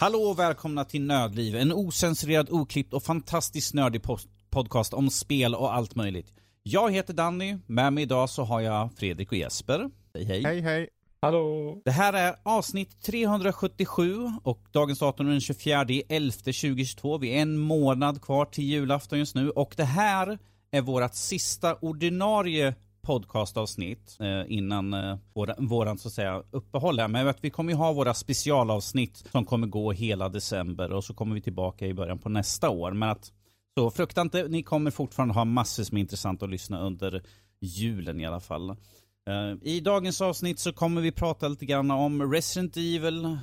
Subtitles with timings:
[0.00, 5.54] Hallå och välkomna till Nödliv, en osensurerad, oklippt och fantastiskt nördig post podcast om spel
[5.54, 6.32] och allt möjligt.
[6.62, 9.90] Jag heter Danny, med mig idag så har jag Fredrik och Jesper.
[10.14, 10.42] Hej hej.
[10.42, 10.88] Hej hej.
[11.22, 11.82] Hallå.
[11.84, 17.18] Det här är avsnitt 377 och dagens datum är den 24 11 2022.
[17.18, 20.38] Vi är en månad kvar till julafton just nu och det här
[20.70, 27.08] är vårt sista ordinarie podcastavsnitt eh, innan eh, våra, våran så att säga uppehåll här.
[27.08, 31.34] Men vi kommer ju ha våra specialavsnitt som kommer gå hela december och så kommer
[31.34, 32.92] vi tillbaka i början på nästa år.
[32.92, 33.32] Men att
[33.80, 37.22] så frukta inte, ni kommer fortfarande ha massor som är intressant att lyssna under
[37.60, 38.70] julen i alla fall.
[38.70, 43.38] Eh, I dagens avsnitt så kommer vi prata lite grann om Resident Evil, eh,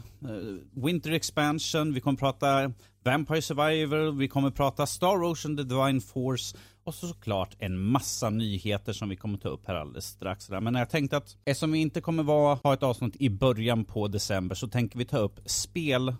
[0.83, 6.57] Winter Expansion, vi kommer prata Vampire Survivor, vi kommer prata Star Ocean The Divine Force
[6.83, 10.49] och så såklart en massa nyheter som vi kommer ta upp här alldeles strax.
[10.49, 14.07] Men jag tänkte att eftersom vi inte kommer vara, ha ett avsnitt i början på
[14.07, 16.15] december så tänker vi ta upp spel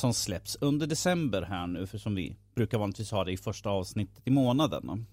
[0.00, 3.70] som släpps under december här nu, för som vi brukar vanligtvis ha det i första
[3.70, 5.06] avsnittet i månaden.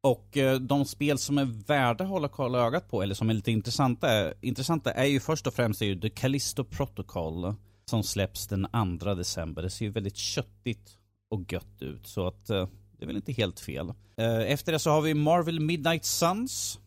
[0.00, 3.34] Och eh, de spel som är värda att hålla koll ögat på, eller som är
[3.34, 8.46] lite intressanta, intressanta är ju först och främst är ju The Callisto Protocol som släpps
[8.46, 8.66] den
[9.00, 9.62] 2 december.
[9.62, 10.98] Det ser ju väldigt köttigt
[11.30, 13.92] och gött ut, så att eh, det är väl inte helt fel.
[14.16, 16.78] Eh, efter det så har vi Marvel Midnight Suns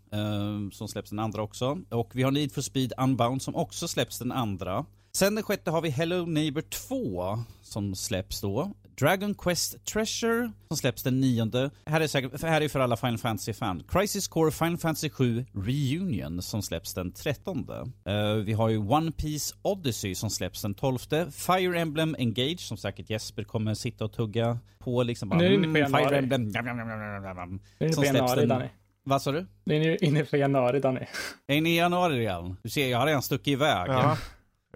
[0.71, 1.77] som släpps den andra också.
[1.89, 4.85] Och vi har Need for Speed Unbound som också släpps den andra.
[5.13, 8.71] Sen den sjätte har vi Hello Neighbor 2 som släpps då.
[8.99, 11.69] Dragon Quest Treasure som släpps den nionde.
[11.85, 13.83] Här är, säkert, här är för alla Final Fantasy-fan.
[13.87, 17.91] Crisis Core Final Fantasy 7 Reunion som släpps den trettonde.
[18.09, 21.31] Uh, vi har ju One Piece Odyssey som släpps den tolfte.
[21.31, 25.29] Fire Emblem Engage som säkert Jesper kommer sitta och tugga på liksom.
[25.29, 26.05] Bara, nu är ni på mm, januari.
[26.07, 26.43] Fire Emblem.
[26.43, 26.49] Nu
[27.79, 28.69] är ni Som på januari, den- Danny.
[29.05, 29.45] Vad sa du?
[29.63, 31.05] Nu är ni inne på januari, Danny.
[31.47, 32.57] Är ni i januari redan?
[32.63, 33.89] Du ser, jag har redan stuckit iväg.
[33.89, 34.17] Ja.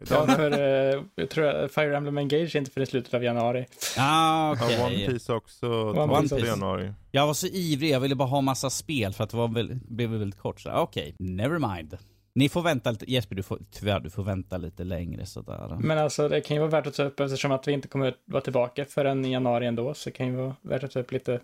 [0.10, 3.24] Ja, för eh, jag tror att Fire Emblem Engage är inte för i slutet av
[3.24, 3.66] januari.
[3.98, 4.84] Ah, Ja, okej.
[4.86, 6.48] One Piece också, One 12 Piece.
[6.48, 6.94] januari.
[7.12, 9.80] Jag var så ivrig, jag ville bara ha massa spel för att det var väl,
[9.88, 10.62] blev väldigt kort.
[10.62, 11.98] Så okej, never mind.
[12.36, 15.78] Ni får vänta lite, Jesper du får, tyvärr du får vänta lite längre sådär.
[15.80, 18.14] Men alltså, det kan ju vara värt att ta upp eftersom att vi inte kommer
[18.26, 21.12] vara tillbaka förrän i januari ändå, så det kan ju vara värt att ta upp
[21.12, 21.40] lite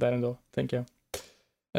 [0.00, 0.84] där ändå, tänker jag.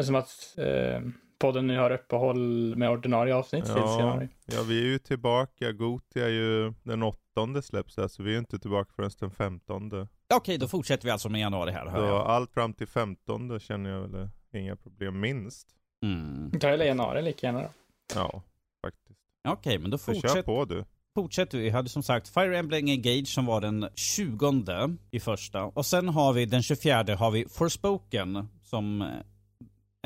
[0.00, 1.00] Eftersom att eh,
[1.38, 4.28] podden nu har uppehåll med ordinarie avsnitt Ja, januari.
[4.46, 5.72] ja, vi är ju tillbaka.
[5.72, 9.30] Goti är ju den åttonde släpps här, så vi är ju inte tillbaka förrän den
[9.30, 10.08] femtonde.
[10.34, 11.86] Okej, då fortsätter vi alltså med januari här.
[11.86, 12.26] hör jag.
[12.26, 15.68] allt fram till femtonde känner jag väl inga problem minst.
[16.02, 16.50] Mm.
[16.60, 17.68] Ta hela januari lika gärna då.
[18.14, 18.42] Ja,
[18.86, 19.20] faktiskt.
[19.48, 20.84] Okej, men då kör fortsätter på du.
[21.14, 21.64] fortsätter vi.
[21.64, 25.64] Vi hade som sagt Fire Emblem Engage som var den 20 i första.
[25.64, 29.08] Och sen har vi den 24 har vi Forspoken som eh,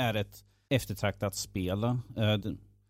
[0.06, 1.84] är ett eftertraktat spel.
[1.84, 1.96] Eh,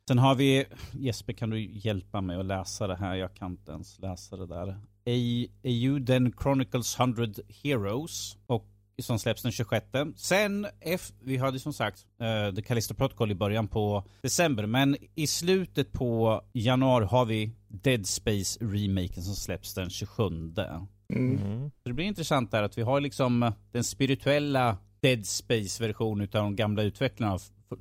[0.08, 3.14] Sen har vi, Jesper kan du hjälpa mig att läsa det här?
[3.14, 4.68] Jag kan inte ens läsa det där.
[5.06, 7.26] A- Euden Chronicles 100
[7.62, 8.36] Heroes.
[8.46, 8.66] Och
[9.02, 9.86] som släpps den 26.
[10.16, 14.96] Sen, F, vi hade som sagt uh, The Callisto Protocol i början på december, men
[15.14, 20.22] i slutet på januari har vi Dead Space remaken som släpps den 27.
[20.22, 21.40] Mm.
[21.42, 21.70] Mm.
[21.70, 26.56] Så det blir intressant där att vi har liksom den spirituella Dead Space-versionen utav de
[26.56, 27.38] gamla utvecklarna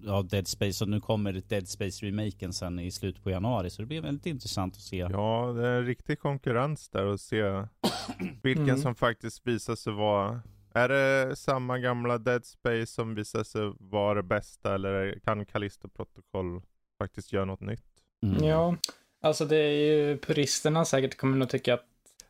[0.07, 3.69] av, Dead Space och nu kommer Dead Space-remaken sen i slutet på januari.
[3.69, 4.97] Så det blir väldigt intressant att se.
[4.97, 7.41] Ja, det är en riktig konkurrens där och se
[8.43, 8.77] vilken Mm.
[8.81, 10.41] som faktiskt visar sig vara
[10.73, 15.87] är det samma gamla Dead Space som visar sig vara det bästa eller kan Callisto
[15.89, 16.61] Protocol
[16.97, 17.83] faktiskt göra något nytt?
[18.23, 18.43] Mm.
[18.43, 18.75] Ja,
[19.21, 21.85] alltså det är ju puristerna säkert kommer nog tycka att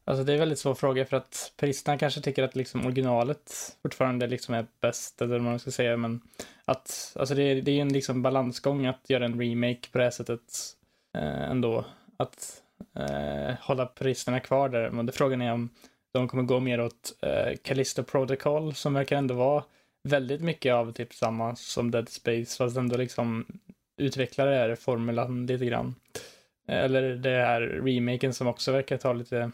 [0.06, 3.78] Alltså det är en väldigt svår fråga för att puristerna kanske tycker att liksom originalet
[3.82, 6.22] fortfarande liksom är bäst eller vad man ska säga men
[6.66, 10.04] att alltså det är, det är en liksom balansgång att göra en remake på det
[10.04, 10.76] här sättet
[11.18, 11.86] eh, ändå.
[12.18, 12.62] Att
[12.96, 14.90] eh, hålla puristerna kvar där.
[14.90, 15.70] Men det frågan är om
[16.14, 19.64] de kommer gå mer åt eh, Callisto Protocol som verkar ändå vara
[20.04, 23.46] väldigt mycket av typ samma som Dead Space fast ändå liksom
[23.98, 25.96] utvecklar det här formulan lite grann.
[26.68, 29.52] Eller det här remaken som också verkar ta lite,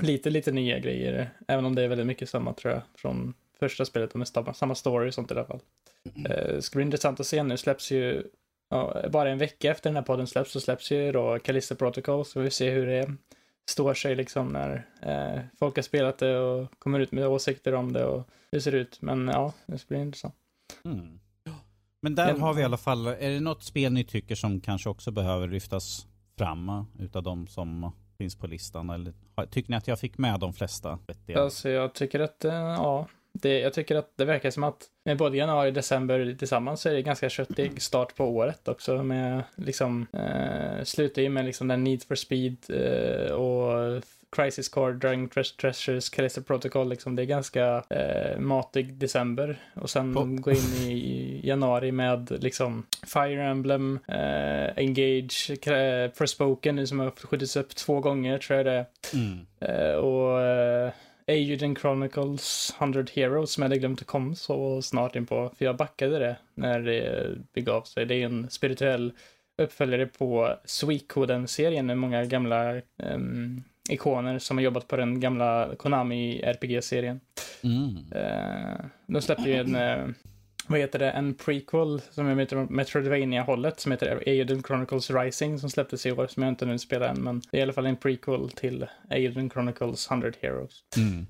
[0.00, 1.30] lite, lite nya grejer.
[1.48, 4.14] Även om det är väldigt mycket samma tror jag från första spelet.
[4.14, 5.60] Är samma, samma story och sånt i alla fall.
[6.28, 8.22] Eh, ska bli intressant att se nu släpps ju
[8.70, 12.24] ja, bara en vecka efter den här podden släpps så släpps ju då Callisto Protocol
[12.24, 13.14] så vi får se hur det
[13.70, 17.92] står sig liksom när eh, folk har spelat det och kommer ut med åsikter om
[17.92, 19.02] det och hur det ser ut.
[19.02, 20.34] Men ja, det blir intressant.
[20.84, 21.18] Mm.
[22.02, 24.88] Men där har vi i alla fall, är det något spel ni tycker som kanske
[24.88, 26.06] också behöver lyftas
[26.38, 28.90] fram eh, utav de som finns på listan?
[28.90, 29.12] Eller
[29.50, 30.98] tycker ni att jag fick med de flesta?
[31.36, 35.18] Alltså jag tycker att, eh, ja, det, jag tycker att det verkar som att med
[35.18, 39.42] både januari och december tillsammans så är det ganska köttig start på året också med
[39.56, 44.02] liksom eh, sluta med liksom den Need for Speed eh, och
[44.36, 50.14] Crisis Core, Dragon Treasures, Callisto Protocol, liksom det är ganska eh, matig december och sen
[50.14, 50.24] på.
[50.24, 57.10] gå in i januari med liksom Fire Emblem, eh, Engage, eh, Forspoken nu som har
[57.10, 58.86] skjutits upp två gånger tror jag det är.
[59.14, 59.46] Mm.
[59.60, 60.92] Eh, och eh,
[61.28, 65.64] Aiden Chronicles 100 Heroes som jag hade glömt att komma så snart in på, för
[65.64, 68.06] jag backade det när det begav sig.
[68.06, 69.12] Det är en spirituell
[69.62, 76.42] uppföljare på Suikoden-serien med många gamla um, ikoner som har jobbat på den gamla Konami
[76.42, 77.20] RPG-serien.
[77.62, 77.96] Mm.
[77.96, 80.14] Uh, de släppte ju en, uh,
[80.66, 86.06] vad heter det, en prequel som är Metroidvania-hållet som heter Aiden Chronicles Rising som släpptes
[86.06, 87.96] i år som jag inte nu spelar än men det är i alla fall en
[87.96, 90.82] prequel till Aiden Chronicles 100 Heroes.
[90.96, 91.26] Mm.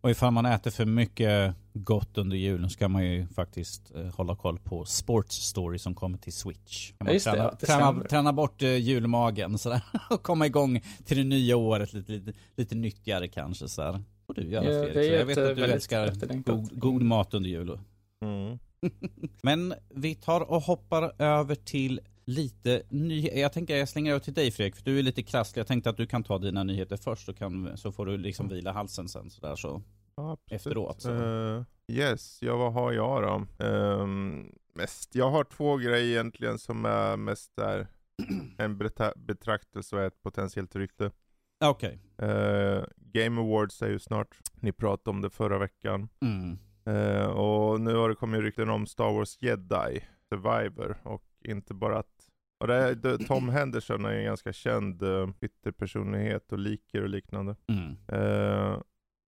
[0.00, 4.14] Och ifall man äter för mycket gott under julen så kan man ju faktiskt eh,
[4.14, 6.92] hålla koll på Sports Story som kommer till Switch.
[6.92, 10.80] Kan man Just träna, det, ja, träna, träna, bort eh, julmagen sådär, och komma igång
[11.04, 13.68] till det nya året lite, lite, lite nyttigare kanske.
[13.68, 14.02] Sådär.
[14.26, 15.12] Och du göra ja, Fredrik.
[15.12, 17.78] Jag vet att du älskar god, god, mat under jul.
[18.24, 18.58] Mm.
[19.42, 23.40] Men vi tar och hoppar över till lite nyheter.
[23.40, 25.60] Jag tänker jag slänger över till dig Fredrik, för du är lite krasslig.
[25.60, 28.48] Jag tänkte att du kan ta dina nyheter först, så, kan, så får du liksom
[28.48, 29.82] vila halsen sen sådär så.
[30.20, 31.06] Ja, efteråt.
[31.06, 33.64] Uh, yes, ja vad har jag då?
[33.66, 37.86] Um, mest, jag har två grejer egentligen som är mest där
[38.58, 38.78] en
[39.16, 41.10] betraktelse och ett potentiellt rykte.
[41.64, 42.00] Okej.
[42.18, 42.28] Okay.
[42.28, 44.38] Uh, eh, Game Awards är ju snart.
[44.54, 46.08] Ni pratade om det förra veckan.
[46.20, 46.58] Mm.
[46.88, 51.98] Uh, och nu har det kommit rykten om Star Wars Jedi Survivor och inte bara
[51.98, 52.28] att
[52.60, 57.56] och det Tom Henderson är en ganska känd uh, Twitter-personlighet och liker och liknande.
[57.68, 58.22] Mm.
[58.22, 58.82] Uh,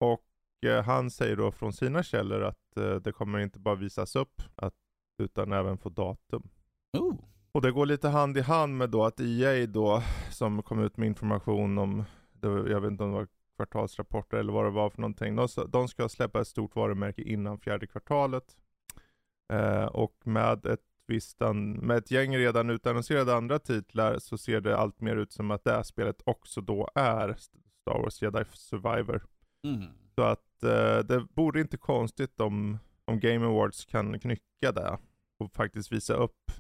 [0.01, 0.30] och
[0.85, 4.75] han säger då från sina källor att uh, det kommer inte bara visas upp, att,
[5.19, 6.49] utan även få datum.
[6.99, 7.15] Oh.
[7.53, 10.97] Och det går lite hand i hand med då att EA då, som kom ut
[10.97, 12.05] med information om,
[12.43, 15.37] jag vet inte om det var kvartalsrapporter eller vad det var för någonting.
[15.37, 18.57] De, de ska släppa ett stort varumärke innan fjärde kvartalet.
[19.53, 21.41] Eh, och med ett visst,
[21.81, 25.65] med ett gäng redan utannonserade andra titlar så ser det allt mer ut som att
[25.65, 29.23] det här spelet också då är Star Wars Jedi Survivor.
[29.65, 29.85] Mm.
[30.21, 34.99] Så att eh, det vore inte konstigt om, om Game Awards kan knycka det
[35.39, 36.53] och faktiskt visa upp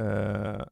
[0.00, 0.62] eh,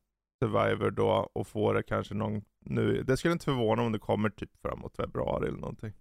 [0.43, 3.03] Survivor då och få det kanske någon nu.
[3.03, 5.93] Det skulle inte förvåna om det kommer typ framåt februari eller någonting.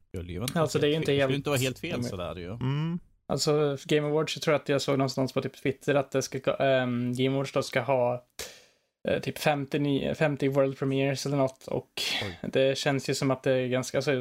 [0.56, 1.20] Alltså det är inte helt...
[1.20, 2.50] Det skulle inte vara helt fel sådär ju.
[2.50, 3.00] Mm.
[3.26, 6.38] Alltså Game Awards, jag tror att jag såg någonstans på typ Twitter att det ska,
[6.38, 8.26] um, Game Awards då ska ha
[9.10, 12.50] uh, typ 50, 50 World Premiers eller något och Oj.
[12.52, 14.12] det känns ju som att det är ganska, alltså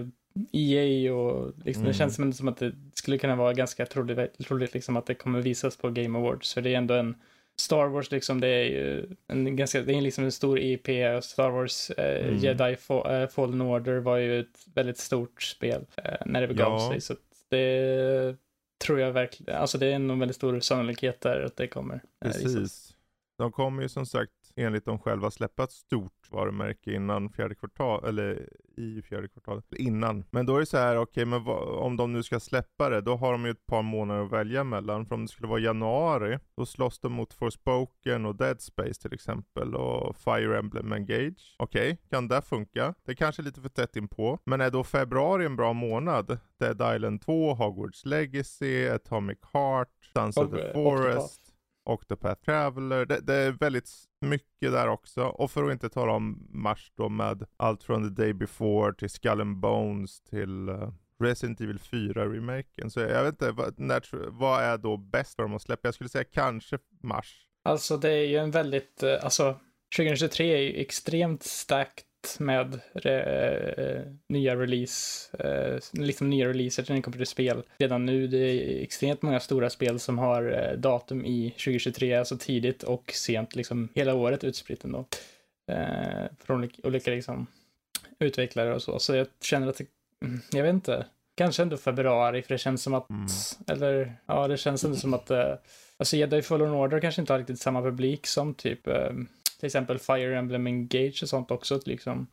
[0.53, 1.93] EA och liksom, mm.
[1.93, 5.41] det känns som att det skulle kunna vara ganska troligt, troligt liksom att det kommer
[5.41, 7.15] visas på Game Awards för det är ändå en
[7.57, 10.87] Star Wars liksom, det är ju en ganska, det är liksom en stor IP.
[11.23, 12.39] Star Wars eh, mm.
[12.39, 16.73] Jedi Fall, eh, Fallen Order var ju ett väldigt stort spel eh, när det begav
[16.73, 16.91] ja.
[16.91, 17.01] sig.
[17.01, 17.15] Så
[17.49, 18.37] det
[18.85, 21.95] tror jag verkligen, alltså det är nog väldigt stor sannolikhet där att det kommer.
[21.95, 22.95] Eh, Precis.
[23.39, 28.05] De kommer ju som sagt enligt dem själva släppa ett stort varumärke innan fjärde kvartal,
[28.05, 30.25] eller i fjärde kvartalet, innan.
[30.31, 31.47] Men då är det så här, okej, okay, men
[31.79, 34.65] om de nu ska släppa det, då har de ju ett par månader att välja
[34.65, 35.07] mellan.
[35.07, 39.15] För om det skulle vara januari, då slåss de mot Forspoken och Dead Space till
[39.15, 41.57] exempel, och Fire Emblem Engage.
[41.59, 42.95] Okej, okay, kan det funka?
[43.05, 44.39] Det är kanske lite för tätt inpå.
[44.45, 46.39] Men är då februari en bra månad?
[46.59, 51.42] Dead Island 2, Hogwarts Legacy, Atomic Heart, Sons of the Forest.
[51.85, 53.07] Octopath Traveler.
[53.07, 55.23] Det, det, är väldigt mycket där också.
[55.25, 59.11] Och för att inte tala om mars då med allt från The Day Before till
[59.11, 62.89] Skull and Bones till uh, Resident Evil 4-remaken.
[62.89, 65.89] Så jag vet inte, vad, när, vad är då bäst för dem att släppa?
[65.89, 67.47] Jag skulle säga kanske mars.
[67.65, 69.57] Alltså det är ju en väldigt, eh, alltså
[69.97, 72.07] 2023 är ju extremt starkt
[72.39, 78.27] med eh, nya release, eh, liksom nya releaser till en computerspel redan nu.
[78.27, 83.13] Det är extremt många stora spel som har eh, datum i 2023, alltså tidigt och
[83.15, 85.05] sent, liksom hela året utspritt ändå.
[86.45, 87.47] Från olika liksom
[88.19, 88.99] utvecklare och så.
[88.99, 89.87] Så jag känner att, det,
[90.25, 93.27] mm, jag vet inte, kanske ändå februari, för det känns som att, mm.
[93.67, 95.31] eller ja, det känns ändå som att,
[95.97, 98.89] alltså Jedi Fallen Order kanske inte har riktigt samma publik som typ
[99.63, 102.27] till exempel Fire Emblem Engage och sånt också liksom.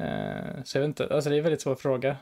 [0.00, 2.16] Eh, så jag vet inte, alltså det är en väldigt svår fråga.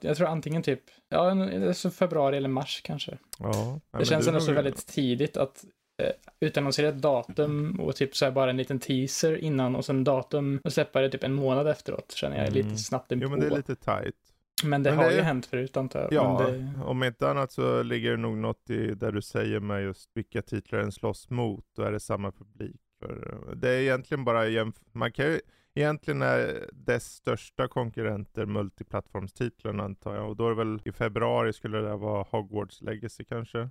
[0.00, 1.30] Jag tror antingen typ, ja,
[1.66, 3.18] alltså februari eller mars kanske.
[3.38, 5.64] Ja, det känns ändå så väldigt tidigt att
[6.02, 6.10] eh,
[6.40, 10.60] utannonsera ett datum och typ så här bara en liten teaser innan och sen datum
[10.64, 12.78] och släppa det typ en månad efteråt känner jag är lite mm.
[12.78, 13.24] snabbt inpå.
[13.24, 14.16] Jo men det är lite tight.
[14.64, 15.16] Men det men har det...
[15.16, 16.12] ju hänt förut antar jag.
[16.12, 16.84] Ja, det...
[16.84, 20.42] om inte annat så ligger det nog något i där du säger med just vilka
[20.42, 21.64] titlar den slåss mot.
[21.76, 22.80] Då är det samma publik.
[23.04, 25.40] För det är egentligen bara jämf man kan ju
[25.76, 30.28] Egentligen är dess största konkurrenter multiplattformstitlarna antar jag.
[30.28, 33.68] Och då är det väl i februari skulle det vara Hogwarts Legacy kanske.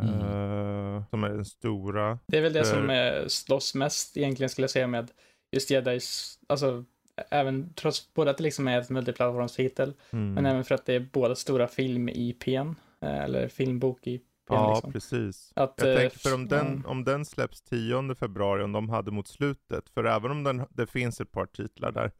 [0.00, 0.14] Mm.
[0.14, 2.18] Uh, som är den stora.
[2.26, 2.74] Det är väl det för...
[2.74, 5.10] som är, slåss mest egentligen skulle jag säga med
[5.52, 6.84] just Jedis, alltså
[7.30, 10.34] även trots både att det liksom är ett multiplattformstitel, mm.
[10.34, 14.27] men även för att det är båda stora film-IPn, eh, eller filmbok-IPn.
[14.48, 14.92] Ja, liksom.
[14.92, 15.52] precis.
[15.56, 19.28] Att, jag tänker för om den, om den släpps 10 februari, om de hade mot
[19.28, 22.12] slutet, för även om den, det finns ett par titlar där,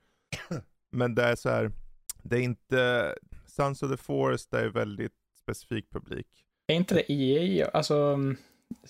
[0.91, 1.73] men det är så här,
[2.23, 3.15] det är inte,
[3.47, 6.27] Sons of the Forest är väldigt specifik publik.
[6.67, 8.19] Är inte det EA, alltså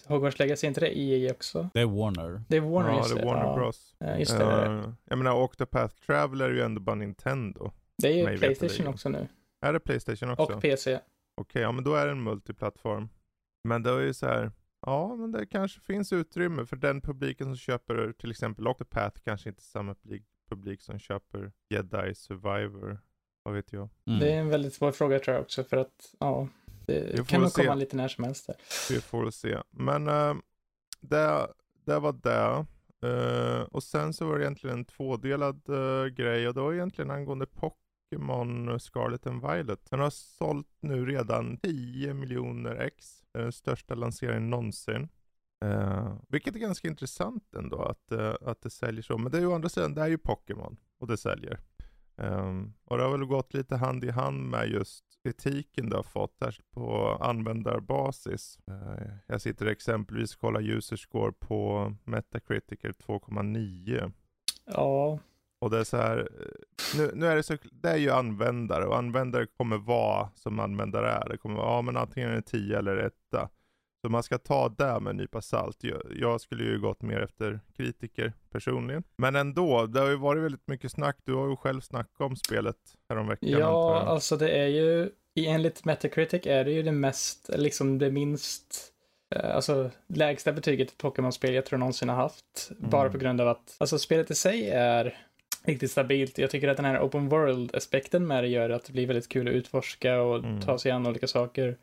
[0.06, 1.70] Hogwarts Legacy, är inte det EA också?
[1.74, 2.42] Det är Warner.
[2.48, 3.20] Det är Warner, ja, det.
[3.20, 3.56] är Warner ja.
[3.56, 3.94] Bros.
[3.98, 4.44] Ja, just det.
[4.44, 7.70] Uh, jag menar, Octopath Traveler är ju ändå bara Nintendo.
[7.98, 9.28] Det är ju Playstation också nu.
[9.60, 10.54] Är det Playstation också?
[10.54, 10.94] Och PC.
[10.94, 11.02] Okej,
[11.36, 13.08] okay, ja men då är det en multiplattform.
[13.64, 14.52] Men det är ju så här,
[14.86, 19.48] ja men det kanske finns utrymme för den publiken som köper till exempel Octopath kanske
[19.48, 23.00] inte samma publik, publik som köper Jedi Survivor.
[23.42, 23.88] Vad vet jag?
[24.06, 24.20] Mm.
[24.20, 26.48] Det är en väldigt svår fråga tror jag också för att, ja,
[26.86, 28.46] det kan nog komma lite när som helst.
[28.46, 28.56] Där.
[28.90, 29.58] Vi får se.
[29.70, 30.34] Men äh,
[31.00, 31.48] det,
[31.84, 32.66] det var det.
[33.04, 37.10] Uh, och sen så var det egentligen en tvådelad uh, grej och det var egentligen
[37.10, 39.90] angående Pokémon Scarlet and Violet.
[39.90, 43.22] Den har sålt nu redan 10 miljoner ex.
[43.38, 45.08] Det är den största lanseringen någonsin.
[45.64, 49.18] Uh, vilket är ganska intressant ändå att, uh, att det säljer så.
[49.18, 51.60] Men det är ju å andra sidan, det är ju Pokémon och det säljer.
[52.16, 56.02] Um, och det har väl gått lite hand i hand med just kritiken du har
[56.02, 58.58] fått här på användarbasis.
[58.70, 64.12] Uh, jag sitter exempelvis och kollar user score på Metacritic 2,9.
[64.64, 65.18] Ja.
[65.60, 66.28] Och det är så här,
[66.96, 71.10] nu, nu är det så, det är ju användare och användare kommer vara som användare
[71.10, 71.28] är.
[71.28, 73.12] Det kommer vara, ja men antingen är det 10 eller 1.
[74.04, 75.76] Så man ska ta det med en nypa salt.
[75.80, 79.04] Jag, jag, skulle ju gått mer efter kritiker personligen.
[79.16, 81.16] Men ändå, det har ju varit väldigt mycket snack.
[81.24, 82.76] Du har ju själv snackat om spelet
[83.08, 83.48] häromveckan.
[83.48, 88.92] Ja, alltså det är ju, enligt Metacritic är det ju det mest, liksom det minst
[89.34, 92.70] eh, Alltså lägsta betyget ett Pokémon-spel jag tror någonsin har haft.
[92.78, 92.90] Mm.
[92.90, 95.27] Bara på grund av att, alltså spelet i sig är
[95.64, 96.38] riktigt stabilt.
[96.38, 99.48] Jag tycker att den här open world-aspekten med det gör att det blir väldigt kul
[99.48, 100.60] att utforska och mm.
[100.60, 101.76] ta sig an olika saker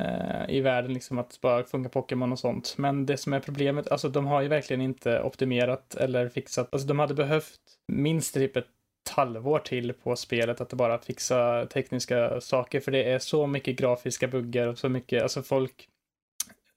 [0.00, 2.74] eh, i världen, liksom att bara funka Pokémon och sånt.
[2.78, 6.88] Men det som är problemet, alltså de har ju verkligen inte optimerat eller fixat, alltså
[6.88, 8.66] de hade behövt minst typ ett
[9.10, 14.28] halvår till på spelet att bara fixa tekniska saker, för det är så mycket grafiska
[14.28, 15.88] buggar och så mycket, alltså folk,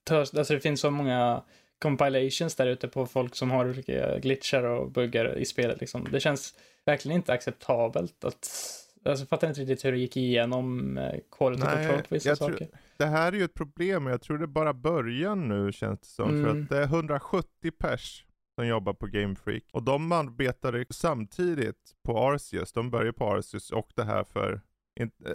[0.09, 1.41] alltså det finns så många
[1.81, 6.07] compilations där ute på folk som har olika glitchar och buggar i spelet liksom.
[6.11, 10.97] Det känns verkligen inte acceptabelt att Alltså, jag fattar inte riktigt hur det gick igenom
[10.97, 12.57] eh, quality Nej, control på vissa saker.
[12.57, 15.99] Tror, det här är ju ett problem och jag tror det bara början nu känns
[15.99, 16.29] det som.
[16.29, 16.43] Mm.
[16.43, 19.63] För att det är 170 pers som jobbar på Game Freak.
[19.71, 22.73] Och de arbetade samtidigt på Arceus.
[22.73, 24.61] De började på Arceus och det här för...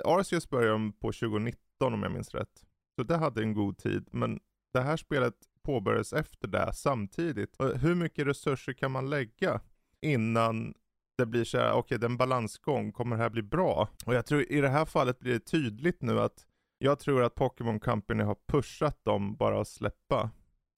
[0.05, 2.65] Arceus började på 2019 om jag minns rätt.
[2.97, 4.09] Så det hade en god tid.
[4.13, 4.41] Men
[4.73, 5.35] det här spelet
[5.67, 7.57] påbörjades efter det samtidigt.
[7.83, 9.61] Hur mycket resurser kan man lägga
[10.03, 10.75] innan
[11.19, 13.89] det blir så här, okej okay, det är en balansgång, kommer det här bli bra?
[14.07, 16.47] Och jag tror i det här fallet blir det tydligt nu att
[16.79, 20.31] jag tror att Pokémon Company har pushat dem bara att släppa.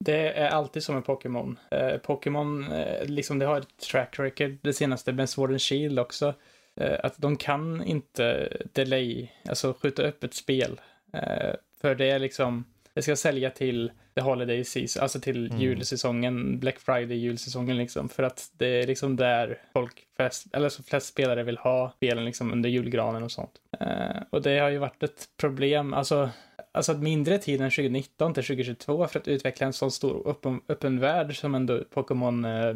[0.05, 1.59] Det är alltid som med Pokémon.
[1.71, 5.99] Eh, Pokémon, eh, liksom det har ett track record, det senaste med Sword and Shield
[5.99, 6.33] också.
[6.75, 10.81] Eh, att de kan inte delay, alltså skjuta upp ett spel.
[11.13, 15.61] Eh, för det är liksom, det ska sälja till the holiday season, alltså till mm.
[15.61, 18.09] julsäsongen, Black Friday julsäsongen liksom.
[18.09, 22.25] För att det är liksom där folk, flest, eller så flest spelare vill ha spelen
[22.25, 23.51] liksom under julgranen och sånt.
[23.81, 26.29] Uh, och det har ju varit ett problem, alltså
[26.71, 30.99] alltså mindre tid än 2019 till 2022 för att utveckla en sån stor öppen, öppen
[30.99, 32.75] värld som ändå Pokémon eh,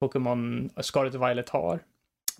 [0.00, 1.80] Pokémon Scarlet Violet har.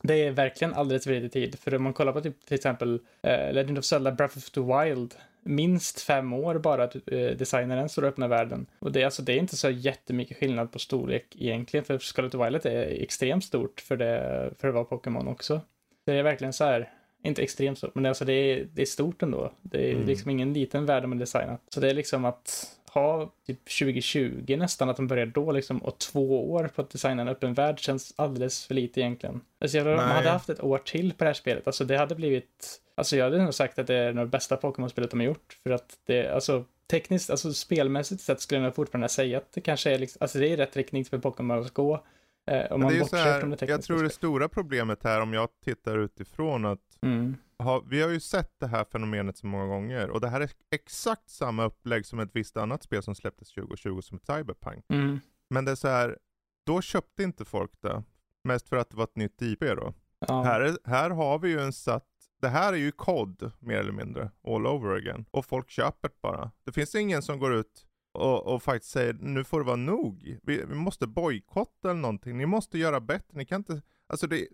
[0.07, 1.59] Det är verkligen alldeles för lite tid.
[1.59, 4.61] För om man kollar på typ, till exempel eh, Legend of Zelda Breath of the
[4.61, 8.67] Wild minst fem år bara att eh, designa den stora öppna världen.
[8.79, 12.67] Och det, alltså, det är inte så jättemycket skillnad på storlek egentligen, för Scarlet Violet
[12.67, 15.61] är extremt stort för det, för att vara Pokémon också.
[16.07, 16.91] Det är verkligen så här,
[17.23, 19.53] inte extremt stort, men det, alltså, det, är, det är stort ändå.
[19.63, 20.07] Det är mm.
[20.07, 21.63] liksom ingen liten värld har designat.
[21.69, 25.99] Så det är liksom att ha typ 2020 nästan, att de börjar då liksom, och
[25.99, 29.41] två år på att designa en öppen värld känns alldeles för lite egentligen.
[29.61, 32.15] Alltså jag, de hade haft ett år till på det här spelet, alltså det hade
[32.15, 35.59] blivit, alltså jag hade nog sagt att det är det bästa Pokémon-spelet de har gjort,
[35.63, 39.95] för att det, alltså tekniskt, alltså spelmässigt sett skulle jag fortfarande säga att det kanske
[39.95, 42.05] är liksom, alltså det är rätt riktning för Pokémon att gå.
[42.47, 43.73] Eh, om man bortser från det tekniska.
[43.73, 47.37] Jag tror det stora problemet här, om jag tittar utifrån, att mm.
[47.65, 50.51] Ha, vi har ju sett det här fenomenet så många gånger, och det här är
[50.71, 54.85] exakt samma upplägg som ett visst annat spel som släpptes 2020 som Cyberpunk.
[54.89, 55.21] Mm.
[55.51, 56.19] Men det är så här,
[56.67, 58.03] då köpte inte folk det,
[58.45, 59.95] mest för att det var ett nytt IP då.
[60.19, 60.43] Ja.
[60.43, 62.09] Här, är, här har vi ju en satt
[62.45, 65.25] det här är ju kod, mer eller mindre, all over again.
[65.31, 66.51] Och folk köper det bara.
[66.65, 70.39] Det finns ingen som går ut och, och faktiskt säger nu får det vara nog.
[70.43, 72.37] Vi, vi måste bojkotta eller någonting.
[72.37, 73.39] Ni måste göra bättre.
[73.39, 74.47] Ni kan inte, alltså det,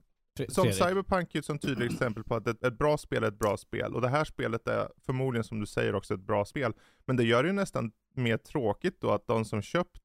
[0.48, 0.74] som Fredrik.
[0.74, 3.56] Cyberpunk är ett sånt tydligt exempel på att ett, ett, bra spel är ett bra
[3.56, 3.94] spel.
[3.94, 6.72] Och det här spelet är förmodligen som du säger också ett bra spel.
[7.04, 10.02] Men det gör det ju nästan mer tråkigt då att de som köpt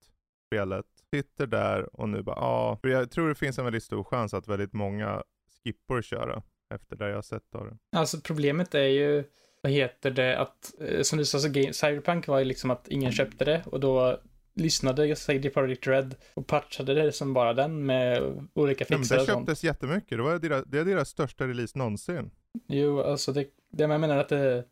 [0.47, 2.77] spelet sitter där och nu bara ja.
[2.81, 5.23] För jag tror det finns en väldigt stor chans att väldigt många
[5.63, 7.77] skippar att köra efter det jag har sett av det.
[7.97, 9.23] Alltså problemet är ju,
[9.61, 13.11] vad heter det, att eh, som du sa så Cyberpunk var ju liksom att ingen
[13.11, 14.19] köpte det och då
[14.55, 18.21] lyssnade CD Projekt Red och patchade det som bara den med
[18.53, 19.27] olika fixar och sånt.
[19.27, 22.31] Det köptes jättemycket, det, var deras, det är deras största release någonsin.
[22.67, 24.63] Jo, alltså det, det jag menar att det,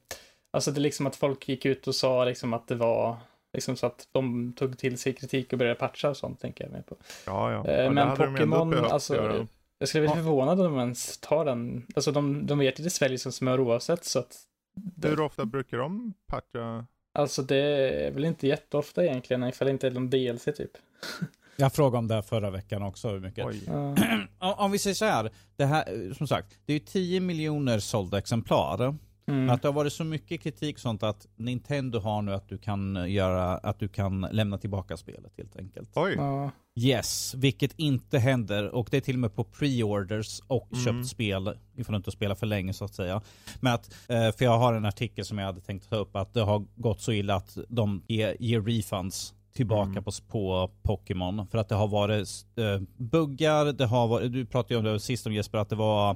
[0.52, 3.18] alltså det är liksom att folk gick ut och sa liksom att det var
[3.54, 6.72] Liksom så att de tog till sig kritik och började patcha och sånt tänker jag
[6.72, 6.98] med på.
[7.26, 7.68] Ja, ja.
[7.68, 9.48] Eh, men Pokémon, alltså,
[9.80, 11.88] jag skulle bli förvånad om de ens tar den.
[11.96, 14.38] Alltså de, de vet ju det sväljer som smör oavsett så att.
[14.76, 15.08] Det...
[15.08, 16.86] Hur ofta brukar de patcha?
[17.14, 20.72] Alltså det är väl inte jätteofta egentligen, ifall det inte är någon DLC typ.
[21.56, 23.46] Jag frågade om det förra veckan också, hur mycket.
[23.68, 23.96] Uh.
[24.64, 28.18] om vi säger så här, det här, som sagt, det är ju 10 miljoner sålda
[28.18, 28.96] exemplar.
[29.28, 29.50] Mm.
[29.50, 33.12] Att det har varit så mycket kritik sånt att Nintendo har nu att du kan
[33.12, 35.90] göra, att du kan lämna tillbaka spelet helt enkelt.
[35.96, 36.16] Oj.
[36.18, 36.50] Uh.
[36.76, 40.86] Yes, vilket inte händer och det är till och med på pre-orders och mm.
[40.86, 43.22] köpt spel ifall du inte spelar för länge så att säga.
[43.60, 46.34] Men att, eh, för jag har en artikel som jag hade tänkt ta upp att
[46.34, 50.04] det har gått så illa att de ger, ger refunds tillbaka mm.
[50.04, 51.48] på, på Pokémon.
[51.48, 55.00] För att det har varit uh, buggar, det har varit, du pratade ju om det
[55.00, 56.12] sist om Jesper, att det var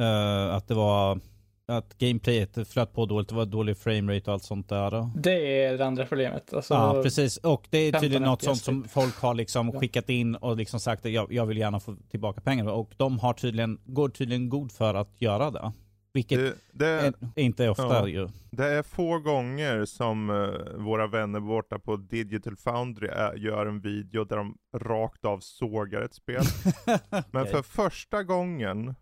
[0.00, 1.20] uh, att det var
[1.66, 5.10] att gameplayet flöt på dåligt, det var dålig framerate och allt sånt där.
[5.14, 6.54] Det är det andra problemet.
[6.54, 7.36] Alltså, ja, precis.
[7.36, 11.06] Och det är tydligen något sånt som folk har liksom skickat in och liksom sagt
[11.06, 12.66] att jag, jag vill gärna få tillbaka pengar.
[12.66, 15.72] Och de har tydligen, går tydligen god för att göra det.
[16.14, 18.28] Vilket det, det, är, inte ofta ja, ju.
[18.50, 23.80] Det är få gånger som uh, våra vänner borta på Digital Foundry är, gör en
[23.80, 26.42] video där de rakt av sågar ett spel.
[26.86, 27.22] okay.
[27.30, 28.94] Men för första gången,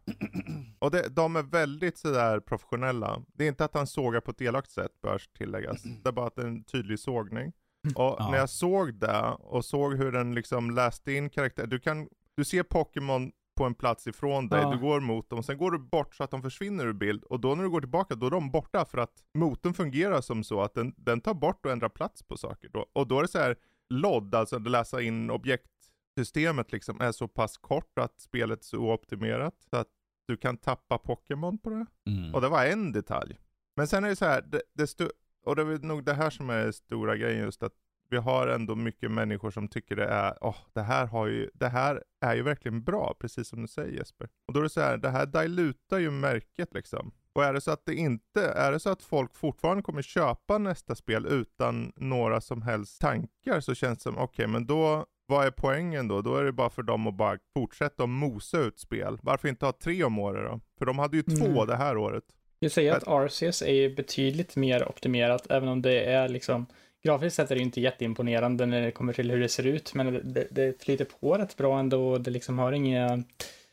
[0.79, 3.23] och det, de är väldigt sådär professionella.
[3.35, 5.83] Det är inte att han sågar på ett elakt sätt bör tilläggas.
[5.83, 7.53] Det är bara att det är en tydlig sågning.
[7.95, 8.29] Och ja.
[8.31, 12.45] när jag såg det och såg hur den liksom läste in karaktär, du kan, du
[12.45, 14.71] ser Pokémon på en plats ifrån dig, ja.
[14.71, 17.25] du går mot dem, och sen går du bort så att de försvinner ur bild,
[17.25, 20.45] och då när du går tillbaka, då är de borta för att motorn fungerar som
[20.45, 22.69] så att den, den tar bort och ändrar plats på saker.
[22.69, 22.87] Då.
[22.93, 23.57] Och då är det så här
[23.91, 28.79] LOD, alltså att läsa in objektsystemet liksom, är så pass kort att spelet är så
[28.79, 29.89] ooptimerat, så att
[30.27, 31.87] du kan tappa Pokémon på det.
[32.11, 32.35] Mm.
[32.35, 33.39] Och det var en detalj.
[33.77, 35.11] Men sen är det så här, det, det
[35.45, 37.75] och det är nog det här som är stora grejen just att
[38.13, 41.69] vi har ändå mycket människor som tycker det är, oh, det här har ju, det
[41.69, 44.29] här är ju verkligen bra, precis som du säger Jesper.
[44.47, 47.13] Och då är det så här, det här dilutar ju märket liksom.
[47.33, 50.59] Och är det så att det inte, är det så att folk fortfarande kommer köpa
[50.59, 55.07] nästa spel utan några som helst tankar så känns det som, okej okay, men då,
[55.27, 56.23] vad är poängen då?
[56.23, 59.19] Då är det bara för dem att bara fortsätta att mosa ut spel.
[59.23, 60.61] Varför inte ha tre om året då?
[60.79, 61.67] För de hade ju två mm.
[61.67, 62.25] det här året.
[62.59, 66.67] Jag säger att RCS är betydligt mer optimerat, även om det är liksom
[67.05, 70.33] grafiskt sett är det inte jätteimponerande när det kommer till hur det ser ut, men
[70.33, 73.23] det, det flyter på rätt bra ändå och det liksom har inga,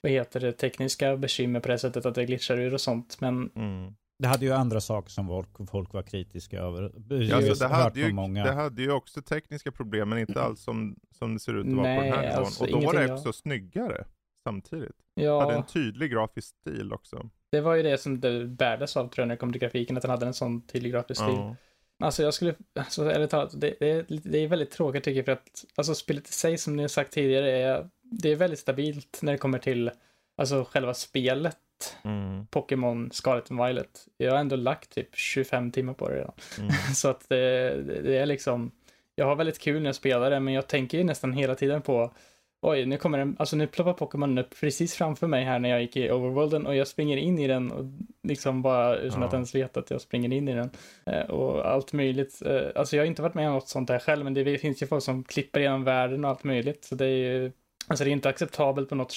[0.02, 3.52] vad heter det, tekniska bekymmer på det sättet att det glitchar ur och sånt, men
[3.56, 3.94] mm.
[4.24, 6.92] Det hade ju andra saker som folk, folk var kritiska över.
[7.10, 8.44] Ja, alltså det, hade ju, många...
[8.44, 11.74] det hade ju också tekniska problem, men inte alls som, som det ser ut att
[11.74, 12.38] vara på den här nivån.
[12.38, 13.36] Alltså, och då var det också jag...
[13.36, 14.06] snyggare
[14.44, 14.96] samtidigt.
[15.14, 15.34] Ja.
[15.34, 17.30] Det hade en tydlig grafisk stil också.
[17.52, 19.98] Det var ju det som det bärdes av tror jag när det kom till grafiken,
[19.98, 21.36] att den hade en sån tydlig grafisk stil.
[21.36, 21.56] Ja.
[22.00, 25.32] Alltså jag skulle, alltså ärligt talat, det, det, det är väldigt tråkigt tycker jag för
[25.32, 29.20] att, alltså spelet i sig som ni har sagt tidigare är, det är väldigt stabilt
[29.22, 29.92] när det kommer till,
[30.38, 31.58] alltså själva spelet.
[32.04, 32.48] Mm.
[32.48, 34.08] Pokémon Scarlet and Violet.
[34.18, 36.34] Jag har ändå lagt typ 25 timmar på det redan.
[36.58, 36.72] Mm.
[36.96, 38.72] Så att det, det, är liksom,
[39.16, 41.82] jag har väldigt kul när jag spelar det, men jag tänker ju nästan hela tiden
[41.82, 42.14] på
[42.62, 45.82] oj, nu kommer den, alltså nu ploppar Pokémon upp precis framför mig här när jag
[45.82, 47.86] gick i overworlden och jag springer in i den och
[48.24, 49.28] liksom bara utan ja.
[49.28, 50.70] att ens veta att jag springer in i den.
[51.06, 52.42] Eh, och allt möjligt.
[52.46, 54.82] Eh, alltså jag har inte varit med om något sånt där själv, men det finns
[54.82, 56.86] ju folk som klipper igenom världen och allt möjligt.
[56.86, 57.52] Så det är ju,
[57.88, 59.14] alltså det är inte acceptabelt på något,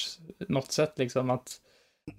[0.48, 1.58] något sätt liksom att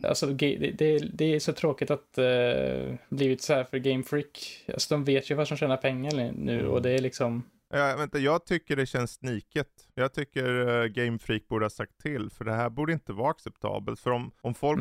[0.03, 4.63] Alltså det, det, det är så tråkigt att uh, blivit så här för Game Freak.
[4.73, 7.43] Alltså de vet ju vad som tjänar pengar nu och det är liksom
[7.75, 9.67] Ja, vänta, jag tycker det känns sniket.
[9.95, 13.31] Jag tycker uh, Game Freak borde ha sagt till, för det här borde inte vara
[13.31, 13.99] acceptabelt.
[13.99, 14.79] För om, om folk...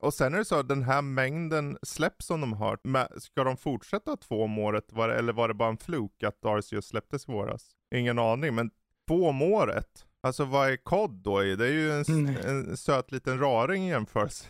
[0.00, 3.56] Och sen är det så att den här mängden släpp som de har, ska de
[3.56, 4.92] fortsätta två om året?
[4.92, 7.70] Var det, eller var det bara en fluk att Arceus släpptes i våras?
[7.94, 8.70] Ingen aning, men
[9.08, 10.06] två om året?
[10.20, 11.40] Alltså vad är kod då?
[11.40, 12.36] Det är ju en, mm.
[12.44, 14.46] en söt liten raring i jämförelse.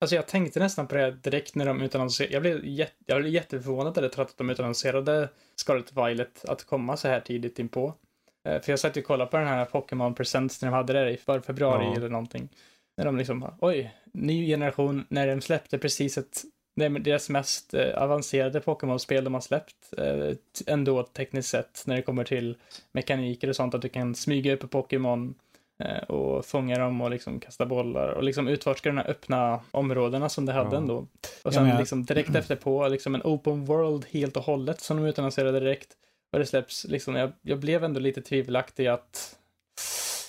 [0.00, 2.32] Alltså jag tänkte nästan på det direkt när de utannonserade.
[2.34, 7.08] Jag blev, jätte, jag blev jätteförvånad när att de utannonserade Scarlet Violet att komma så
[7.08, 7.94] här tidigt inpå.
[8.44, 10.92] Eh, för jag satt ju och kollade på den här Pokémon Presents när de hade
[10.92, 11.96] det i för februari ja.
[11.96, 12.48] eller någonting.
[12.96, 16.42] När de liksom, oj, ny generation, när de släppte precis ett,
[17.00, 19.94] deras mest eh, avancerade Pokémon-spel de har släppt.
[19.98, 20.34] Eh,
[20.66, 22.56] ändå tekniskt sett, när det kommer till
[22.92, 25.34] mekaniker och sånt, att du kan smyga upp på Pokémon
[26.08, 30.46] och fånga dem och liksom kasta bollar och liksom utforska de här öppna områdena som
[30.46, 30.76] det hade ja.
[30.76, 31.06] ändå.
[31.42, 34.96] Och sen ja, liksom direkt efter på liksom en open world helt och hållet som
[34.96, 35.88] de utannonserade direkt.
[36.32, 39.36] Och det släpps liksom, jag, jag blev ändå lite tvivelaktig att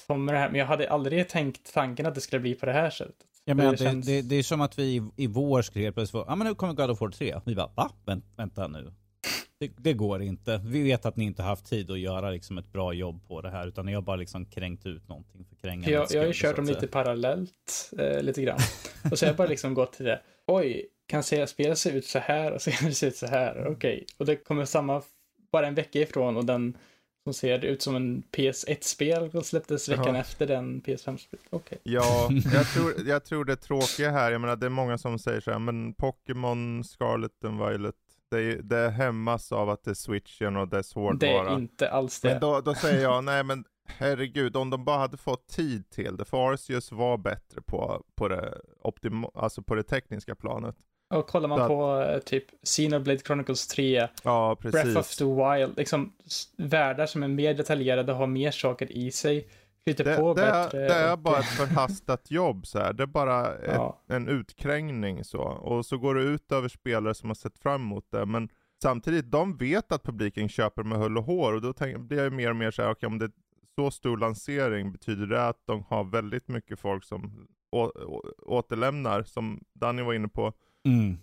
[0.07, 2.73] kommer det här, men jag hade aldrig tänkt tanken att det skulle bli på det
[2.73, 3.15] här sättet.
[3.45, 4.05] Jag menar, det, känns...
[4.05, 6.73] det, det, är som att vi i, i vår skrev plötsligt, ja men nu kommer
[6.73, 7.35] God of War 3.
[7.45, 7.91] Vi bara, va?
[8.05, 8.93] Vänt, vänta nu.
[9.61, 10.61] Det, det, går inte.
[10.65, 13.49] Vi vet att ni inte haft tid att göra liksom ett bra jobb på det
[13.49, 16.55] här, utan ni har bara liksom kränkt ut någonting för Jag, jag har ju kört
[16.55, 18.59] dem lite parallellt, eh, lite grann.
[19.11, 20.21] och så har jag bara liksom gått till det.
[20.47, 23.59] Oj, kan säga spelet se ut så här och se ut så här.
[23.59, 24.05] Okej, okay.
[24.17, 25.01] och det kommer samma,
[25.51, 26.77] bara en vecka ifrån och den
[27.23, 30.17] som ser ut som en PS1-spel och släpptes veckan Jaha.
[30.17, 31.45] efter den PS5-spelet.
[31.49, 31.77] Okej.
[31.83, 31.93] Okay.
[31.93, 35.41] Ja, jag tror, jag tror det tråkiga här, jag menar det är många som säger
[35.41, 37.95] så här, men Pokémon Scarlet and Violet
[38.31, 41.43] det, det hämmas av att det är switchen och dess hårdvara.
[41.43, 42.29] Det är inte alls det.
[42.29, 46.17] Men då, då säger jag, nej men herregud, om de bara hade fått tid till
[46.17, 50.75] det, för Arceus var bättre på, på, det, optima, alltså på det tekniska planet.
[51.13, 56.13] Och kollar man på eh, typ Xenoblade Chronicles 3, ja, Breath of the Wild, liksom
[56.57, 59.47] världar som är mer detaljerade och har mer saker i sig.
[59.85, 60.79] Lite det, på det, bättre.
[60.79, 62.93] Det är bara ett förhastat jobb så här.
[62.93, 64.01] Det är bara ett, ja.
[64.07, 65.41] en utkrängning så.
[65.41, 68.25] Och så går det ut över spelare som har sett fram emot det.
[68.25, 68.49] Men
[68.81, 71.53] samtidigt, de vet att publiken köper med hull och hår.
[71.53, 73.31] Och då tänk, blir jag mer och mer så här, okay, om det är
[73.75, 79.23] så stor lansering, betyder det att de har väldigt mycket folk som å, å, återlämnar,
[79.23, 80.53] som Danny var inne på.
[80.85, 81.17] Mm.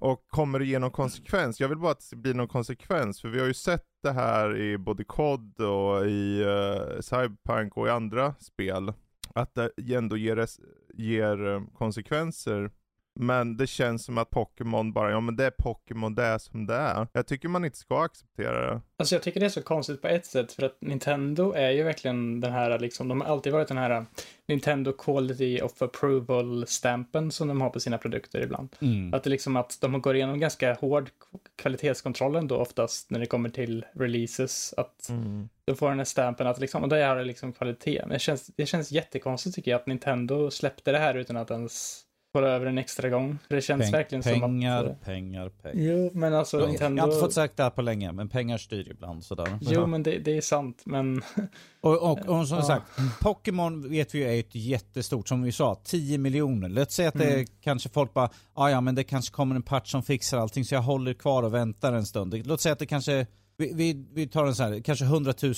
[0.00, 1.60] Och kommer det ge någon konsekvens?
[1.60, 4.56] Jag vill bara att det blir någon konsekvens, för vi har ju sett det här
[4.56, 8.92] i både COD och i uh, Cyberpunk och i andra spel.
[9.34, 10.46] Att det ändå ger,
[10.94, 12.70] ger eh, konsekvenser
[13.18, 16.66] men det känns som att Pokémon bara, ja men det är Pokémon, det är som
[16.66, 17.06] det är.
[17.12, 18.80] Jag tycker man inte ska acceptera det.
[18.96, 21.82] Alltså jag tycker det är så konstigt på ett sätt, för att Nintendo är ju
[21.82, 24.06] verkligen den här, liksom, de har alltid varit den här
[24.48, 28.76] Nintendo Quality of Approval-stämpeln som de har på sina produkter ibland.
[28.80, 29.14] Mm.
[29.14, 31.10] Att det liksom att de går igenom ganska hård
[31.56, 34.74] kvalitetskontroll ändå oftast när det kommer till releases.
[34.76, 35.48] Att mm.
[35.64, 38.00] de får den här stämpeln att liksom, och det är liksom kvalitet.
[38.00, 41.50] Men det känns, det känns jättekonstigt tycker jag att Nintendo släppte det här utan att
[41.50, 43.38] ens kolla över en extra gång.
[43.48, 44.38] Det känns Peng, verkligen pengar,
[44.82, 45.04] som att...
[45.04, 45.92] Pengar, pengar, pengar.
[45.92, 46.96] Jo, men alltså jag, Nintendo...
[46.96, 49.58] Jag har inte fått sagt det här på länge, men pengar styr ibland sådär.
[49.60, 51.22] Jo, men det, det är sant, men...
[51.80, 52.64] och, och, och, som ja.
[52.64, 52.86] sagt,
[53.20, 56.68] Pokémon vet vi är ett jättestort, som vi sa, 10 miljoner.
[56.68, 57.46] Låt säga att det mm.
[57.60, 60.74] kanske folk bara, ah, ja men det kanske kommer en patch som fixar allting, så
[60.74, 62.46] jag håller kvar och väntar en stund.
[62.46, 65.54] Låt säga att det kanske, vi, vi, vi tar en så här, kanske 100 000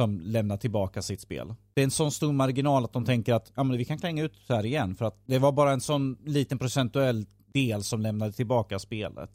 [0.00, 1.54] som lämnar tillbaka sitt spel.
[1.74, 4.24] Det är en sån stor marginal att de tänker att ja, men vi kan klänga
[4.24, 8.00] ut så här igen för att det var bara en sån liten procentuell del som
[8.00, 9.30] lämnade tillbaka spelet.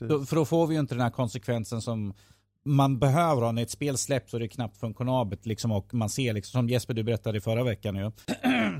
[0.00, 2.14] Då, för då får vi ju inte den här konsekvensen som
[2.64, 6.08] man behöver ha när ett spel släpps och det är knappt funktionabelt liksom och man
[6.08, 8.10] ser liksom som Jesper du berättade i förra veckan ju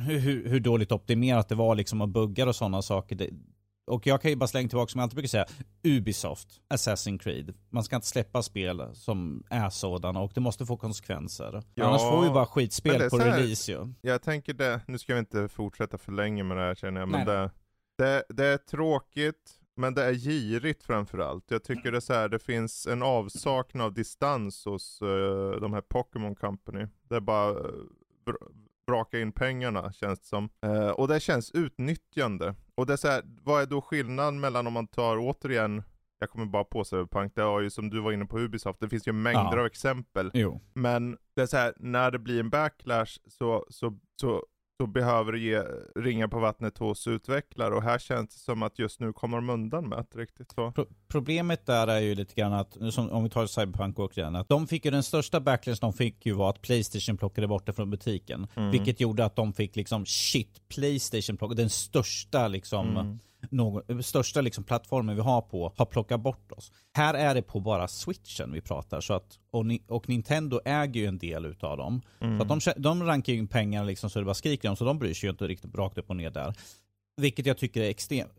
[0.07, 3.16] hur, hur dåligt optimerat det var liksom och buggar och sådana saker.
[3.16, 3.31] Det,
[3.88, 5.46] och jag kan ju bara slänga tillbaka som jag alltid brukar säga,
[5.85, 7.55] Ubisoft, Assassin's Creed.
[7.70, 11.62] Man ska inte släppa spel som är sådana och det måste få konsekvenser.
[11.74, 13.92] Ja, Annars får vi bara skitspel på release ju.
[14.01, 17.09] Jag tänker det, nu ska vi inte fortsätta för länge med det här känner jag,
[17.09, 17.51] men det,
[17.98, 21.44] det, det, är tråkigt, men det är girigt framförallt.
[21.51, 25.81] Jag tycker det så här, det finns en avsaknad av distans hos uh, de här
[25.81, 26.87] Pokémon Company.
[27.09, 27.66] Det är bara uh,
[28.88, 30.48] braka in pengarna känns det som.
[30.66, 32.55] Uh, och det känns utnyttjande.
[32.74, 35.83] Och det är så här, vad är då skillnaden mellan om man tar återigen
[36.20, 38.88] jag kommer bara på Cyberpunk, det har ju som du var inne på Ubisoft, det
[38.88, 39.61] finns ju mängder Ja.
[39.61, 40.31] av exempel.
[40.35, 40.61] Jo.
[40.74, 44.44] Men det är så här, när det blir en backlash så, så, så,
[44.81, 45.62] så behöver det ge
[45.97, 49.51] ringa på vattnet hos utvecklare och här känns det som att just nu kommer de
[49.51, 50.73] undan med det riktigt så.
[50.73, 54.37] Pro problemet där är ju lite grann att, som, om vi tar Cyberpunk och igen,
[54.37, 57.67] att de fick ju den största backlash de fick ju var att Playstation plockade bort
[57.67, 58.47] det från butiken.
[58.55, 58.71] Mm.
[58.71, 63.19] Vilket gjorde att de fick liksom shit, Playstation plockade, den största liksom Mm.
[63.51, 66.72] Någon, största liksom plattformen vi har på har plockat bort oss.
[66.96, 69.01] Här är det på bara switchen vi pratar.
[69.01, 72.03] Så att, och, ni, och Nintendo äger ju en del utav dem.
[72.20, 72.37] Mm.
[72.38, 74.77] Så att de, kä- de rankar ju in pengar liksom så det bara skriker om,
[74.77, 76.55] så de bryr sig ju inte riktigt rakt upp och ner där.
[77.16, 78.33] Vilket jag tycker är extremt,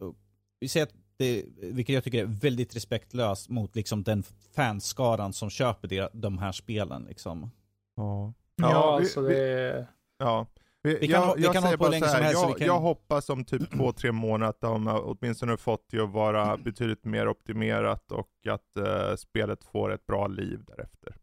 [0.60, 4.24] vi säger att det, vilket jag tycker är väldigt respektlöst mot liksom den
[4.56, 7.52] fanskaran som köper det, de här spelen liksom.
[7.96, 8.34] Ja.
[8.56, 9.88] Ja, vi- alltså vi- det...
[10.18, 10.46] Ja.
[10.84, 12.24] Vi, Vi kan- jag, vi jag kan säger hålla på bara länge så som här,
[12.24, 15.86] helst, jag, kan- jag hoppas om typ två, tre månader att de har åtminstone fått
[15.90, 21.16] det att vara betydligt mer optimerat och att eh, spelet får ett bra liv därefter.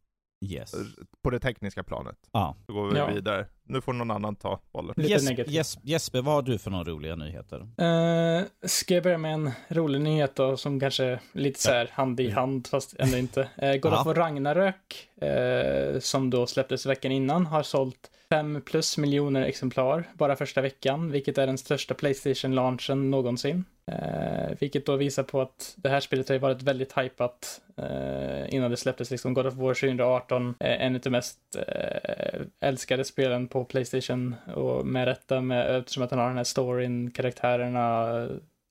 [0.44, 0.74] Yes.
[1.22, 2.16] På det tekniska planet.
[2.32, 2.56] Ja.
[2.66, 3.06] Så går vi Ja.
[3.06, 3.46] vidare.
[3.66, 4.94] Nu får någon annan ta bollen.
[4.96, 5.54] Lite Jes, negativt.
[5.54, 7.58] Jes, Jesper, vad har du för några roliga nyheter?
[7.58, 11.90] Uh, ska jag börja med en rolig nyhet då, som kanske är lite så här
[11.92, 13.40] hand i hand, fast ändå inte.
[13.62, 18.98] Uh, God of War Ragnarök, eh, som då släpptes veckan innan, har sålt 5 plus
[18.98, 23.64] miljoner exemplar bara första veckan, vilket är den största Playstation-launchen någonsin.
[23.90, 28.54] Eh, vilket då visar på att det här spelet har ju varit väldigt hypat eh,
[28.54, 29.10] innan det släpptes.
[29.10, 33.64] Liksom God of War 2018 är en av de mest eh, älskade spelen på på
[33.64, 38.28] Playstation och med rätta med, eftersom att den har den här storyn, karaktärerna,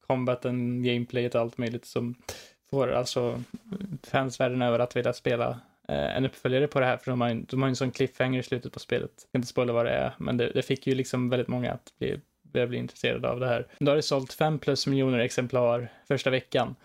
[0.08, 2.16] combaten, gameplayet och allt möjligt som
[2.70, 3.42] får alltså
[4.04, 5.50] fans världen över att vilja spela
[5.88, 8.40] eh, en uppföljare på det här för de har, ju- de har en sån cliffhanger
[8.40, 9.12] i slutet på spelet.
[9.18, 11.72] Jag kan inte spoila vad det är, men det, det fick ju liksom väldigt många
[11.72, 13.68] att bli, börja bli intresserade av det här.
[13.80, 16.76] Då har det sålt 5 plus miljoner exemplar första veckan.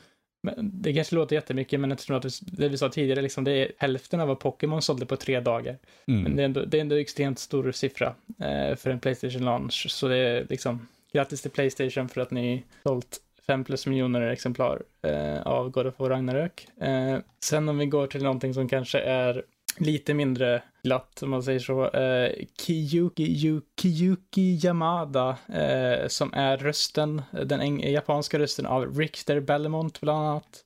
[0.43, 3.73] Men det kanske låter jättemycket, men eftersom att det- vi sa tidigare, liksom, det är
[3.79, 5.79] hälften av vad Pokémon sålde på tre dagar.
[6.09, 6.23] Mm.
[6.23, 9.87] Men det är ändå, det är ändå extremt stor siffra eh, för en Playstation launch.
[9.91, 14.83] Så det är liksom grattis till Playstation för att ni sålt 5 plus miljoner exemplar
[15.03, 16.67] eh, av God of War Ragnarök.
[16.81, 19.43] Eh, sen om vi går till någonting som kanske är
[19.79, 21.91] lite mindre glatt, om man säger så.
[21.91, 30.01] Eh, Kiyuki, Yu, Kiyuki Yamada, eh, som är rösten, den japanska rösten av Richter Belmont
[30.01, 30.65] bland annat.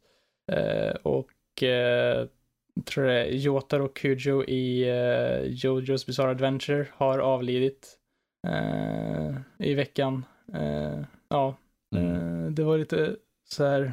[0.53, 2.27] Eh, och eh,
[2.85, 7.99] tror det är Yotaro Kujo i eh, Jojo's Bizarre Adventure har avlidit
[8.47, 10.25] eh, i veckan.
[10.55, 11.57] Eh, ja,
[11.97, 12.45] Mm.
[12.45, 13.17] eh, det var lite
[13.51, 13.93] så här,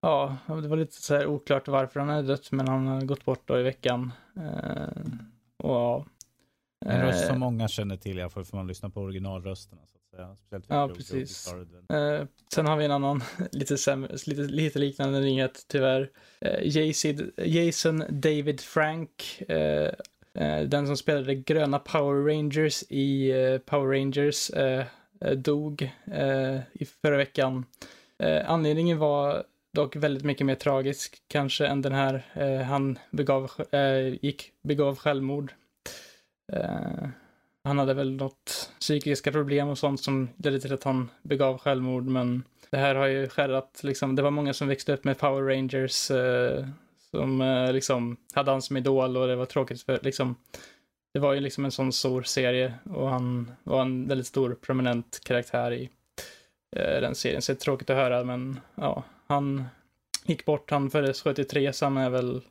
[0.00, 3.24] ja, det var lite så här oklart varför han är dött, men han har gått
[3.24, 4.12] bort då i veckan.
[4.36, 5.02] Eh,
[5.56, 6.06] och ja.
[6.86, 9.82] En röst Eh, som många känner till, i alla fall för man lyssnar på originalrösterna.
[9.86, 10.36] Så att säga.
[10.36, 11.52] Speciellt Ja, Jojo precis.
[11.88, 16.10] Eh, sen har vi en annan lite, sämre, lite, lite liknande nyhet tyvärr.
[16.40, 19.90] Eh, Jason, Jason David Frank, eh,
[20.34, 24.50] eh, den som spelade gröna Power Rangers i eh, Power Rangers,
[25.36, 25.92] dog
[26.72, 27.64] i förra veckan.
[28.44, 32.22] Anledningen var dock väldigt mycket mer tragisk kanske än den här.
[32.32, 35.52] Eh, han begav, eh, gick, begav självmord.
[36.52, 37.08] Eh,
[37.64, 42.04] han hade väl något psykiska problem och sånt som ledde till att han begav självmord,
[42.04, 44.16] men det här har ju skärrat liksom.
[44.16, 46.66] Det var många som växte upp med Power Rangers eh,
[47.10, 50.36] som eh, liksom hade han som idol och det var tråkigt för liksom.
[51.12, 55.20] Det var ju liksom en sån stor serie och han var en väldigt stor prominent
[55.24, 55.90] karaktär i
[56.76, 57.42] eh, den serien.
[57.42, 59.64] Så det är tråkigt att höra, men ja, han
[60.24, 60.70] gick bort.
[60.70, 62.42] Han föddes 73, så han är väl,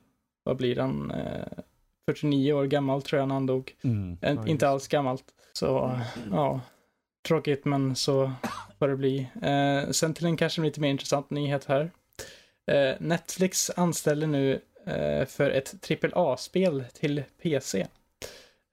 [0.43, 1.11] vad blir han?
[1.11, 1.63] Eh,
[2.09, 3.75] 49 år gammal tror jag när han dog.
[3.81, 4.17] Mm.
[4.21, 5.23] En, Ja, inte alls gammalt.
[5.53, 5.99] Så
[6.31, 6.61] ja,
[7.27, 8.31] tråkigt men så
[8.79, 9.27] får det bli.
[9.41, 11.91] Eh, sen till en kanske lite mer intressant nyhet här.
[12.71, 17.87] Eh, Netflix anställer nu eh, för ett AAA-spel till PC.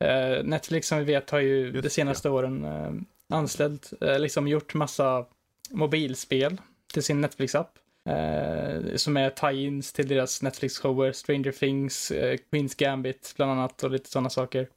[0.05, 2.93] Eh, Netflix som vi vet har ju Just de senaste åren eh,
[3.37, 5.27] anställt, eh, liksom gjort massa
[5.71, 6.61] mobilspel
[6.93, 7.79] till sin Netflix-app.
[8.09, 13.91] Eh, som är tie-ins till deras Netflix-shower, Stranger Things, eh, Queens Gambit bland annat och
[13.91, 14.69] lite sådana saker.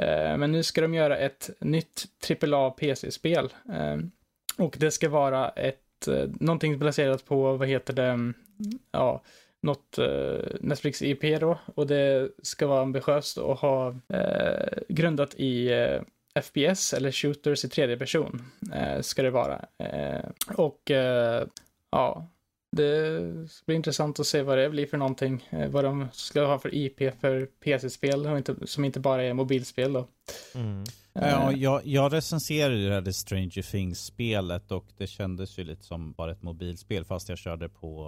[0.00, 2.04] Eh, men nu ska de göra ett nytt
[2.42, 3.52] AAA PC-spel.
[3.72, 3.96] Eh,
[4.58, 8.34] och det ska vara ett, eh, någonting baserat på, vad heter det, mm,
[8.92, 9.22] ja,
[9.60, 11.58] något eh, Netflix IP då.
[11.74, 16.00] Och det ska vara ambitiöst och ha eh, grundat i eh,
[16.42, 18.42] FPS eller shooters i tredje person.
[18.74, 19.64] Eh, ska det vara.
[19.78, 21.46] Eh, och eh,
[21.90, 22.28] ja,
[22.76, 25.48] det ska bli intressant att se vad det blir för någonting.
[25.50, 30.08] Eh, vad de ska ha för IP för PC-spel som inte bara är mobilspel då.
[30.54, 30.84] Mm.
[31.12, 35.64] Ja, Eh, jag, jag recenserade ju det här The Stranger Things-spelet och det kändes ju
[35.64, 38.06] lite som bara ett mobilspel fast jag körde på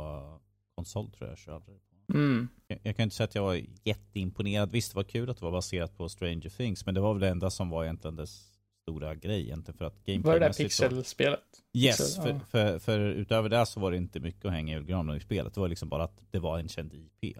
[0.74, 1.72] konsol tror jag jag körde
[2.14, 2.48] Mm.
[2.66, 4.70] Jag, jag kan inte säga att jag var jätteimponerad.
[4.70, 7.20] Visst, det var kul att det var baserat på Stranger Things, men det var väl
[7.20, 8.49] det enda som var egentligen dess
[8.90, 9.78] stora grej egentligen.
[9.78, 11.40] För att var det där pixelspelet?
[11.72, 12.40] Yes, Pixel, för, ja.
[12.50, 15.54] för, för, utöver det så var det inte mycket att hänga i julgranen i spelet.
[15.54, 17.36] Det var liksom bara att det var en känd IP.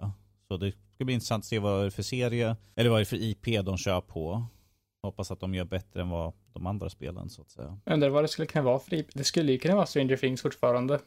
[0.47, 3.03] Så det ska bli intressant att se vad det är för serie, eller vad det
[3.03, 4.45] är för IP de kör på.
[5.03, 7.77] Hoppas att de gör bättre än vad de andra spelen så att säga.
[7.85, 9.07] Jag undrar vad det skulle kunna vara för IP.
[9.13, 10.99] Det skulle ju kunna vara Stranger Things fortfarande.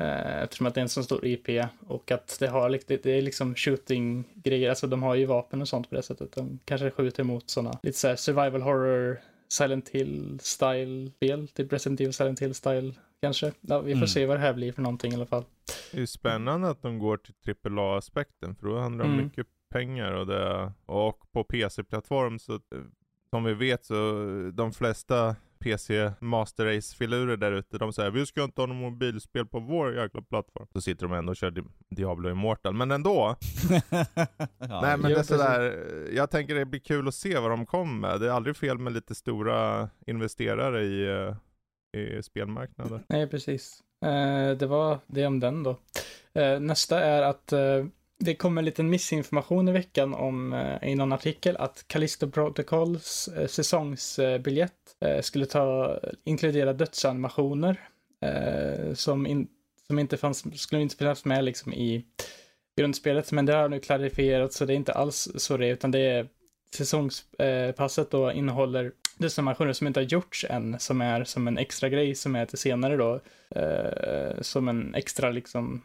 [0.00, 1.48] Eh, eftersom att det är en så stor IP
[1.88, 4.68] och att det har det är liksom shooting-grejer.
[4.68, 6.32] Alltså de har ju vapen och sånt på det sättet.
[6.32, 9.20] De kanske skjuter mot sådana lite så här survival horror,
[9.52, 11.48] Silent Hill-style-spel.
[11.48, 13.52] Typ Resident Evil Silent Hill-style kanske.
[13.60, 14.08] Ja, vi får Mm.
[14.08, 15.44] se vad det här blir för någonting i alla fall.
[15.92, 17.34] Det är spännande att de går till
[17.64, 19.24] AAA-aspekten för då handlar det om Mm.
[19.26, 22.60] mycket pengar och, det, och på PC-plattform så
[23.30, 23.94] som vi vet så
[24.54, 29.46] de flesta PC Master Race-filurer där ute, de säger vi ska inte ha något mobilspel
[29.46, 30.66] på vår jäkla plattform.
[30.72, 32.74] Så sitter de ändå och kör Di- Diablo Immortal.
[32.74, 33.36] Men ändå,
[33.90, 37.66] ja, nej men det är sådär, jag tänker det blir kul att se vad de
[37.66, 38.20] kommer med.
[38.20, 41.06] Det är aldrig fel med lite stora investerare i,
[41.96, 43.00] eh, i spelmarknader.
[43.08, 43.82] Nej, precis.
[44.04, 45.76] Eh, det var det om den då.
[46.34, 47.84] Eh, nästa är att eh,
[48.20, 53.28] det kom en liten missinformation i veckan om, eh, i någon artikel att Callisto Protocols
[53.28, 54.72] eh, säsongsbiljett
[55.04, 57.80] eh, skulle ta, inkludera dödsanimationer
[58.24, 59.48] eh, som, in,
[59.86, 62.04] som inte fanns, skulle inte finnas med liksom i
[62.76, 63.32] grundspelet.
[63.32, 66.00] Men det har nu klarifierats så det är inte alls så det är, utan det
[66.00, 66.28] är
[66.74, 71.88] säsongspasset eh, då innehåller dödsanimationer som inte har gjorts än, som är som en extra
[71.88, 73.20] grej som är till senare då.
[73.60, 75.82] Eh, som en extra liksom,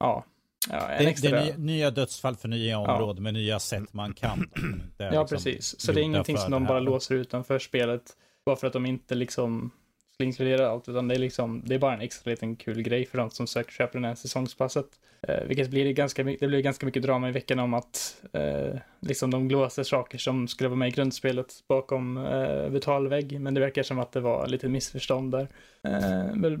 [0.00, 0.24] ja
[0.70, 1.30] ja en det, extra.
[1.30, 4.50] det är nya, dödsfall för nya områden med nya sätt man kan.
[4.98, 5.80] Ja, liksom precis.
[5.80, 8.02] Så det är ingenting som de bara låser utanför spelet.
[8.46, 9.70] Bara för att de inte liksom
[10.12, 13.06] skulle inkludera allt, utan det är liksom, det är bara en extra liten kul grej
[13.06, 14.86] för de som söker köper den här säsongspasset.
[15.22, 18.78] Eh, vilket blir det ganska, det blir ganska mycket drama i veckan om att eh,
[19.00, 23.60] liksom de blåser saker som skulle vara med i grundspelet bakom eh, betalvägg, men det
[23.60, 25.48] verkar som att det var lite missförstånd där.
[25.82, 26.58] Eh, väl,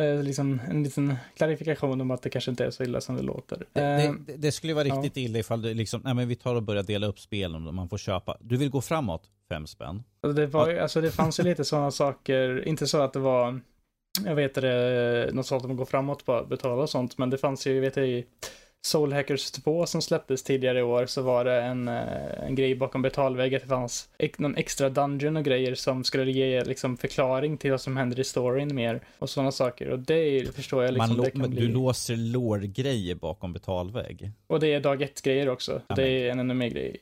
[0.00, 3.22] eh, liksom en liten klarifikation om att det kanske inte är så illa som det
[3.22, 3.64] låter.
[3.72, 4.94] Det, Eh, det, det skulle vara ja.
[4.94, 7.74] riktigt illa ifall det liksom, nej men vi tar och börjar dela upp spelen och
[7.74, 8.36] man får köpa.
[8.40, 10.02] Du vill gå framåt, fem spänn.
[10.20, 13.60] Alltså det, var, alltså det fanns ju lite sådana saker, inte så att det var,
[14.24, 17.30] jag vet det, något sånt om att gå framåt på att betala och sånt, men
[17.30, 18.24] det fanns ju, jag vet det, i
[18.86, 22.74] Soul Hackers 2 som släpptes tidigare i år så var det en, eh, en grej
[22.74, 27.56] bakom betalvägg att det fanns någon extra dungeon och grejer som skulle ge liksom förklaring
[27.56, 31.16] till vad som händer i storyn mer och sådana saker och det förstår jag liksom,
[31.16, 31.60] man det kan men bli...
[31.60, 34.30] Du låser lore-grejer bakom betalvägg.
[34.46, 35.82] Och det är dag ett-grejer också.
[35.88, 36.96] Ja, det är en ännu mer grej.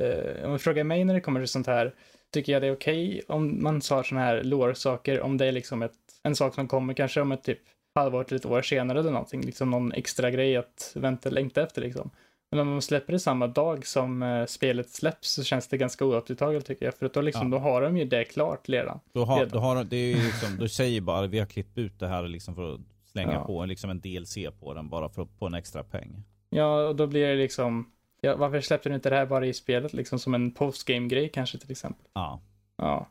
[0.00, 1.94] Eh, om du frågar mig när det kommer till sånt här,
[2.32, 5.82] tycker jag det är okej om man sa såna här lore-saker, om det är liksom
[5.82, 7.58] ett, en sak som kommer kanske om ett typ
[7.94, 11.82] halvår till ett år senare eller någonting, liksom någon extra grej att vänta längta efter
[11.82, 12.10] liksom.
[12.50, 16.04] Men om man släpper det samma dag som eh, spelet släpps så känns det ganska
[16.04, 17.58] oupptaget tycker jag, för att då liksom, Ja.
[17.58, 19.00] då har de ju det klart redan.
[19.12, 19.52] Då har, Redan.
[19.52, 22.54] då har det är liksom, du säger bara vi har klippt ut det här liksom
[22.54, 22.80] för att
[23.12, 23.44] slänga Ja.
[23.44, 26.22] på liksom en DLC på den bara för att få en extra peng.
[26.50, 29.54] Ja, och då blir det liksom, ja, varför släppte du inte det här bara i
[29.54, 32.06] spelet liksom som en postgame-grej kanske till exempel?
[32.14, 32.40] Ja.
[32.76, 33.06] Ja,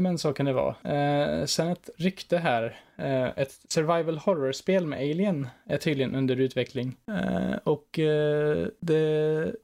[0.00, 0.76] men så kan det vara.
[0.94, 2.80] Eh, sen ett rykte här.
[2.96, 6.96] Eh, ett survival horror-spel med Alien är tydligen under utveckling.
[7.08, 9.54] Eh, och eh, det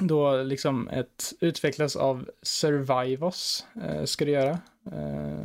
[0.00, 4.58] då liksom ett utvecklas av Survivos eh, ska det göra.
[4.92, 5.42] Eh,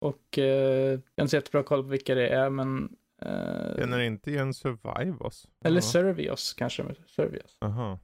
[0.00, 0.44] och eh,
[0.90, 4.54] jag har inte så jättebra koll på vilka det är, men eh, Känner inte igen
[4.54, 5.46] Survivors.
[5.64, 5.80] eller.
[5.80, 6.84] Servios kanske.
[7.06, 7.56] Servios.
[7.60, 7.98] Aha.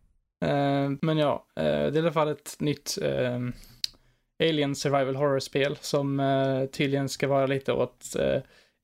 [0.45, 3.39] Eh, men ja, eh, det är i alla fall ett nytt eh,
[4.41, 8.41] Alien Survival Horror-spel som eh, tydligen ska vara lite åt eh,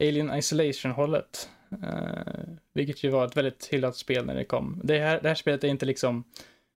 [0.09, 1.49] Alien Isolation-hållet.
[1.83, 2.33] Eh,
[2.75, 4.81] vilket ju var ett väldigt hyllat spel när det kom.
[4.85, 6.25] Det här, det här spelet är inte liksom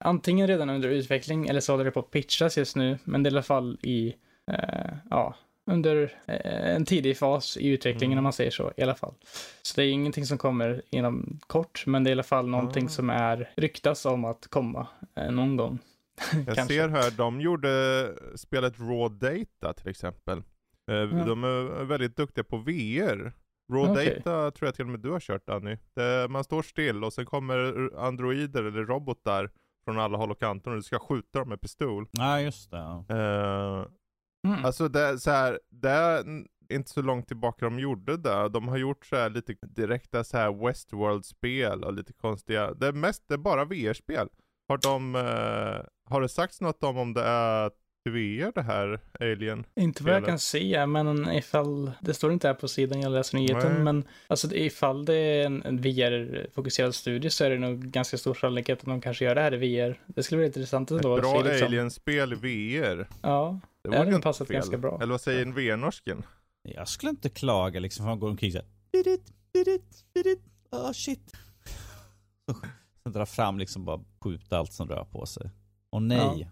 [0.05, 3.29] antingen redan under utveckling eller så håller det på att pitchas just nu, men det
[3.29, 4.15] är i alla fall i,
[4.53, 5.35] eh, ja,
[5.71, 8.19] under eh, en tidig fas i utvecklingen Mm.
[8.19, 9.15] om man säger så i alla fall.
[9.63, 12.85] Så det är ingenting som kommer inom kort, men det är i alla fall någonting
[12.87, 12.89] Ah.
[12.89, 15.79] som är ryktas om att komma eh, någon gång.
[16.47, 20.39] Jag ser här, de gjorde spelet Raw Data till exempel.
[20.91, 21.25] Eh, Ja.
[21.25, 23.33] De är väldigt duktiga på VR.
[23.73, 24.23] Raw Okej.
[24.25, 25.77] Data tror jag till och med du har kört Danny.
[25.95, 29.51] Det, man står still och sen kommer androider eller robotar
[29.85, 32.07] från alla håll och kanter och du ska skjuta dem med pistol.
[32.13, 33.05] Ja, just det.
[33.09, 33.87] Eh,
[34.49, 34.65] Mm.
[34.65, 36.25] Alltså det så här, det
[36.73, 38.49] inte så långt tillbaka de gjorde det.
[38.49, 42.75] De har gjort så här lite direkta så här Westworld-spel och lite konstiga.
[42.75, 44.29] Det är mest, det är bara VR-spel.
[44.71, 47.71] Har de, eh, har det sagts något om om det är
[48.05, 49.65] VR det här Alien?
[49.75, 53.39] Inte vad jag kan se, men ifall, det står inte här på sidan jag läser
[53.39, 53.83] nyheten, Nej.
[53.83, 58.79] men alltså ifall det är en, VR-fokuserad studie så är det nog ganska stor sannolikhet
[58.79, 60.01] att de kanske gör det här i VR.
[60.07, 61.17] Det skulle vara intressant ändå.
[61.17, 61.67] Ett bra liksom.
[61.67, 63.09] Alien-spel i VR.
[63.23, 64.55] Ja, det, det hade passat fel.
[64.55, 64.99] ganska bra.
[65.03, 66.23] Eller vad säger en VR-norsken?
[66.63, 68.67] Jag skulle inte klaga liksom, för man går omkring såhär,
[70.71, 71.33] oh shit.
[73.03, 75.51] Sen drar fram liksom bara skjuta allt som rör på sig.
[75.91, 76.41] Och nej.
[76.41, 76.47] Ja.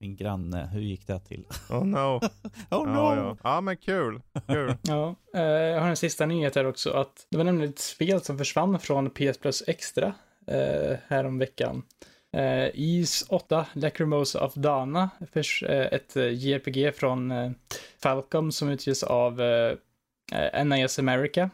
[0.00, 1.46] Min granne, hur gick det till?
[1.70, 1.96] Oh no.
[2.70, 2.94] oh no.
[2.94, 3.36] Ja, ja.
[3.42, 4.20] ja men kul.
[4.46, 4.76] kul.
[4.82, 6.90] ja, eh, jag har en sista nyhet här också.
[6.90, 10.14] Att det var nämligen ett spel som försvann från PS Plus Extra
[10.46, 11.82] eh, härom veckan.
[12.32, 17.50] Eh, Is 8, Lacrimosa of Dana, för, eh, ett JRPG från eh,
[18.02, 21.50] Falcom som utges av eh, NIS America.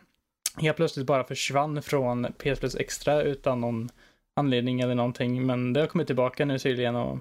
[0.56, 3.88] Helt plötsligt bara försvann från PS Plus Extra utan någon
[4.40, 5.46] anledning eller någonting.
[5.46, 7.18] Men det har kommit tillbaka nu tydligen och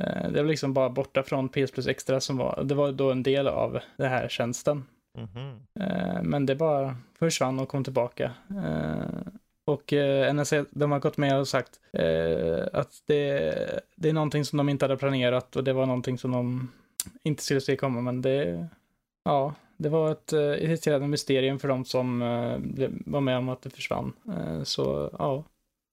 [0.00, 3.10] eh, det var liksom bara borta från PS Plus Extra som var, det var då
[3.10, 4.84] en del av den här tjänsten.
[5.18, 5.60] Mm -hmm.
[5.80, 8.32] eh, men det bara försvann och kom tillbaka.
[8.50, 9.32] Eh,
[9.64, 14.44] och eh, NSA, de har gått med och sagt eh, att det, det är någonting
[14.44, 16.70] som de inte hade planerat och det var någonting som de
[17.22, 18.68] inte skulle se komma, men det,
[19.24, 22.20] ja, det var ett irriterande mysterium för de som
[23.06, 24.12] var med om att det försvann.
[24.64, 25.44] Så ja,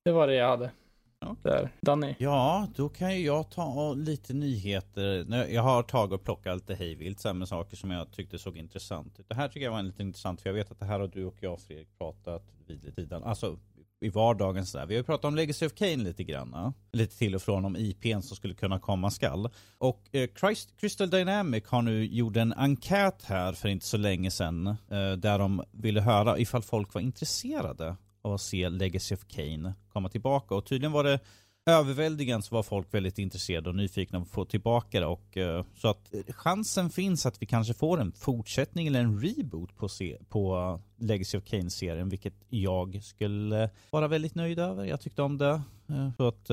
[0.04, 0.72] det var det jag hade.
[1.20, 1.36] Ja.
[1.44, 1.70] Där.
[1.82, 2.16] Danny?
[2.18, 5.26] Ja, då kan ju jag ta lite nyheter.
[5.54, 9.30] Jag har tagit och plockat lite hejvilt med saker som jag tyckte såg intressant ut.
[9.30, 11.26] Det här tycker jag var lite intressant för jag vet att det här har du
[11.26, 13.24] och jag Fredrik pratat vid i tiden.
[13.24, 13.58] Alltså
[14.02, 14.86] i vardagen sådär.
[14.86, 16.74] Vi har ju pratat om Legacy of Kane lite grann.
[16.92, 19.50] Lite till och från om IPn som skulle kunna komma skall.
[19.78, 20.30] Och eh,
[20.80, 24.68] Crystal Dynamic har nu gjort en enkät här för inte så länge sedan.
[24.68, 29.74] Eh, där de ville höra ifall folk var intresserade av att se Legacy of Kane
[29.94, 30.56] komma tillbaka.
[30.56, 31.20] Och tydligen var det
[31.66, 35.06] överväldigande så var folk väldigt intresserade och nyfikna på att få tillbaka det.
[35.06, 39.78] Och, uh, så att chansen finns att vi kanske får en fortsättning eller en reboot
[39.78, 44.86] på, se på Legacy of Kane-serien, vilket jag skulle vara väldigt nöjd över.
[44.86, 45.62] Jag tyckte om det.
[45.90, 46.48] Uh, så att,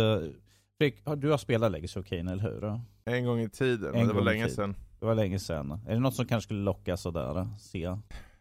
[0.78, 2.80] Fredrik, du har spelat Legacy of Kane, eller hur?
[3.04, 4.76] En gång i tiden, en men det var länge sedan.
[5.00, 5.80] Det var länge sedan.
[5.86, 7.96] Är det något som kanske skulle locka sådär, se?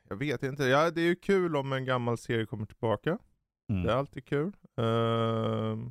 [0.10, 0.64] Jag vet inte.
[0.64, 3.18] Ja, det är ju kul om en gammal serie kommer tillbaka.
[3.70, 3.84] Mm.
[3.84, 4.56] Det är alltid kul.
[4.80, 4.86] Uh,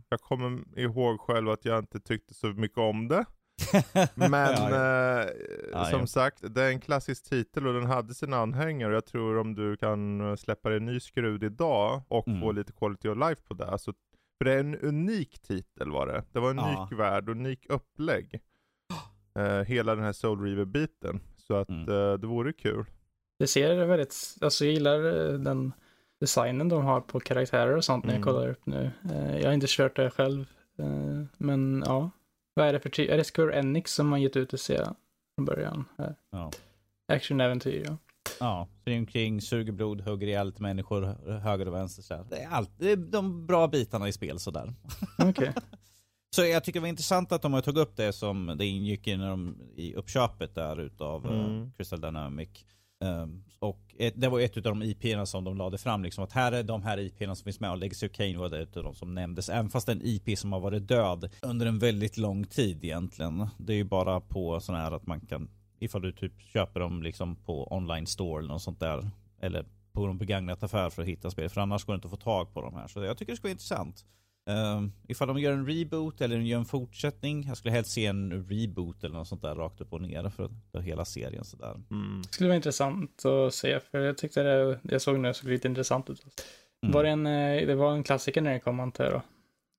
[0.09, 3.25] jag kommer ihåg själv att jag inte tyckte så mycket om det.
[4.14, 5.31] Men ja, uh,
[5.73, 6.07] ja, som ja.
[6.07, 8.95] sagt, det är en klassisk titel och den hade sina anhängare.
[8.95, 12.41] Jag tror om du kan släppa en ny skrud idag och mm.
[12.41, 13.79] få lite quality of life på det.
[13.79, 13.93] Så,
[14.39, 16.25] för det är en unik titel var det.
[16.33, 18.41] Det var en unik värld, unik upplägg.
[19.39, 21.21] Uh, hela den här Soul Reaver-biten.
[21.37, 21.87] Så att mm.
[22.21, 22.85] det vore kul.
[23.39, 24.99] Det ser väldigt, alltså jag gillar
[25.39, 25.72] den
[26.20, 28.24] designen de har på karaktärer och sånt när jag mm.
[28.24, 28.91] kollar upp nu.
[29.11, 30.47] Eh, jag har inte kört det själv,
[30.78, 32.11] eh, men ja.
[32.55, 33.11] Vad är det för typ?
[33.11, 34.84] Är det Square Enix som har gett ut det ser
[35.34, 35.84] från början?
[35.99, 36.14] Här.
[36.30, 36.51] Ja.
[37.12, 37.97] Action-äventyr, ja.
[38.41, 41.03] Ja, springer omkring, suger blod, hugger ihjäl människor
[41.39, 42.03] höger och vänster.
[42.03, 44.74] Så Det, är allt, det är de bra bitarna i spel sådär.
[45.18, 45.30] Okej.
[45.30, 45.53] Okay.
[46.37, 49.07] så jag tycker det var intressant att de har tagit upp det som det ingick
[49.07, 51.72] i, de, i uppköpet där utav mm.
[51.72, 52.66] Crystal Dynamic.
[53.05, 56.33] Um, och ett, det var ett av de IP-erna som de lade fram, liksom att
[56.33, 58.77] här är de här IP-erna som finns med och Legacy of Kane var det ett
[58.77, 59.49] av de som nämndes.
[59.49, 63.49] Även fast en IP som har varit död under en väldigt lång tid egentligen.
[63.59, 67.03] Det är ju bara på sådana här att man kan, ifall du typ köper dem
[67.03, 69.11] liksom på online store eller något sånt där.
[69.41, 71.49] Eller på en begagnat affär för att hitta spel.
[71.49, 72.89] För annars går det inte att få tag på de här.
[72.89, 74.05] Så jag tycker det ska vara intressant.
[74.51, 77.45] Uh, ifall de gör en reboot eller gör en fortsättning.
[77.49, 80.51] Jag skulle helst se en reboot eller något sånt där rakt upp och ner för,
[80.73, 81.81] för hela serien sådär.
[81.91, 82.23] Mm.
[82.23, 85.69] Det skulle vara intressant att se för jag tyckte det jag såg nu såg lite
[85.69, 86.25] intressant ut.
[86.83, 86.93] Mm.
[86.93, 89.23] Var det, en, eh, det var en klassiker när det kom antar jag då?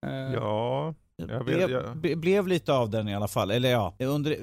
[0.07, 1.97] Uh, ja, jag vet, jag...
[1.97, 3.51] Blev, blev lite av den i alla fall.
[3.51, 4.37] Eller ja, under,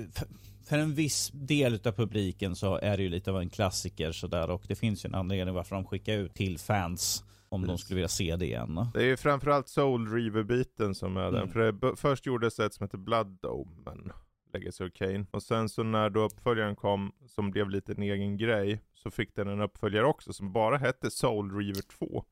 [0.69, 4.51] för en viss del av publiken så är det ju lite av en klassiker sådär
[4.51, 7.81] och det finns ju en anledning varför de skickar ut till fans om Precis.
[7.81, 8.87] de skulle vilja se det igen.
[8.95, 11.35] Det är ju framförallt Soul Reaver-biten som är mm.
[11.35, 11.49] den.
[11.49, 14.13] För det, först gjordes ett som heter Blood Dome,
[14.53, 15.27] Legacy of Kane.
[15.31, 19.35] Och sen så när då uppföljaren kom, som blev lite en egen grej, så fick
[19.35, 22.25] den en uppföljare också som bara hette Soul Reaver 2.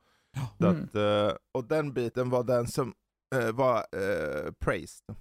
[0.61, 0.83] Mm.
[0.85, 2.95] Att, uh, och den biten var den som
[3.35, 5.17] uh, var uh, praised.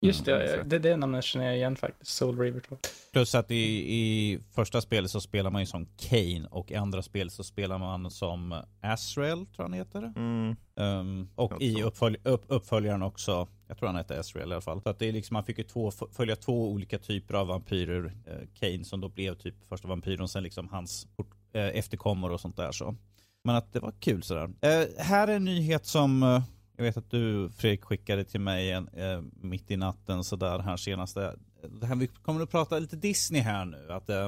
[0.00, 2.10] Just det, det, det namnet känner jag igen faktiskt.
[2.10, 2.76] Soul River 2.
[3.12, 7.02] Plus att i, i första spelet så spelar man ju som Kane och i andra
[7.02, 10.12] spel så spelar man som Azrael, tror han heter.
[10.16, 10.56] Mm.
[10.74, 14.82] Um, och i uppfölj, upp, uppföljaren också, jag tror han heter Azrael i alla fall.
[14.82, 18.04] Så att det är liksom, man fick ju två, följa två olika typer av vampyrer.
[18.04, 22.40] Uh, Kane som då blev typ första vampyren och sen liksom hans uh, efterkommor och
[22.40, 22.96] sånt där så.
[23.44, 24.44] Men att det var kul sådär.
[24.46, 26.42] Uh, här är en nyhet som
[26.76, 30.76] jag vet att du Fredrik skickade till mig en, eh, mitt i natten sådär här
[30.76, 31.34] senaste.
[31.80, 33.92] Det här, vi kommer att prata lite Disney här nu.
[33.92, 34.24] Att, eh,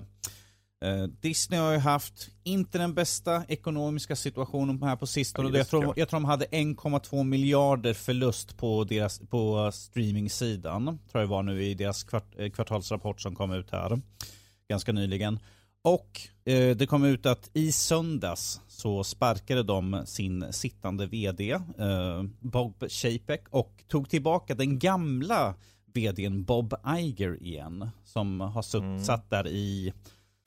[0.84, 5.58] eh Disney har ju haft inte den bästa ekonomiska situationen här på sistone.
[5.58, 10.98] Jag tror, jag tror de hade 1,2 miljarder förlust på deras på streamingsidan.
[11.10, 14.00] Tror jag var nu i deras kvart, eh, kvartalsrapport som kom ut här
[14.68, 15.38] ganska nyligen.
[15.84, 22.22] Och eh, det kom ut att i söndags så sparkade de sin sittande VD eh,
[22.40, 25.54] Bob Chapek och tog tillbaka den gamla
[25.94, 27.90] VDn Bob Iger igen.
[28.04, 29.04] Som har sutt, mm.
[29.04, 29.92] satt där i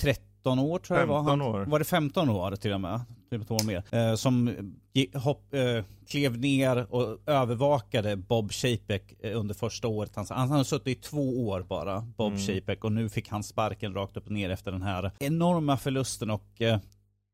[0.01, 1.23] 13 år tror jag var.
[1.23, 1.65] Han, år.
[1.65, 3.01] Var det 15 år till och med?
[3.31, 3.83] Typ ett år mer.
[3.91, 4.55] Eh, som
[5.13, 10.15] hopp, eh, klev ner och övervakade Bob Chapek eh, under första året.
[10.15, 12.47] Han, han har suttit i två år bara, Bob mm.
[12.47, 16.29] Chapek, och nu fick han sparken rakt upp och ner efter den här enorma förlusten
[16.29, 16.47] och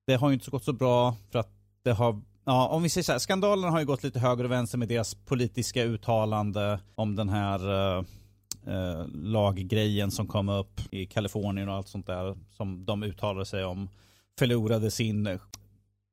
[0.08, 1.52] det har ju inte så gått så bra för att
[1.84, 4.52] det har Ja, om vi säger så här, skandalen har ju gått lite höger och
[4.52, 8.04] vänster med deras politiska uttalande om den här uh,
[8.68, 13.66] uh, laggrejen som kom upp i Kalifornien och allt sånt där som de uttalade sig
[13.66, 13.90] om.
[14.40, 15.40] Förlorade sin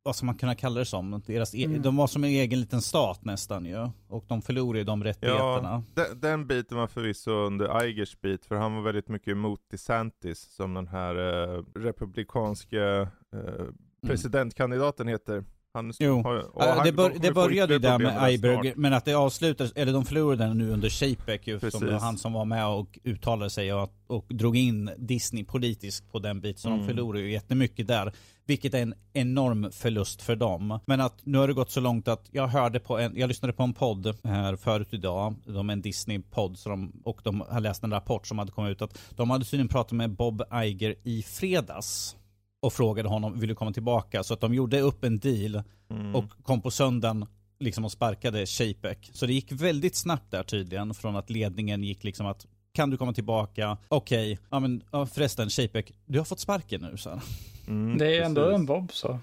[0.04, 1.22] vad ska man kunna kalla det som?
[1.26, 1.82] Deras e mm.
[1.82, 3.90] De var som en egen liten stat nästan ju.
[4.08, 5.82] Och de förlorade ju de rättigheterna.
[5.94, 9.60] Ja, den, den biten var förvisso under Igers bit, för han var väldigt mycket emot
[9.70, 13.66] DeSantis, som den här eh, republikanska eh,
[14.06, 15.44] presidentkandidaten heter.
[15.74, 19.14] Han, jo, har, han, det, bör, det började ju där med Iberg, men att det
[19.14, 22.98] avslutades, eller de förlorade den nu under Shapek ju, som han som var med och
[23.04, 26.80] uttalade sig och, och drog in Disney politiskt på den biten, så mm.
[26.80, 28.12] de förlorade ju jättemycket där.
[28.46, 30.78] Vilket är en enorm förlust för dem.
[30.86, 33.52] Men att nu har det gått så långt att jag hörde på en, jag lyssnade
[33.52, 36.58] på en podd här förut idag, de är en Disney-podd,
[37.04, 39.92] och de har läst en rapport som hade kommit ut att de hade tydligen pratat
[39.92, 42.16] med Bob Iger i fredags
[42.64, 44.22] och frågade honom, vill du komma tillbaka?
[44.22, 46.14] Så att de gjorde upp en deal mm.
[46.14, 47.26] och kom på söndagen
[47.58, 49.10] liksom och sparkade Shapek.
[49.12, 52.96] Så det gick väldigt snabbt där tydligen, från att ledningen gick liksom att kan du
[52.96, 53.76] komma tillbaka?
[53.88, 54.44] Okej, okay.
[54.50, 57.20] ja men ja, förresten Shapek, du har fått sparken nu så
[57.68, 58.26] mm, Det är precis.
[58.26, 59.18] ändå en Bob så.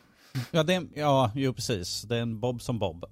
[0.51, 2.01] Ja, det är, ja, jo precis.
[2.01, 3.05] Det är en Bob som Bob.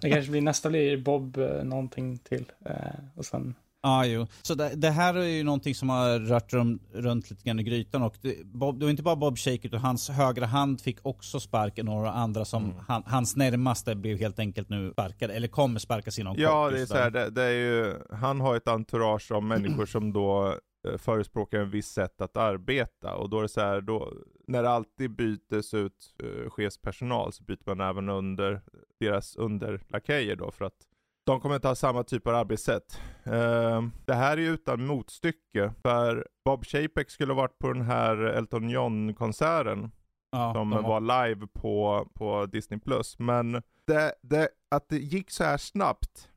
[0.00, 2.44] det kanske blir nästa blir Bob eh, någonting till.
[2.64, 2.74] Eh,
[3.14, 4.26] och sen Ja, jo.
[4.42, 7.62] Så det, det, här är ju någonting som har rört rum, runt lite grann i
[7.62, 10.98] grytan och det, Bob, det var inte bara Bob Shake utan hans högra hand fick
[11.02, 12.76] också sparken och några andra som mm.
[12.88, 16.82] han, hans närmaste blev helt enkelt nu sparkade, eller kommer sparkas inom Ja, kort, det
[16.82, 20.58] är så här, det, det, är ju, han har ett entourage av människor som då
[20.88, 24.12] eh, förespråkar en viss sätt att arbeta och då är det så här, då,
[24.46, 28.60] när det alltid bytes ut uh, chefspersonal så byter man även under
[29.00, 30.86] deras underlakejer då för att
[31.24, 33.00] de kommer inte ha samma typ av arbetssätt.
[33.26, 38.70] Uh, det här är utan motstycke, för Bob Chapek skulle varit på den här Elton
[38.70, 39.90] John-konserten.
[40.30, 41.00] Ja, som var...
[41.00, 42.80] live på, på Disney+.
[43.18, 46.28] Men det, det, att det gick så här snabbt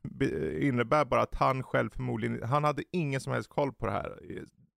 [0.60, 4.18] innebär bara att han själv förmodligen, han hade ingen som helst koll på det här.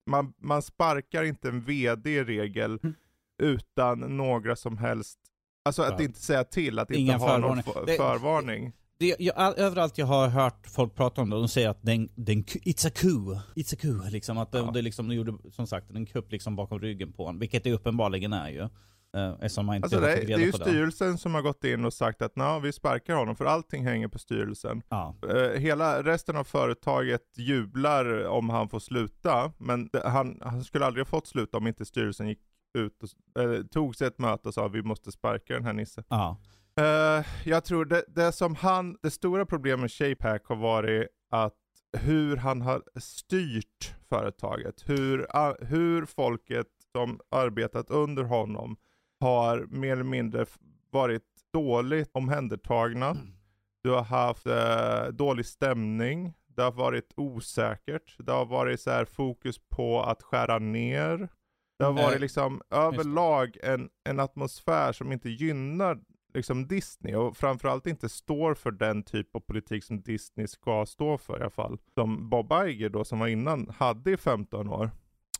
[0.05, 2.95] Man, man sparkar inte en VD i regel mm.
[3.41, 5.19] utan några som helst
[5.65, 6.05] Alltså att ja.
[6.05, 10.67] inte säga till, att Ingen inte ha någon förvarning det, jag, överallt jag har hört
[10.67, 13.37] folk prata om det, de säger att den, den it's a coup.
[13.55, 14.37] It's a coup, liksom.
[14.37, 14.71] Att ja.
[14.73, 17.39] det, liksom, de gjorde, som sagt, en kupp liksom bakom ryggen på honom.
[17.39, 18.69] Vilket det uppenbarligen är ju.
[19.17, 21.17] Eh, man inte alltså det, det är ju styrelsen det.
[21.17, 24.19] som har gått in och sagt att nej, vi sparkar honom, för allting hänger på
[24.19, 24.81] styrelsen.
[24.89, 25.15] Ja.
[25.29, 31.05] Eh, hela resten av företaget jublar om han får sluta, men han, han skulle aldrig
[31.05, 32.39] ha fått sluta om inte styrelsen gick
[32.77, 35.73] ut och eh, tog sig ett möte och sa att vi måste sparka den här
[35.73, 36.03] nissen.
[36.07, 36.37] Ja.
[36.79, 41.55] Uh, jag tror det, det som han, det stora problemet med Shapehack har varit att
[41.97, 44.89] hur han har styrt företaget.
[44.89, 48.77] Hur, uh, hur folket som arbetat under honom
[49.19, 50.45] har mer eller mindre
[50.91, 53.09] varit dåligt omhändertagna.
[53.09, 53.33] Mm.
[53.83, 56.33] Du har haft uh, dålig stämning.
[56.47, 58.15] Det har varit osäkert.
[58.17, 61.29] Det har varit så fokus på att skära ner.
[61.79, 65.99] Det har varit liksom överlag en, en atmosfär som inte gynnar
[66.33, 71.17] liksom Disney och framförallt inte står för den typ av politik som Disney ska stå
[71.17, 71.77] för i alla fall.
[71.93, 74.91] Som Bob Iger då som var innan hade i 15 år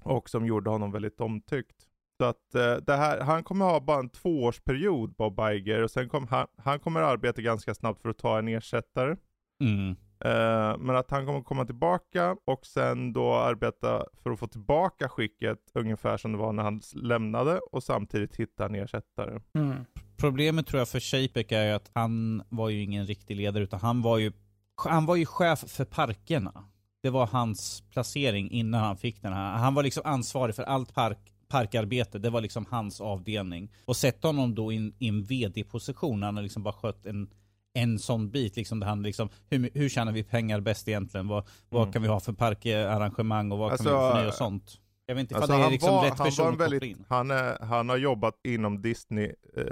[0.02, 1.86] och som gjorde honom väldigt omtyckt.
[2.18, 6.10] Så att eh, det här, han kommer ha bara en tvåårsperiod Bob Iger och sen
[6.10, 9.16] kommer han, han kommer arbeta ganska snabbt för att ta en ersättare.
[9.64, 9.96] Mm.
[10.26, 15.10] Eh, men att han kommer komma tillbaka och sen då arbeta för att få tillbaka
[15.10, 19.42] skicket ungefär som det var när han lämnade och samtidigt hitta en ersättare.
[19.54, 19.86] Mm.
[20.20, 24.01] Problemet tror jag för Shapek är att han var ju ingen riktig ledare utan han
[24.01, 24.32] var ju,
[24.76, 26.63] han var ju chef för parkerna.
[27.01, 29.57] Det var hans placering innan han fick den här.
[29.57, 32.20] Han var liksom ansvarig för allt park, parkarbete.
[32.20, 33.72] Det var liksom hans avdelning.
[33.86, 37.30] Och sätta honom då i en vd-position, han har liksom bara skött en
[37.74, 41.28] en sån bit liksom, där han liksom, hur, hur tjänar vi pengar bäst egentligen?
[41.28, 41.93] Vad, vad mm.
[41.93, 44.80] kan vi ha för parkarrangemang och vad alltså, kan vi förnya och sånt?
[45.10, 47.05] Jag vet inte alltså det är liksom var, rätt person han väldigt, in.
[47.10, 49.64] Han, är, han har jobbat inom Disney eh,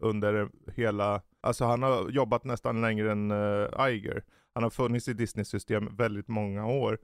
[0.00, 4.22] under hela, alltså han har jobbat nästan längre än eh, Iger.
[4.54, 6.98] Han har funnits i Disney-system väldigt många år.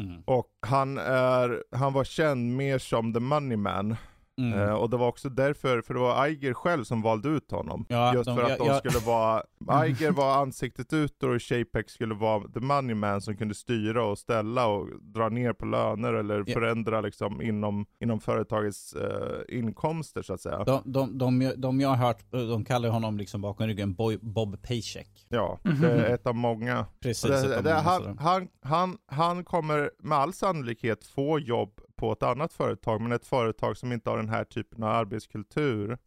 [0.00, 0.22] Mm.
[0.24, 3.96] Och han, är, han var känd mer som the money man.
[4.38, 4.58] Mm.
[4.58, 7.86] Uh, och det var också därför, för det var Iger själv som valde ut honom.
[7.88, 8.78] Ja, Just de, för att ja, de ja.
[8.78, 9.42] skulle vara,
[9.86, 14.18] Iger var ansiktet utåt och Shapex skulle vara the money man som kunde styra och
[14.18, 20.34] ställa och dra ner på löner eller förändra liksom inom, inom företagets uh, inkomster så
[20.34, 20.64] att säga.
[20.64, 24.62] De, de, de, de jag har hört, de kallar honom liksom bakom ryggen Boy, Bob
[24.62, 25.26] Paycheck.
[25.28, 25.80] Ja, -hmm.
[25.80, 26.86] det är ett av många.
[27.00, 32.12] Precis, det, det, många, han, han, han, han kommer med all sannolikhet få jobb på
[32.12, 35.98] ett annat företag, men ett företag som inte har den här typen av arbetskultur.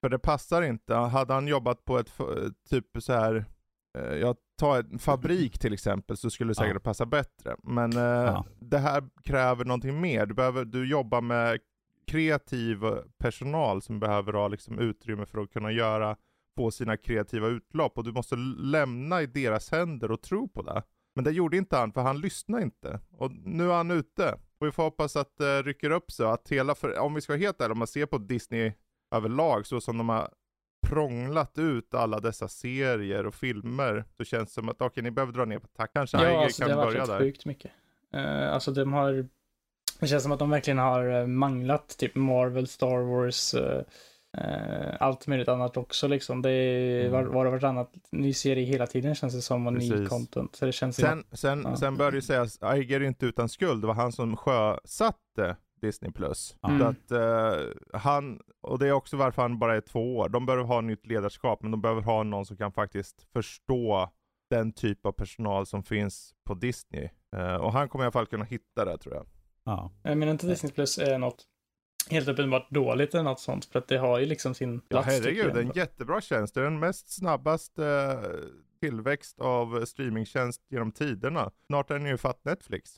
[0.00, 0.94] För det passar inte.
[0.94, 2.10] Hade han jobbat på ett
[2.70, 3.44] typ så här
[3.98, 6.80] eh, jag tar en fabrik till exempel så skulle det säkert ja.
[6.80, 7.56] passa bättre.
[7.62, 8.44] Men eh, ja.
[8.60, 10.26] det här kräver någonting mer.
[10.26, 11.58] Du, behöver, du jobbar med
[12.06, 12.78] kreativ
[13.18, 16.16] personal som behöver ha liksom utrymme för att kunna göra,
[16.56, 20.82] få sina kreativa utlopp och du måste lämna i deras händer och tro på det.
[21.14, 23.00] Men det gjorde inte han, för han lyssnade inte.
[23.10, 24.38] Och nu är han ute.
[24.58, 26.26] Och vi får hoppas att det rycker upp sig.
[26.26, 28.72] Att hela, för, om vi ska vara helt ärliga, om man ser på Disney
[29.14, 30.30] överlag, så som de har
[30.86, 35.10] prånglat ut alla dessa serier och filmer, så känns det som att okej, okay, ni
[35.10, 35.94] behöver dra ner på takt.
[35.94, 37.70] Kanske ja, alltså, kan det har varit sjukt mycket.
[38.14, 39.28] Uh, alltså de har,
[40.00, 43.82] det känns som att de verkligen har uh, manglat typ Marvel, Star Wars, Uh,
[45.00, 46.42] allt möjligt annat också liksom.
[46.42, 47.12] Det är mm.
[47.12, 50.56] var, och vartannat ny serie hela tiden känns det som och ny content.
[50.56, 51.76] Så det känns sen, som, sen, ja.
[51.76, 53.82] sen bör det ju sägas, Iger är inte utan skuld.
[53.82, 56.12] Det var han som sjösatte Disney+.
[56.12, 56.56] Plus.
[56.68, 56.78] Mm.
[56.78, 60.28] Så att uh, han, och det är också varför han bara är två år.
[60.28, 64.10] De behöver ha nytt ledarskap, men de behöver ha någon som kan faktiskt förstå
[64.50, 67.08] den typ av personal som finns på Disney.
[67.36, 69.26] Uh, och han kommer i alla fall kunna hitta det tror jag.
[69.64, 69.90] Ja.
[70.02, 71.44] Jag menar inte Disney Plus är något
[72.10, 73.64] helt uppenbart dåligt eller något sånt.
[73.64, 75.06] För att det har ju liksom sin plats.
[75.06, 76.54] Ja herregud, det är en jättebra tjänst.
[76.54, 78.30] Det är den mest snabbaste eh,
[78.80, 81.50] tillväxt av streamingtjänst genom tiderna.
[81.66, 82.90] Snart är den ju fatt Netflix.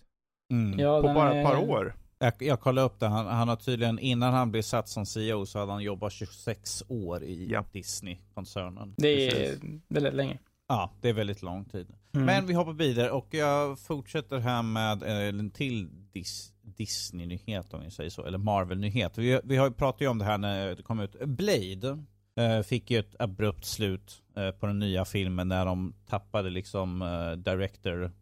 [0.50, 0.78] Mm.
[0.78, 1.70] Ja, På bara ett par är...
[1.70, 1.94] år.
[2.18, 5.46] Jag, jag kollade upp det, han, han, har tydligen, innan han blev satt som CEO
[5.46, 7.64] så hade han jobbat 26 år i ja.
[7.72, 8.94] Disney-koncernen.
[8.96, 9.60] Det är Precis.
[9.88, 10.38] väldigt länge.
[10.68, 11.86] Ja, det är väldigt lång tid.
[12.14, 12.26] Mm.
[12.26, 17.80] Men vi hoppar vidare och jag fortsätter här med eh, en till Dis Disney-nyhet om
[17.84, 19.18] vi säger så, eller Marvel-nyhet.
[19.18, 21.20] Vi, vi har pratat ju om det här när det kom ut.
[21.20, 22.04] Blade
[22.36, 27.02] eh, fick ju ett abrupt slut eh, på den nya filmen när de tappade liksom
[27.02, 28.12] eh, director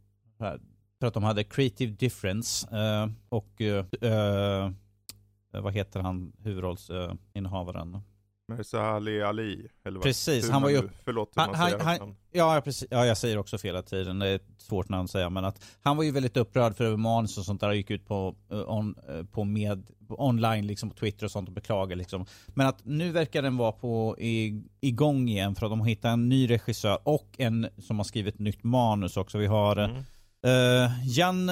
[1.01, 4.70] för att de hade creative difference eh, och eh,
[5.53, 8.01] vad heter han, huvudrollsinnehavaren?
[8.49, 9.20] Mirza Ali
[9.84, 10.03] eller vad?
[10.03, 10.88] Precis, han var ju...
[11.05, 14.18] Förlåt hur han, man säger han, ja, precis, ja, jag säger också fel hela tiden.
[14.18, 15.30] Det är ett svårt namn att säga.
[15.30, 17.66] Men att han var ju väldigt upprörd för manus och sånt där.
[17.66, 21.49] Han gick ut på, eh, on, eh, på med, online, liksom på Twitter och sånt
[21.49, 22.26] och beklagade liksom.
[22.49, 26.12] Men att nu verkar den vara på i, igång igen för att de har hittat
[26.12, 29.38] en ny regissör och en som har skrivit nytt manus också.
[29.38, 29.97] Vi har mm.
[30.47, 31.51] uh, Jan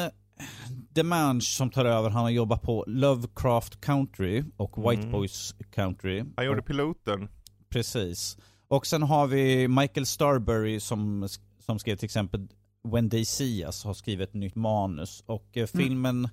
[0.92, 5.12] Demange som tar över, han har jobbat på Lovecraft Country och White mm.
[5.12, 6.24] Boys Country.
[6.36, 7.28] Han gjorde piloten.
[7.68, 8.38] Precis.
[8.68, 11.28] Och sen har vi Michael Starbury som,
[11.58, 12.48] som skrev till exempel
[12.84, 15.22] When They See Us, har skrivit ett nytt manus.
[15.26, 15.86] Och eh, mm.
[15.86, 16.28] filmen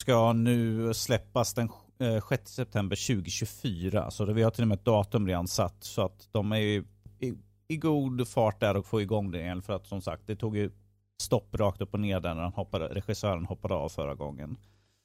[0.00, 1.68] ska nu släppas den
[2.28, 4.10] 6 eh, september 2024.
[4.10, 5.84] Så det, vi har till och med ett datum redan satt.
[5.84, 6.84] Så att de är i,
[7.18, 7.34] i,
[7.68, 9.62] i god fart där och få igång det igen.
[9.62, 10.70] För att som sagt, det tog ju
[11.20, 14.56] stopp rakt upp och ner där när han hoppade, regissören hoppade av förra gången.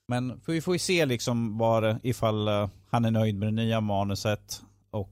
[0.07, 3.82] Men vi får ju se liksom var, ifall uh, han är nöjd med det nya
[3.82, 4.61] manuset
[4.91, 5.11] och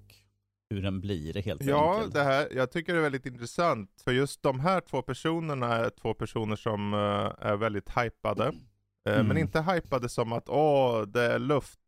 [0.69, 2.15] hur den blir helt ja, enkelt.
[2.15, 4.01] Ja, det här, jag tycker det är väldigt intressant.
[4.03, 8.47] För just de här två personerna är två personer som uh, är väldigt hypade.
[9.09, 9.27] Uh, mm.
[9.27, 11.79] Men inte hypade som att åh, det är luft,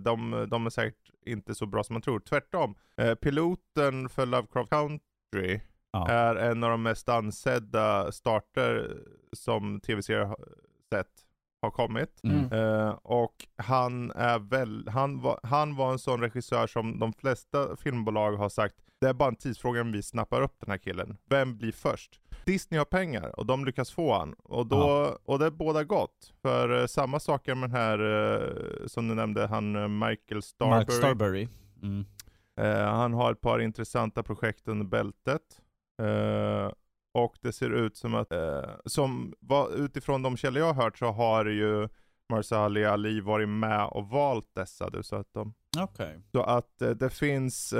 [0.00, 2.20] de, de är säkert inte så bra som man tror.
[2.20, 2.74] Tvärtom.
[3.20, 5.60] piloten för Lovecraft Country
[5.92, 6.08] ja.
[6.08, 8.96] är en av de mest ansedda starter
[9.32, 10.36] som tv-serier
[10.92, 11.24] sett
[11.62, 12.20] har kommit.
[12.24, 12.52] Mm.
[12.52, 17.76] Uh, och han är väl, han var, han var en sån regissör som de flesta
[17.76, 21.16] filmbolag har sagt, det är bara en tidsfråga om vi snappar upp den här killen.
[21.30, 22.20] Vem blir först?
[22.44, 24.32] Disney har pengar och de lyckas få han.
[24.32, 25.18] Och, då, ja.
[25.24, 26.32] och det är båda gott.
[26.42, 30.76] För uh, samma saker med den här, uh, som du nämnde, han Michael Starbury.
[30.76, 31.48] Mark Starbury.
[31.82, 32.04] Mm.
[32.86, 35.42] han har ett par intressanta projekt under bältet.
[36.00, 36.72] Uh,
[37.14, 40.98] och det ser ut som att, uh, som var, utifrån de källor jag har hört
[40.98, 41.88] så har ju
[42.28, 45.02] Marsali Ali varit med och valt dessa.
[45.02, 46.18] Så att, de, okay.
[46.32, 47.74] så att uh, det finns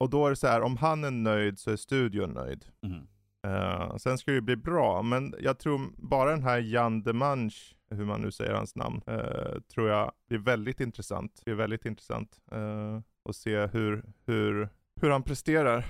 [0.00, 2.64] och då är det så här, om han är nöjd så är studion nöjd.
[2.82, 3.06] Mm.
[3.46, 7.54] Uh, sen ska det ju bli bra, men jag tror bara den här Jan Demange,
[7.90, 11.42] hur man nu säger hans namn, uh, tror jag blir väldigt intressant.
[11.44, 14.68] Det är väldigt intressant uh, att se hur, hur,
[15.00, 15.84] hur han presterar.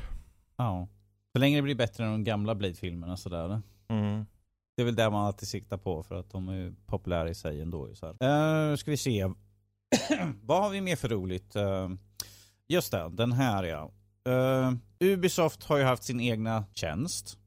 [0.56, 0.88] Ja.
[1.32, 3.62] Så länge det blir bättre än de gamla Blade-filmerna sådär.
[3.88, 4.26] Mm.
[4.76, 7.60] Det är väl det man alltid siktar på för att de är populära i sig
[7.60, 7.94] ändå.
[7.94, 8.70] Så här.
[8.70, 9.24] Uh, ska vi se.
[10.42, 11.56] Vad har vi mer för roligt?
[11.56, 11.90] Uh,
[12.68, 13.90] just det, den här ja.
[14.28, 17.38] Uh, Ubisoft har ju haft sin egna tjänst.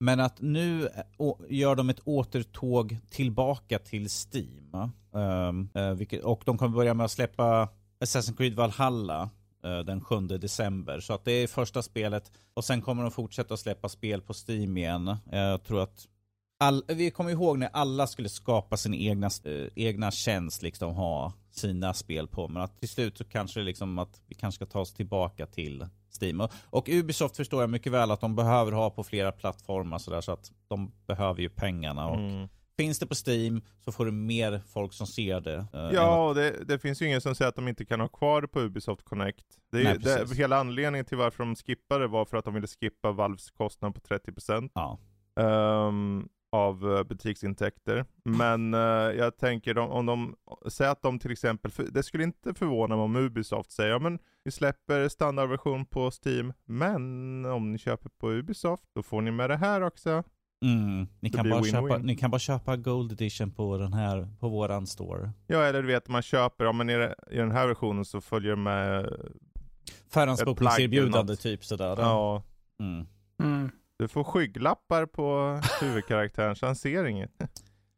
[0.00, 0.88] Men att nu
[1.48, 4.90] gör de ett återtåg tillbaka till Steam.
[5.14, 7.68] Uh, vilket, och de kommer börja med att släppa
[8.00, 9.30] Assassin's Creed Valhalla
[9.64, 11.00] Eh, den 7 december.
[11.00, 12.32] Så att det är första spelet.
[12.54, 15.08] Och sen kommer de fortsätta släppa spel på Steam igen.
[15.08, 16.08] Eh, jag tror att
[16.60, 21.32] All, vi kommer ihåg när alla skulle skapa sin egna, äh, egna tjänst, liksom ha
[21.50, 22.48] sina spel på.
[22.48, 25.86] Men att till slut så kanske liksom att vi kanske ska ta oss tillbaka till
[26.20, 26.40] Steam.
[26.40, 30.20] Och, och Ubisoft förstår jag mycket väl att de behöver ha på flera plattformar sådär
[30.20, 32.06] så att de behöver ju pengarna.
[32.08, 32.48] Och mm.
[32.78, 35.56] Finns det på Steam så får du mer folk som ser det.
[35.56, 38.08] Uh, ja, och det, det, finns ju ingen som säger att de inte kan ha
[38.08, 39.46] kvar det på Ubisoft Connect.
[39.72, 42.66] Det är, Nej, det, hela anledningen till varför de skippade var för att de ville
[42.66, 44.70] skippa Valves kostnad på 30%.
[44.74, 44.98] Ja.
[45.88, 48.04] Um, av eh, butiksintäkter.
[48.24, 48.80] Men uh,
[49.16, 50.36] jag tänker om, om de,
[50.70, 53.98] säger att de till exempel, för, det skulle inte förvåna mig om Ubisoft säger, ja
[53.98, 59.30] men vi släpper standardversion på Steam, men om ni köper på Ubisoft, då får ni
[59.30, 60.24] med det här också.
[60.64, 61.08] Mm.
[61.20, 61.88] Ni, kan bara win -win.
[61.88, 65.32] köpa, ni kan bara köpa Gold Edition på den här, på våran store.
[65.46, 66.92] Ja, eller du vet, man köper, ja men i,
[67.30, 69.12] i den här versionen så följer det med
[70.10, 71.96] Förhandsbokningserbjudande typ sådär.
[71.98, 72.42] Ja.
[72.80, 73.06] Mm.
[73.42, 73.70] Mm.
[73.98, 77.30] Du får skygglappar på huvudkaraktären så han ser inget.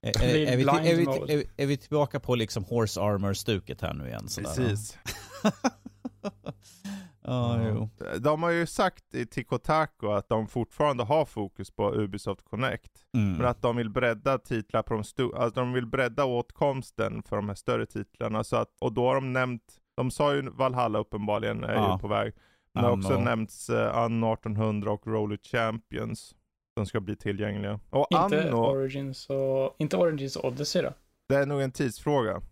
[0.02, 3.94] Är, är, är, vi, är, vi, är, är, vi, tillbaka på liksom Horse Armor-stuket här
[3.94, 4.28] nu igen?
[4.28, 4.98] Sådär, Precis.
[7.30, 7.88] oh, jo.
[8.18, 12.92] De har ju sagt i Tikotaku att de fortfarande har fokus på Ubisoft Connect.
[13.14, 13.32] Mm.
[13.32, 17.36] Men att de vill bredda titlar på de stora, alltså de vill bredda åtkomsten för
[17.36, 18.44] de här större titlarna.
[18.44, 19.62] Så att, och då har de nämnt,
[19.96, 21.92] de sa ju Valhalla uppenbarligen är ja.
[21.92, 22.34] ju på väg.
[22.74, 26.34] Det har också nämnts uh, Anno 1800 och Roller Champions
[26.76, 27.80] som ska bli tillgängliga.
[27.90, 28.56] Och inte Anno...
[28.56, 30.92] Origins och, inte Origins Odyssey då?
[31.28, 32.42] Det är nog en tidsfråga.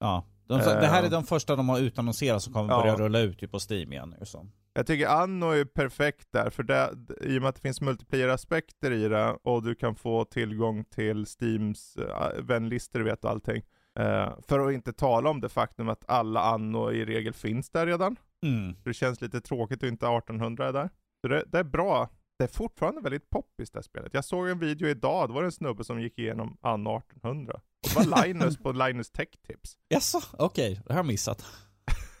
[0.00, 0.24] Ja.
[0.58, 2.80] De, det här är de första de har utannonserat som kommer ja.
[2.80, 4.14] börja rulla ut på Steam igen.
[4.22, 4.46] Så.
[4.72, 6.90] Jag tycker Anno är perfekt där, för det,
[7.20, 11.26] i och med att det finns multiplayer-aspekter i det och du kan få tillgång till
[11.26, 13.62] Steams uh, vänlistor vet och allting.
[14.00, 17.86] Uh, för att inte tala om det faktum att alla Anno i regel finns där
[17.86, 18.16] redan.
[18.42, 18.76] Mm.
[18.84, 20.90] Det känns lite tråkigt att inte 1800 är där.
[21.20, 22.08] Så det, det är bra.
[22.38, 24.14] Det är fortfarande väldigt poppis det här spelet.
[24.14, 27.60] Jag såg en video idag, det var en snubbe som gick igenom anno 1800.
[27.80, 29.76] Det var Linus på Linus Tech Tips.
[29.88, 30.82] Jaså, okej, okay.
[30.86, 31.44] det har jag missat.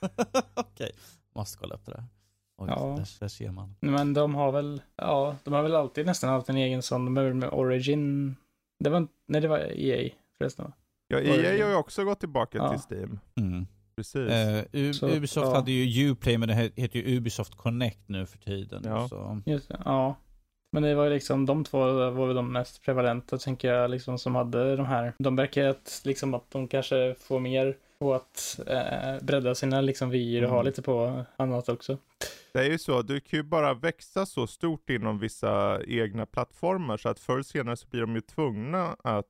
[0.00, 0.90] okej, okay.
[1.34, 2.04] måste kolla upp det där.
[2.58, 2.94] Oj, ja.
[2.96, 3.76] där, där ser man.
[3.80, 7.16] Men de har väl, ja, de har väl alltid nästan haft en egen sån, de
[7.16, 8.36] är väl med Origin,
[8.78, 10.72] det var, nej det var EA förresten
[11.08, 12.70] Ja, EA har ju också gått tillbaka ja.
[12.70, 13.18] till Steam.
[13.40, 13.66] Mm.
[13.96, 14.30] Precis.
[14.74, 15.54] Uh, så, Ubisoft ja.
[15.54, 18.82] hade ju Uplay men det heter ju Ubisoft Connect nu för tiden.
[18.84, 19.08] Ja.
[19.08, 19.42] Så.
[19.46, 20.16] Just det, ja.
[20.72, 21.78] Men det var ju liksom de två
[22.10, 25.12] var väl de mest prevalenta tänker jag liksom som hade de här.
[25.18, 30.10] De verkar att liksom att de kanske får mer på att eh, bredda sina liksom
[30.10, 30.56] vyer och mm.
[30.56, 31.98] ha lite på annat också.
[32.52, 36.96] Det är ju så, du kan ju bara växa så stort inom vissa egna plattformar
[36.96, 39.26] så att förr eller senare så blir de ju tvungna att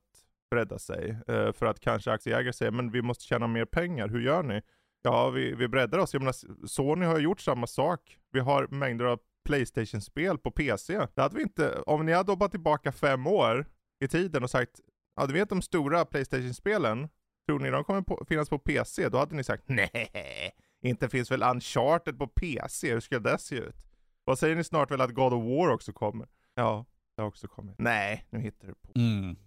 [0.51, 1.17] bredda sig.
[1.27, 4.61] Eh, för att kanske aktieägare säger, men vi måste tjäna mer pengar, hur gör ni?
[5.03, 6.13] Ja, vi, vi breddar oss.
[6.13, 8.17] Jag menar, Sony har gjort samma sak.
[8.31, 11.07] Vi har mängder av Playstation-spel på PC.
[11.15, 13.65] Det hade vi inte, om ni hade hoppat tillbaka fem år
[13.99, 14.79] i tiden och sagt,
[15.15, 17.09] ja du vet de stora Playstation-spelen,
[17.47, 19.09] tror ni de kommer på, finnas på PC?
[19.09, 23.55] Då hade ni sagt, nej, inte finns väl Uncharted på PC, hur ska det se
[23.55, 23.75] ut?
[24.23, 26.27] Vad säger ni snart väl att God of War också kommer?
[26.55, 26.85] Ja,
[27.15, 27.75] det har också kommit.
[27.77, 28.91] Nej, nu hittar du på.
[28.95, 29.35] Mm.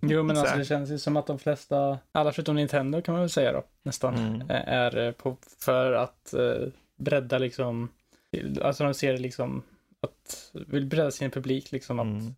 [0.00, 3.22] Jo, men alltså det känns ju som att de flesta, alla förutom Nintendo kan man
[3.22, 4.50] väl säga då, nästan, mm.
[4.50, 7.88] är på, för att eh, bredda liksom,
[8.62, 9.62] alltså de ser liksom
[10.02, 12.34] att, vill bredda sin publik liksom att mm.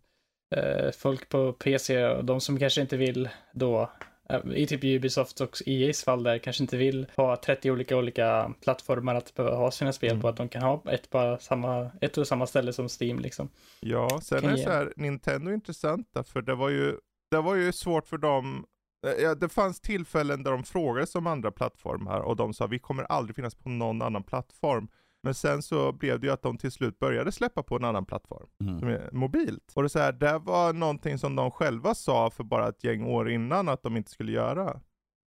[0.55, 3.91] eh, folk på PC och de som kanske inte vill då
[4.29, 8.53] eh, i typ Ubisoft och EA's fall där kanske inte vill ha 30 olika olika
[8.63, 10.21] plattformar att behöva ha sina spel mm.
[10.21, 13.49] på, att de kan ha ett, bara samma, ett och samma ställe som Steam liksom.
[13.79, 16.97] Ja, sen kan är det så här, Nintendo är intressanta för det var ju
[17.31, 18.65] det var ju svårt för dem.
[19.07, 22.79] Eh, ja, det fanns tillfällen där de frågades om andra plattformar och de sa vi
[22.79, 24.87] kommer aldrig finnas på någon annan plattform.
[25.25, 28.05] Men sen så blev det ju att de till slut började släppa på en annan
[28.05, 28.79] plattform, mm.
[28.79, 29.71] som är mobilt.
[29.75, 33.05] Och det, så här, det var någonting som de själva sa för bara ett gäng
[33.05, 34.81] år innan att de inte skulle göra.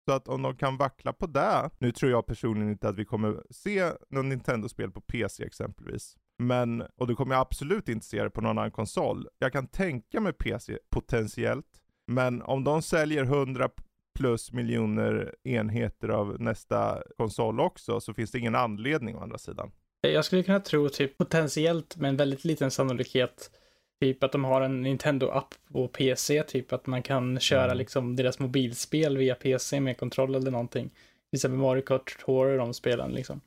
[0.04, 3.04] Så att om de kan vackla på det, nu tror jag personligen inte att vi
[3.04, 6.16] kommer se någon Nintendo-spel på PC exempelvis.
[6.38, 9.28] Men, och du kommer absolut inte se det på någon annan konsol.
[9.38, 13.68] Jag kan tänka mig PC potentiellt, men om de säljer 100
[14.18, 19.72] plus miljoner enheter av nästa konsol också, så finns det ingen anledning å andra sidan.
[20.12, 23.50] Jag skulle kunna tro typ potentiellt med en väldigt liten sannolikhet
[24.00, 27.78] Typ att de har en Nintendo-app på PC, typ att man kan köra mm.
[27.78, 30.88] liksom deras mobilspel via PC med kontroll eller någonting.
[31.30, 33.40] Till exempel Mario Kart Tour och de spelen liksom.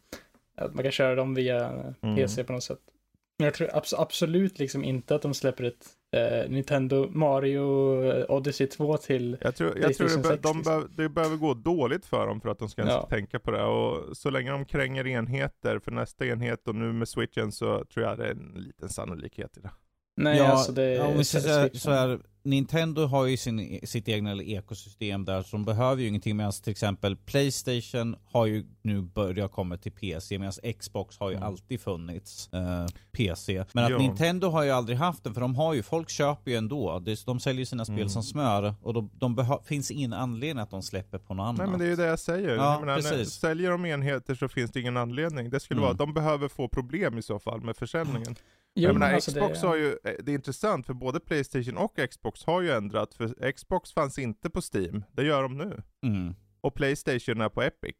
[0.55, 1.70] Att man kan köra dem via
[2.01, 2.16] mm.
[2.16, 2.80] PC på något sätt.
[3.40, 7.62] Men jag tror abs absolut liksom inte att de släpper ett eh, Nintendo Mario
[8.32, 10.88] Odyssey 2 till Jag tror, jag tror det, be de liksom.
[10.96, 13.08] be det behöver gå dåligt för dem för att de ska ens ja.
[13.10, 13.64] tänka på det.
[13.64, 18.06] Och så länge de kränger enheter för nästa enhet och nu med switchen så tror
[18.06, 19.72] jag det är en liten sannolikhet i det.
[20.20, 21.06] Nej, ja, alltså det är...
[21.06, 25.66] Om vi säger så här, Nintendo har ju sin, sitt egna ekosystem där, så de
[25.66, 30.54] behöver ju ingenting medan till exempel Playstation har ju nu börjat komma till PC, medan
[30.80, 31.48] Xbox har ju mm.
[31.48, 33.66] alltid funnits eh, PC.
[33.74, 33.98] Men att jo.
[33.98, 37.04] Nintendo har ju aldrig haft den, för de har ju, folk köper ju ändå.
[37.26, 38.10] De säljer sina spel mm.
[38.10, 41.58] som smör och de, de finns ingen anledning att de släpper på något annat.
[41.58, 42.56] Nej men det är ju det jag säger.
[42.56, 45.50] Ja, jag menar, när, säljer de enheter så finns det ingen anledning.
[45.50, 45.88] Det skulle mm.
[45.88, 48.36] vara, de behöver få problem i så fall med försäljningen.
[48.76, 49.70] Jo, jag menar, alltså Xbox det, ja.
[49.70, 53.52] har ju, eh, det är intressant för både Playstation och Xbox har ju ändrat, för
[53.52, 55.84] Xbox fanns inte på Steam, det gör de nu.
[56.04, 56.36] Mm.
[56.62, 57.96] Och Playstation är på Epic.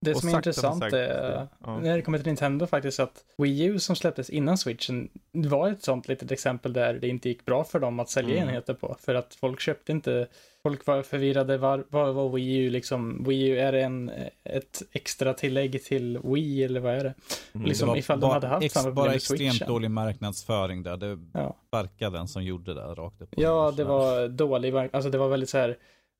[0.00, 1.80] Det som är intressant är, ja.
[1.80, 5.82] när det kommer till Nintendo faktiskt, att Wii U som släpptes innan switchen var ett
[5.82, 8.48] sånt litet exempel där det inte gick bra för dem att sälja mm.
[8.48, 8.96] enheter på.
[9.00, 10.26] För att folk köpte inte,
[10.62, 13.24] folk var förvirrade, vad var, var Wii U liksom?
[13.24, 14.10] Wii U, är det en,
[14.44, 17.14] ett extra tillägg till Wii eller vad är det?
[17.52, 17.66] Mm.
[17.66, 21.18] Liksom, det var ifall de hade haft ex, samma Bara extremt dålig marknadsföring där, det
[21.32, 21.56] ja.
[21.68, 23.28] sparkade den som gjorde det rakt upp.
[23.36, 25.76] Ja, det var dålig, alltså det var väldigt så här,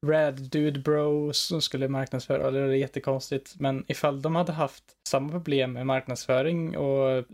[0.07, 3.55] Rad Dude Bro som skulle marknadsföra, det är jättekonstigt.
[3.59, 7.25] Men ifall de hade haft samma problem med marknadsföring och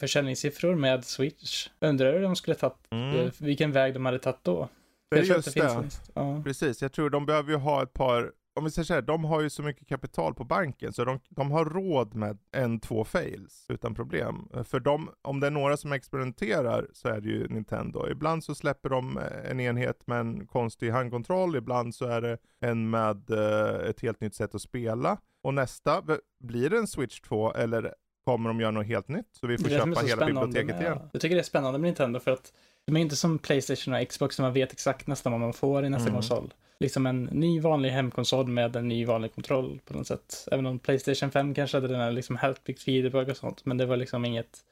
[0.00, 3.20] försäljningssiffror med Switch, undrar hur de skulle tagit, mm.
[3.20, 4.68] Eh, vilken väg de hade tagit då.
[5.10, 5.60] Det är just det.
[5.60, 5.88] det.
[6.14, 6.42] Ja.
[6.44, 9.24] Precis, jag tror de behöver ju ha ett par om vi säger så här, de
[9.24, 13.04] har ju så mycket kapital på banken så de, de har råd med en, två
[13.04, 14.48] fails utan problem.
[14.64, 18.08] För de, om det är några som experimenterar så är det ju Nintendo.
[18.10, 22.38] Ibland så släpper de eh, en enhet med en konstig handkontroll, ibland så är det
[22.60, 25.18] en med uh, ett helt nytt sätt att spela.
[25.42, 26.02] Och nästa,
[26.40, 27.94] blir det en Switch 2 eller
[28.24, 29.28] kommer de göra något helt nytt?
[29.32, 30.98] Så vi får köpa hela biblioteket med, igen.
[31.12, 32.52] Jag tycker det är spännande med Nintendo för att
[32.86, 35.84] de är inte som Playstation och Xbox där man vet exakt nästan vad man får
[35.84, 36.14] i nästa mm.
[36.14, 40.48] konsol liksom en ny vanlig hemkonsol med en ny vanlig kontroll på något sätt.
[40.52, 43.86] Även om Playstation 5 kanske hade den här liksom Healthpick feedback och sånt, men det
[43.86, 44.64] var liksom inget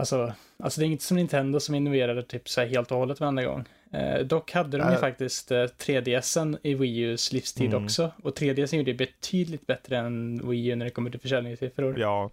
[0.00, 3.20] Alltså, alltså det är inget som Nintendo som innoverade typ så här helt och hållet
[3.20, 3.64] varenda gång.
[3.92, 5.00] Eh, dock hade de ju äh.
[5.00, 7.84] faktiskt eh, 3DSen i Wii U's livstid mm.
[7.84, 8.12] också.
[8.22, 12.00] Och 3DSen gjorde betydligt bättre än Wii U när det kommer till försäljningssiffror.
[12.00, 12.30] Ja.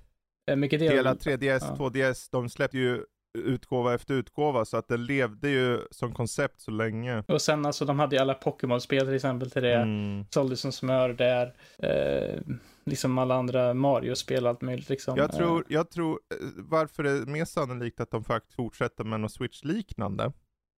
[0.49, 0.93] Eh, mycket del...
[0.93, 1.75] Hela 3DS, ja.
[1.75, 3.03] 2DS, de släppte ju
[3.35, 7.23] utgåva efter utgåva, så att det levde ju som koncept så länge.
[7.27, 9.75] Och sen alltså, de hade ju alla Pokémon-spel till exempel till det.
[9.75, 10.25] Mm.
[10.29, 11.53] Sålde som smör där.
[11.77, 12.39] Eh,
[12.85, 15.17] liksom alla andra Mario-spel, allt möjligt liksom.
[15.17, 15.65] Jag tror, eh.
[15.67, 20.31] jag tror, eh, varför det är mer sannolikt att de faktiskt fortsätter med något Switch-liknande,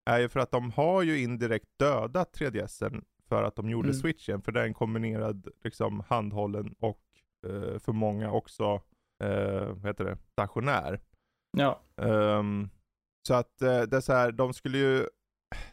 [0.06, 4.00] är ju för att de har ju indirekt dödat 3DSen för att de gjorde mm.
[4.00, 7.04] switchen, för det är en kombinerad liksom handhållen och
[7.48, 8.82] eh, för många också,
[9.24, 11.00] eh, vad heter det, stationär.
[11.58, 11.82] Ja.
[11.96, 12.70] Um,
[13.28, 15.06] så att uh, det är så här, de skulle ju,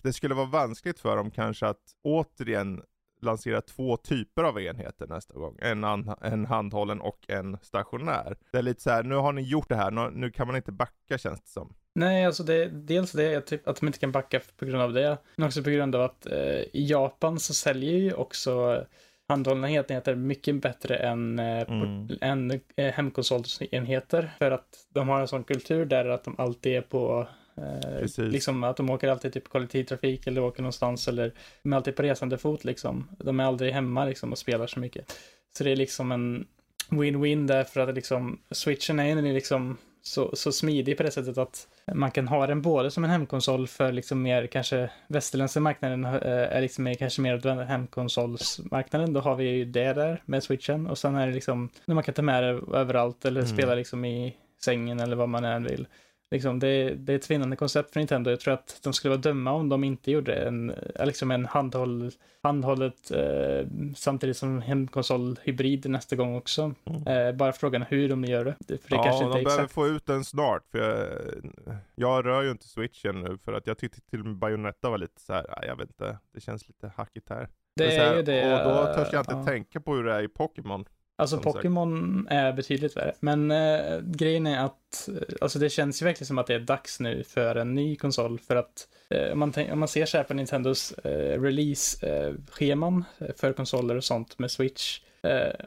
[0.02, 2.82] det skulle vara vanskligt för dem kanske att återigen
[3.24, 5.58] lansera två typer av enheter nästa gång.
[5.60, 5.84] En,
[6.20, 8.36] en handhållen och en stationär.
[8.50, 10.56] Det är lite så här, nu har ni gjort det här, nu, nu kan man
[10.56, 11.74] inte backa känns det som.
[11.94, 15.18] Nej, alltså det, dels det typ att de inte kan backa på grund av det,
[15.36, 18.84] men också på grund av att eh, i Japan så säljer ju också
[19.28, 22.08] handhållna enheter mycket bättre än, eh, mm.
[22.20, 24.34] än eh, hemkonsolsenheter.
[24.38, 28.64] För att de har en sån kultur där att de alltid är på Eh, liksom
[28.64, 32.38] att de åker alltid typ kollektivtrafik eller åker någonstans eller de är alltid på resande
[32.38, 33.08] fot liksom.
[33.18, 35.18] De är aldrig hemma liksom och spelar så mycket.
[35.58, 36.46] Så det är liksom en
[36.90, 41.68] win-win där för att liksom switchen är liksom så, så smidig på det sättet att
[41.94, 46.12] man kan ha den både som en hemkonsol för liksom mer kanske västerländska marknaden eh,
[46.56, 49.12] är liksom mer, kanske mer hemkonsolsmarknaden.
[49.12, 52.04] Då har vi ju det där med switchen och sen är det liksom när man
[52.04, 53.52] kan ta med det överallt eller mm.
[53.52, 55.86] spela liksom i sängen eller vad man än vill.
[56.34, 58.30] Liksom, det, det är ett vinnande koncept för Nintendo.
[58.30, 61.46] Jag tror att de skulle vara döma om de inte gjorde en, eh, liksom en
[61.46, 62.10] handhåll,
[62.42, 63.66] handhållet eh,
[63.96, 66.74] samtidigt som hemkonsolhybrid nästa gång också.
[66.84, 67.28] Mm.
[67.28, 68.78] Eh, bara frågan hur de gör det.
[68.78, 70.62] För det ja, kanske inte de behöver få ut den snart.
[70.70, 74.36] För jag, jag rör ju inte switchen nu för att jag tyckte till och med
[74.36, 77.48] Bayonetta var lite så här, jag vet inte, det känns lite hackigt här.
[77.76, 78.64] Det, det är, ju det.
[78.64, 80.84] Och då törs jag inte uh, tänka på hur det är i Pokémon.
[81.16, 83.14] Alltså Pokémon är betydligt värre.
[83.20, 85.08] Men äh, grejen är att,
[85.40, 88.38] alltså det känns ju verkligen som att det är dags nu för en ny konsol.
[88.38, 93.04] För att äh, om, man om man ser så här på Nintendos äh, release-scheman
[93.36, 95.00] för konsoler och sånt med Switch.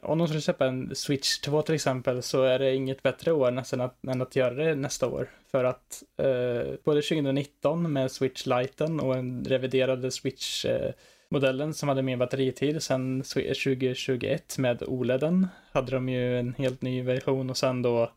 [0.01, 3.51] om de skulle släppa en Switch 2 till exempel så är det inget bättre år
[3.51, 5.29] nästan att, än att göra det nästa år.
[5.51, 6.03] För att
[6.83, 10.65] både 2019 med Switch Liten och en reviderade Switch
[11.30, 12.84] modellen som hade mer batteritid.
[12.84, 18.11] Sen 2021 med OLEDen hade de ju en helt ny version och sen då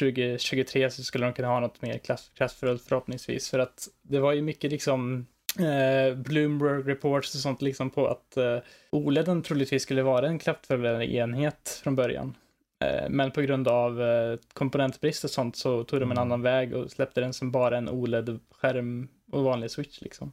[0.00, 2.00] 2023 så skulle de kunna ha något mer
[2.34, 3.50] kraftfullt förhoppningsvis.
[3.50, 5.26] För att det var ju mycket liksom
[5.58, 8.58] eh, Bloomberg reports och sånt liksom på att eh,
[8.90, 12.34] OLEDen troligtvis skulle vara en kraftfullare enhet från början.
[12.84, 16.22] Eh, men på grund av eh, komponentbrist och sånt så tog de en mm.
[16.22, 20.32] annan väg och släppte den som bara en OLED-skärm och vanlig switch liksom.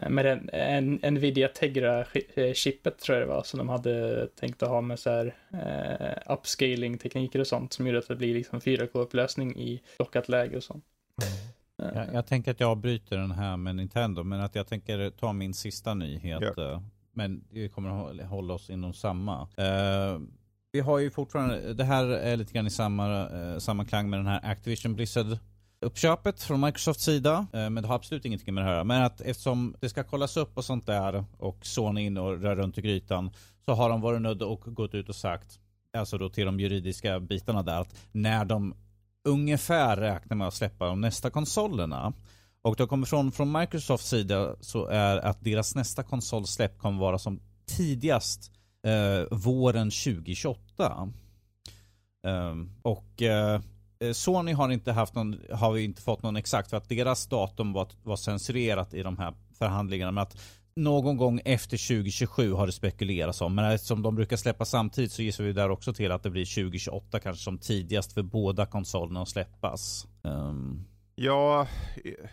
[0.00, 4.68] Eh, med en, en Nvidia Tegra-chippet tror jag det var, som de hade tänkt att
[4.68, 9.56] ha med så här uh, upscaling-tekniker och sånt som gjorde att det blir liksom 4K-upplösning
[9.56, 10.84] i lockat läge och sånt.
[11.22, 11.96] Mm.
[11.96, 15.32] Jag, jag, tänker att jag bryter den här med Nintendo, men att jag tänker ta
[15.32, 16.42] min sista nyhet.
[16.56, 16.82] Ja.
[17.12, 19.42] Men vi kommer att hålla oss inom samma.
[19.42, 20.20] Uh,
[20.72, 24.18] vi har ju fortfarande, det här är lite grann i samma, uh, samma klang med
[24.18, 25.38] den här Activision Blizzard
[25.82, 27.46] uppköpet från Microsofts sida.
[27.52, 30.36] Eh, men det har absolut ingenting med det här Men att eftersom det ska kollas
[30.36, 33.30] upp och sånt där och Sony in och rör runt i grytan
[33.64, 35.60] så har de varit nödda och gått ut och sagt,
[35.96, 38.74] alltså då till de juridiska bitarna där, att när de
[39.24, 42.12] ungefär räknar med att släppa de nästa konsolerna
[42.62, 47.18] och det kommer från, från Microsofts sida så är att deras nästa konsolsläpp kommer vara
[47.18, 48.52] som tidigast
[48.86, 50.58] eh, våren 2028.
[51.02, 51.12] Um,
[52.26, 53.60] ehm, och Eh,
[54.12, 57.72] Sony har inte haft någon, har vi inte fått någon exakt för att deras datum
[57.72, 60.12] var, var censurerat i de här förhandlingarna.
[60.12, 60.36] Men att
[60.76, 63.54] någon gång efter 2027 har det spekulerats om.
[63.54, 66.64] Men eftersom de brukar släppa samtidigt så gissar vi där också till att det blir
[66.64, 70.06] 2028 kanske som tidigast för båda konsolerna att släppas.
[70.22, 70.84] Um.
[71.14, 71.66] Ja,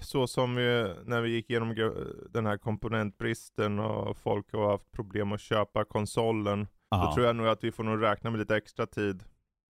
[0.02, 1.76] så som vi, när vi gick igenom
[2.30, 6.68] den här komponentbristen och folk har haft problem att köpa konsolen.
[6.92, 7.06] Aha.
[7.06, 9.24] Då tror jag nog att vi får nog räkna med lite extra tid.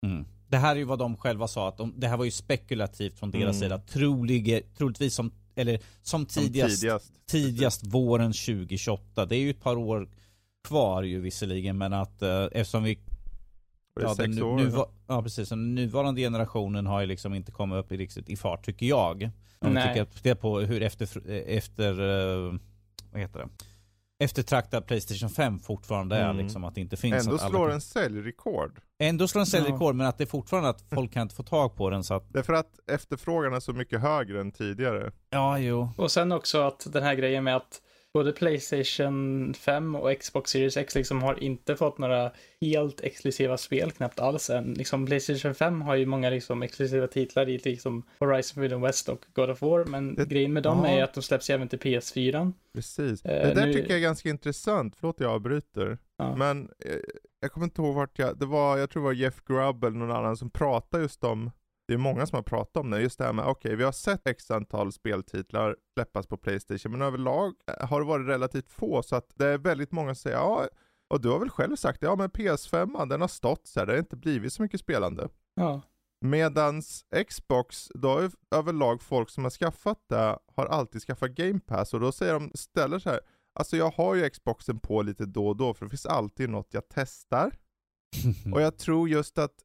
[0.05, 0.25] Mm.
[0.47, 3.19] Det här är ju vad de själva sa, att de, det här var ju spekulativt
[3.19, 3.53] från deras mm.
[3.53, 3.77] sida.
[3.77, 7.13] Trolige, troligtvis som, eller som tidigast, tidigast.
[7.25, 9.25] tidigast våren 2028.
[9.25, 10.09] Det är ju ett par år
[10.63, 12.99] kvar ju visserligen, men att eh, eftersom vi
[14.01, 14.71] Ja, den, år, nu,
[15.07, 18.65] ja precis, den nuvarande generationen har ju liksom inte kommit upp i riktigt i fart
[18.65, 19.29] tycker jag.
[19.59, 19.87] Om Nej.
[19.87, 22.59] tycker att det på hur efter, efter, uh,
[23.11, 23.49] vad heter det?
[24.20, 26.30] Eftertraktad Playstation 5 fortfarande är.
[26.30, 26.38] Mm.
[26.38, 27.74] Liksom, att det inte finns Ändå slår alla...
[27.74, 28.82] en säljrekord.
[28.99, 29.97] Ändå slår en säljrekord, ja.
[29.97, 32.03] men att det är fortfarande att folk kan inte få tag på den.
[32.03, 32.34] Så att...
[32.34, 35.11] Det är för att efterfrågan är så mycket högre än tidigare.
[35.30, 35.89] Ja, jo.
[35.97, 37.82] Och sen också att den här grejen med att
[38.14, 42.32] både Playstation 5 och Xbox Series X liksom har inte fått några
[42.62, 44.74] helt exklusiva spel, knappt alls än.
[44.74, 49.26] Liksom Playstation 5 har ju många liksom exklusiva titlar i liksom Horizon Forbidden West och
[49.34, 50.89] God of War, men det, grejen med dem ja.
[50.89, 52.53] är att de släpps även till PS4.
[52.74, 53.26] Precis.
[53.26, 53.74] Eh, det där nu...
[53.74, 55.97] tycker jag är ganska intressant, förlåt jag avbryter.
[56.18, 56.36] Ja.
[56.36, 56.95] Men eh,
[57.41, 59.97] jag kommer inte ihåg vart jag, det var, jag tror det var Jeff Grubb eller
[59.97, 61.51] någon annan som pratade just om
[61.89, 63.83] det är många som har pratat om det, just det här med, okej, okay, vi
[63.83, 68.71] har sett x antal speltitlar släppas på Playstation, men överlag eh, har det varit relativt
[68.71, 70.67] få, så att det är väldigt många som säger, ja,
[71.09, 73.93] och du har väl själv sagt, ja men PS5, den har stått så här, det
[73.93, 75.29] har inte blivit så mycket spelande.
[75.55, 75.81] Ja.
[76.25, 81.93] Medans Xbox, då är överlag folk som har skaffat det, har alltid skaffat Game Pass,
[81.93, 83.19] och då säger de, ställer så här,
[83.53, 86.73] alltså jag har ju Xboxen på lite då och då, för det finns alltid något
[86.73, 87.51] jag testar.
[88.53, 89.55] och jag tror just att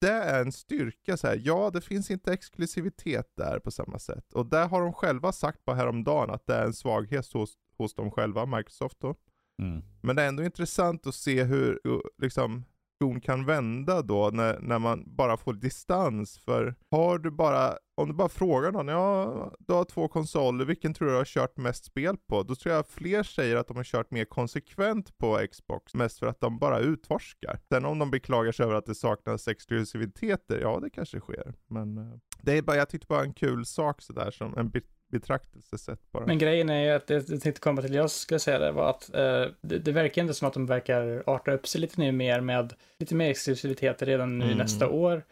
[0.00, 1.40] det är en styrka så här.
[1.44, 4.32] Ja, det finns inte exklusivitet där på samma sätt.
[4.32, 7.94] Och där har de själva sagt på häromdagen att det är en svaghet hos, hos
[7.94, 9.14] dem själva, Microsoft då.
[9.62, 9.82] Mm.
[10.00, 11.80] Men det är ändå intressant att se hur
[12.22, 12.64] liksom,
[13.00, 16.38] skon kan vända då när, när man bara får distans.
[16.38, 20.94] För har du bara, om du bara frågar någon, ja du har två konsoler, vilken
[20.94, 22.42] tror du har kört mest spel på?
[22.42, 26.26] Då tror jag fler säger att de har kört mer konsekvent på Xbox, mest för
[26.26, 27.58] att de bara utforskar.
[27.68, 31.54] Sen om de beklagar sig över att det saknas exklusiviteter, ja det kanske sker.
[31.66, 34.99] Men eh, det är bara, jag tyckte bara en kul sak sådär som en bit
[35.10, 36.26] betraktelsesätt bara.
[36.26, 38.90] Men grejen är ju att det jag tänkte komma till, jag skulle säga det var
[38.90, 42.12] att eh, det, det, verkar inte som att de verkar arta upp sig lite nu
[42.12, 44.58] mer med lite mer exklusivitet redan nu mm.
[44.58, 45.22] nästa år.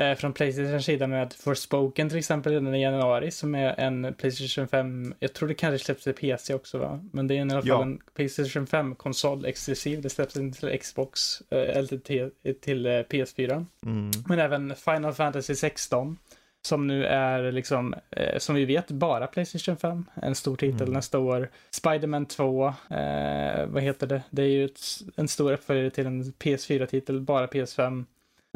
[0.00, 4.68] eh, från Playstation sida med Forspoken till exempel redan i januari som är en Playstation
[4.68, 7.04] 5, jag tror det kanske släpps till PC också va?
[7.12, 7.82] Men det är i alla fall ja.
[7.82, 12.90] en Playstation 5 konsol exklusiv, det släpps inte till Xbox eh, eller till, till eh,
[12.90, 13.64] PS4.
[13.86, 14.10] Mm.
[14.28, 16.18] Men även Final Fantasy 16
[16.66, 20.04] som nu är liksom, eh, som vi vet, bara Playstation 5.
[20.14, 20.92] En stor titel mm.
[20.92, 21.50] nästa år.
[21.70, 24.22] Spiderman 2, eh, vad heter det?
[24.30, 24.80] Det är ju ett,
[25.16, 28.04] en stor uppföljare till en PS4-titel, bara PS5.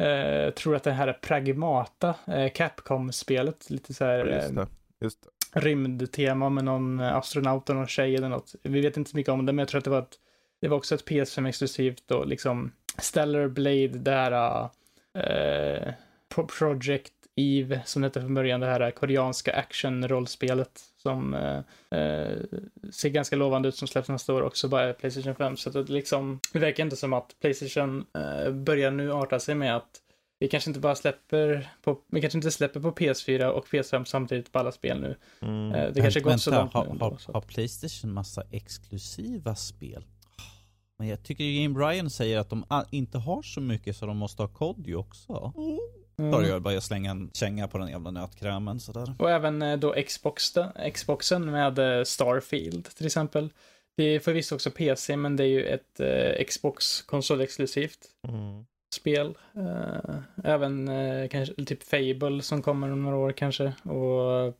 [0.00, 4.66] Eh, tror att det här är Pragmata, eh, Capcom-spelet, lite så här just det.
[5.00, 5.60] Just det.
[5.60, 8.54] rymdtema med någon astronaut och någon tjej eller något.
[8.62, 10.18] Vi vet inte så mycket om det, men jag tror att det var, ett,
[10.60, 14.62] det var också ett PS5 exklusivt och liksom Stellar Blade, det här
[15.16, 15.92] uh,
[16.58, 21.58] Project Eve, som hette från början, det här koreanska action-rollspelet som eh,
[22.00, 22.38] eh,
[22.92, 25.56] ser ganska lovande ut som släpps nästa år också, bara Playstation 5.
[25.56, 29.76] Så det liksom, det verkar inte som att Playstation eh, börjar nu arta sig med
[29.76, 30.00] att
[30.38, 34.52] vi kanske inte bara släpper på, vi kanske inte släpper på PS4 och PS5 samtidigt
[34.52, 35.16] på alla spel nu.
[35.42, 35.72] Mm.
[35.72, 36.98] Eh, det kanske gått så långt har, nu.
[37.00, 40.04] Har, har Playstation massa exklusiva spel?
[40.98, 44.16] Men jag tycker ju Game Brian säger att de inte har så mycket så de
[44.16, 45.52] måste ha kod också.
[45.56, 45.78] Mm.
[46.28, 46.48] Mm.
[46.48, 49.14] jag bara slänga en känga på den jävla nötkrämen sådär.
[49.18, 50.54] Och även eh, då Xbox,
[50.94, 53.50] Xboxen med eh, Starfield till exempel.
[53.96, 57.98] Det är förvisso också PC, men det är ju ett eh, Xbox konsolexklusivt
[58.28, 58.64] mm.
[58.94, 59.38] spel.
[59.56, 60.14] Eh,
[60.44, 63.72] även eh, kanske typ Fable som kommer om några år kanske.
[63.82, 64.54] Och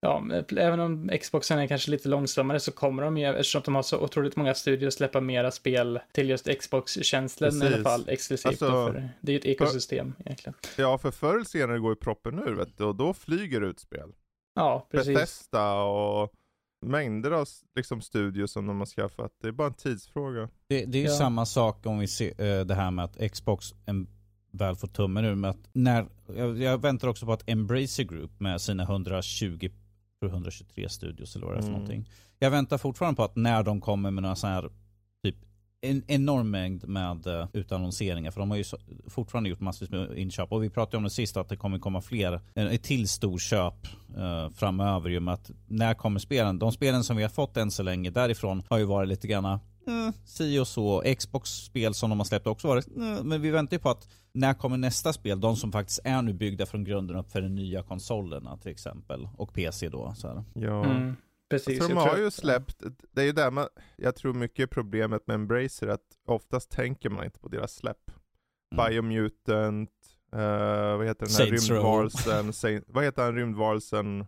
[0.00, 0.24] ja,
[0.56, 3.98] även om Xboxen är kanske lite långsammare så kommer de ju, eftersom de har så
[4.00, 8.46] otroligt många studier, släppa mera spel till just Xbox-tjänsten i alla fall, exklusivt.
[8.46, 10.54] Alltså, för, det är ju ett ekosystem för, egentligen.
[10.76, 13.80] Ja, för förr eller senare går ju proppen ur, vet du, och då flyger ut
[13.80, 14.12] spel.
[14.54, 15.14] Ja, precis.
[15.14, 16.32] Bethesda och
[16.86, 19.32] mängder av liksom, studios som de har skaffat.
[19.42, 20.48] Det är bara en tidsfråga.
[20.68, 21.14] Det, det är ju ja.
[21.14, 24.06] samma sak om vi ser uh, det här med att Xbox en,
[24.50, 28.40] väl får tummen ur med att när, jag, jag, väntar också på att Embracer Group
[28.40, 29.70] med sina 120
[30.26, 31.80] 123 studios eller vad det är för mm.
[31.80, 32.10] någonting.
[32.38, 34.70] Jag väntar fortfarande på att när de kommer med några sådana här
[35.22, 35.36] typ
[35.80, 40.18] en enorm mängd med uh, utannonseringar för de har ju så, fortfarande gjort massvis med
[40.18, 43.88] inköp och vi pratade om det sist att det kommer komma fler, ett till storköp
[44.16, 46.58] uh, framöver ju med att när kommer spelen?
[46.58, 49.60] De spelen som vi har fått än så länge därifrån har ju varit lite granna
[49.88, 51.02] eh, si och så.
[51.18, 54.54] Xbox-spel som de har släppt också varit, eh, men vi väntar ju på att när
[54.54, 55.40] kommer nästa spel?
[55.40, 59.28] De som faktiskt är nu byggda från grunden upp för de nya konsolerna till exempel.
[59.36, 60.14] Och PC då.
[60.16, 60.44] Så här.
[60.54, 60.84] Ja.
[60.84, 61.16] Mm,
[61.50, 61.80] precis.
[61.80, 62.82] Alltså, de har ju släppt,
[63.12, 63.66] det är ju där man,
[63.96, 68.10] jag tror mycket problemet med Embracer att oftast tänker man inte på deras släpp.
[68.72, 68.90] Mm.
[68.90, 69.90] Biomutant,
[70.36, 72.52] Uh, vad heter den här Saints rymdvarelsen?
[72.52, 74.20] Saint, vad heter den rymdvarelsen?
[74.20, 74.26] Uh,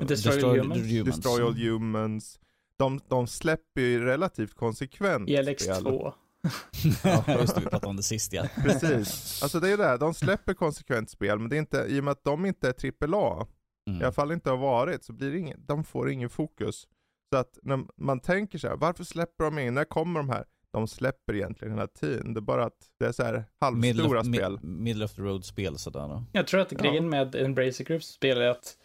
[0.00, 1.04] Destroy, Destroy, Humans.
[1.04, 2.40] Destroy All Humans
[2.78, 6.12] de, de släpper ju relativt konsekvent ELX2.
[7.04, 8.46] ja, just det, vi pratade om det sist ja.
[8.62, 9.42] Precis.
[9.42, 12.12] Alltså det är det, de släpper konsekvent spel, men det är inte, i och med
[12.12, 12.74] att de inte är
[13.14, 13.46] AAA,
[13.88, 14.00] mm.
[14.00, 16.88] i alla fall inte har varit, så blir det ingen, de får ingen fokus.
[17.32, 20.44] Så att när man tänker så här, varför släpper de in, när kommer de här?
[20.72, 24.18] De släpper egentligen hela tiden, det är bara att det är så här halvstora middle
[24.18, 24.58] of, spel.
[24.62, 26.24] Middle of the road spel sådär då.
[26.32, 27.10] Jag tror att grejen ja.
[27.10, 28.76] med Embracer Groups spel är att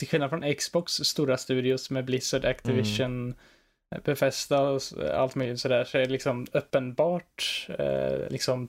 [0.00, 4.02] till skillnad från Xbox stora studios med Blizzard, Activision, mm.
[4.04, 4.80] Bethesda och
[5.14, 8.68] allt möjligt sådär, så är det liksom uppenbart, eh, liksom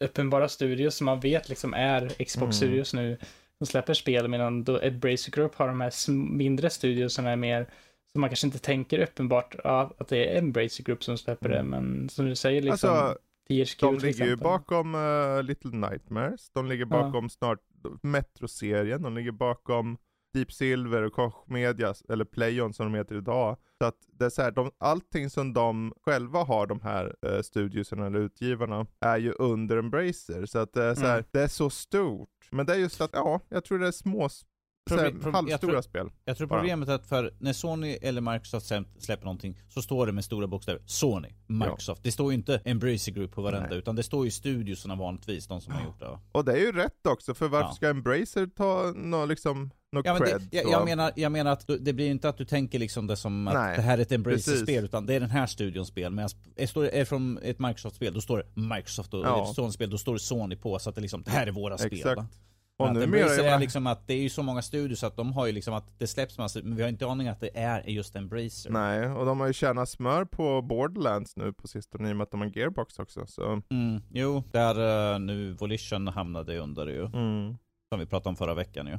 [0.00, 3.04] uppenbara studios som man vet liksom är Xbox-studios mm.
[3.04, 3.18] nu
[3.58, 7.36] som släpper spel, medan då Ed Bracer Group har de här mindre studios som är
[7.36, 7.66] mer
[8.12, 11.58] som man kanske inte tänker uppenbart ja, att det är Embracer Group som släpper mm.
[11.58, 13.18] det, men som du säger liksom alltså,
[13.48, 17.28] THQ De ligger ju bakom uh, Little Nightmares, de ligger bakom ja.
[17.28, 17.58] snart
[18.02, 19.98] Metro-serien, de ligger bakom
[20.32, 23.56] Deep Silver och Koch Media, eller Playon som de heter idag.
[23.78, 27.42] Så att det är så här, de, allting som de själva har, de här eh,
[27.42, 30.46] studioserna eller utgivarna, är ju under Embracer.
[30.46, 31.24] Så att det är så här, mm.
[31.30, 32.48] det är så stort.
[32.50, 34.28] Men det är just att, ja, jag tror det är små
[34.88, 36.10] Problem, halvstora jag tror, spel.
[36.24, 40.12] Jag tror problemet är att för när Sony eller Microsoft släpper någonting så står det
[40.12, 42.00] med stora bokstäver Sony, Microsoft.
[42.04, 42.08] Ja.
[42.08, 43.78] Det står ju inte Embracer Group på varenda Nej.
[43.78, 46.18] utan det står ju studiosarna vanligtvis, de som har gjort det.
[46.32, 47.72] Och det är ju rätt också, för varför ja.
[47.72, 51.70] ska Embracer ta något liksom No ja, men det, jag, jag, menar, jag menar att
[51.80, 54.12] det blir inte att du tänker liksom det som att Nej, det här är ett
[54.12, 56.12] Embracer-spel, utan det är den här studions spel.
[56.12, 56.24] Men
[56.56, 59.46] är det från ett Microsoft-spel, då står det Microsoft, och ja.
[59.48, 61.74] det Sony-spel, då står det Sony på, så att det liksom, det här är våra
[61.74, 61.98] Exakt.
[61.98, 62.16] spel.
[62.16, 62.26] Va?
[62.76, 65.46] Och nu Embracer är liksom att det är ju så många studios att de har
[65.46, 68.16] ju liksom att det släpps massor, men vi har inte aning att det är just
[68.16, 68.70] Embracer.
[68.70, 72.24] Nej, och de har ju tjänat smör på Borderlands nu på sistone i och med
[72.24, 73.26] att de har Gearbox också.
[73.26, 73.62] Så.
[73.70, 77.04] Mm, jo, där uh, nu Volition hamnade under ju.
[77.04, 77.56] Mm.
[77.88, 78.98] Som vi pratade om förra veckan ju.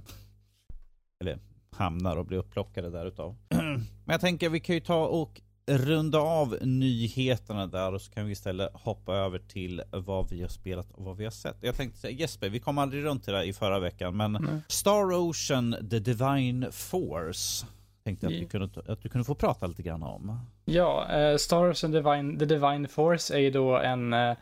[1.22, 1.40] Eller
[1.72, 3.36] hamnar och blir upplockade där utav.
[3.50, 8.26] men jag tänker vi kan ju ta och runda av nyheterna där och så kan
[8.26, 11.58] vi istället hoppa över till vad vi har spelat och vad vi har sett.
[11.62, 14.62] Jag tänkte säga Jesper, vi kom aldrig runt till det i förra veckan men mm.
[14.68, 17.66] Star Ocean The Divine Force
[18.04, 20.40] tänkte att, vi kunde, att du kunde få prata lite grann om.
[20.66, 24.36] Ja, uh, Star Ocean Divine, The Divine Force är ju då en uh,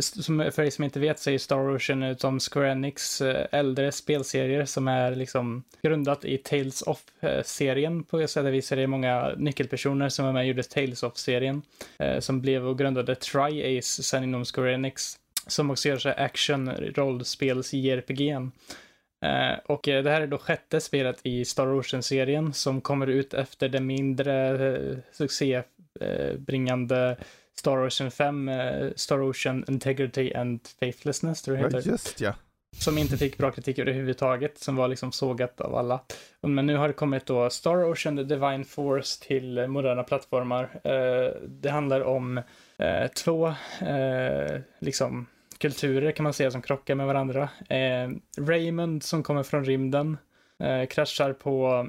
[0.00, 3.92] som, för er som inte vet så är Star Ocean utom Square Enix eh, äldre
[3.92, 7.98] spelserier som är liksom grundat i Tales of-serien.
[7.98, 11.02] Eh, På sätt och vis är det många nyckelpersoner som var med och gjorde Tales
[11.02, 11.62] of-serien.
[11.98, 15.18] Eh, som blev och grundade Tri-Ace sen inom Square Enix.
[15.46, 18.36] Som också gör sig action, rollspels, JRPG.
[19.64, 23.80] Och det här är då sjätte spelet i Star Ocean-serien som kommer ut efter det
[23.80, 24.76] mindre
[25.12, 27.16] succébringande
[27.58, 31.82] Star Ocean 5, uh, Star Ocean Integrity and Faithlessness, tror jag heter.
[31.84, 32.34] Ja, just ja.
[32.78, 36.00] Som inte fick bra kritik överhuvudtaget, som var liksom sågat av alla.
[36.40, 40.64] Men nu har det kommit då Star Ocean The Divine Force till moderna plattformar.
[40.64, 43.54] Uh, det handlar om uh, två,
[44.78, 45.26] liksom,
[45.58, 47.48] kulturer kan man säga som krockar med varandra.
[48.38, 50.18] Raymond som kommer från rymden
[50.88, 51.88] kraschar på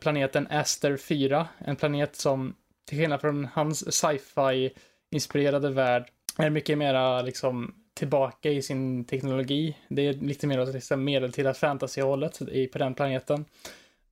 [0.00, 2.54] planeten Aster 4, en planet som
[2.84, 4.70] till skillnad från hans sci-fi
[5.10, 9.76] inspirerade värld, är mycket mera liksom tillbaka i sin teknologi.
[9.88, 12.38] Det är lite mer åt liksom, medeltida fantasyhållet
[12.72, 13.44] på den planeten.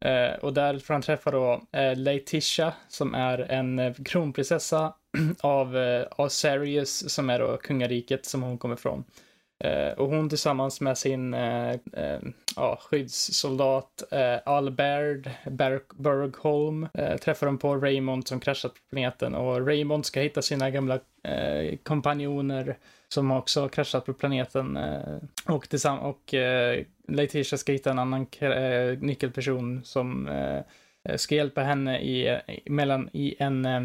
[0.01, 4.95] Eh, och där får han träffa då eh, Letitia som är en eh, kronprinsessa
[5.41, 9.05] av eh, Asarius som är då kungariket som hon kommer ifrån.
[9.63, 12.21] Eh, och hon tillsammans med sin eh, eh,
[12.57, 15.31] ja, skyddssoldat eh, Alberd
[15.95, 19.35] Bergholm eh, träffar de på Raymond som kraschat på planeten.
[19.35, 20.95] Och Raymond ska hitta sina gamla
[21.25, 22.77] eh, kompanjoner
[23.09, 25.17] som också har kraschat på planeten eh,
[25.47, 31.63] och, tillsammans, och eh, Letitia ska hitta en annan eh, nyckelperson som eh, ska hjälpa
[31.63, 33.83] henne i, eh, mellan, i en, eh,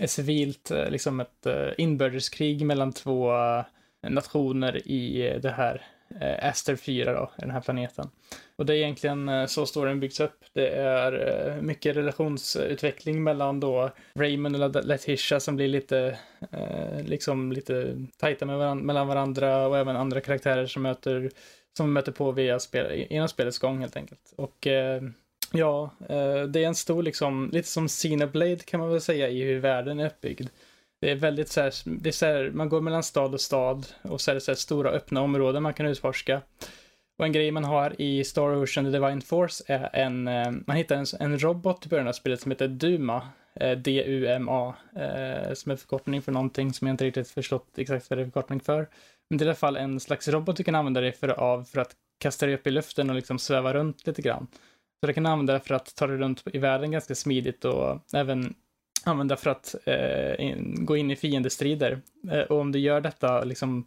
[0.00, 1.46] en civilt, liksom ett
[1.78, 3.32] inbördeskrig mellan två
[4.08, 5.86] nationer i eh, det här
[6.20, 8.10] eh, Aster 4 då, den här planeten.
[8.56, 10.44] Och det är egentligen eh, så storyn byggs upp.
[10.52, 16.18] Det är mycket relationsutveckling mellan då Raymond och Letitia som blir lite,
[17.04, 21.30] liksom lite tajta med varandra, mellan varandra och även andra karaktärer som möter,
[21.76, 24.32] som möter på via spel, genom spelets gång helt enkelt.
[24.36, 24.66] Och
[25.52, 25.90] ja,
[26.48, 30.00] det är en stor liksom, lite som Xenoblade kan man väl säga i hur världen
[30.00, 30.48] är uppbyggd.
[31.00, 33.86] Det är väldigt så här, det är så här, man går mellan stad och stad
[34.02, 36.42] och så är det så här stora öppna områden man kan utforska.
[37.18, 40.76] Och en grej man har i Star Ocean The Divine Force är en, eh, man
[40.76, 45.72] hittar en, en robot i början av spelet som heter Duma, eh, D-U-M-A, eh, som
[45.72, 48.88] är förkortning för någonting som jag inte riktigt förstått exakt vad det är förkortning för.
[49.30, 51.64] Men det är i alla fall en slags robot du kan använda dig för, av
[51.64, 54.46] för att kasta dig upp i luften och liksom sväva runt lite grann.
[55.00, 57.98] Så det kan du använda för att ta dig runt i världen ganska smidigt och
[58.14, 58.54] även
[59.04, 62.00] använda för att eh, in, gå in i fiendestrider.
[62.30, 63.84] Eh, och om du gör detta, liksom,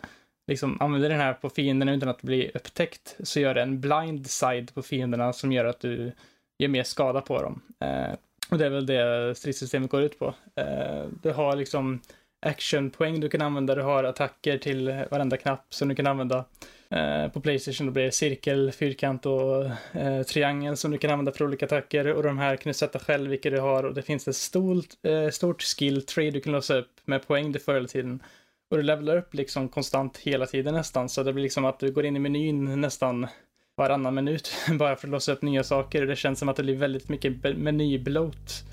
[0.48, 4.28] liksom använder den här på fienderna utan att bli upptäckt, så gör det en blind
[4.28, 6.12] side på fienderna som gör att du
[6.58, 7.62] gör mer skada på dem.
[7.80, 8.14] Eh,
[8.50, 10.34] och det är väl det stridssystemet går ut på.
[10.56, 12.00] Eh, du har liksom
[12.46, 16.46] actionpoäng du kan använda, du har attacker till varenda knapp som du kan använda.
[16.94, 21.32] Eh, på Playstation då blir det cirkel, fyrkant och eh, triangel som du kan använda
[21.32, 22.14] för olika attacker.
[22.14, 23.84] Och de här kan du sätta själv vilka du har.
[23.84, 27.52] Och det finns ett stort, eh, stort skill tree du kan låsa upp med poäng
[27.52, 28.24] du får hela tiden.
[28.70, 31.10] Och du levlar upp liksom konstant hela tiden nästan.
[31.10, 33.28] Så det blir liksom att du går in i menyn nästan
[33.76, 36.02] varannan minut bara för att låsa upp nya saker.
[36.02, 38.64] Och det känns som att det blir väldigt mycket menybloat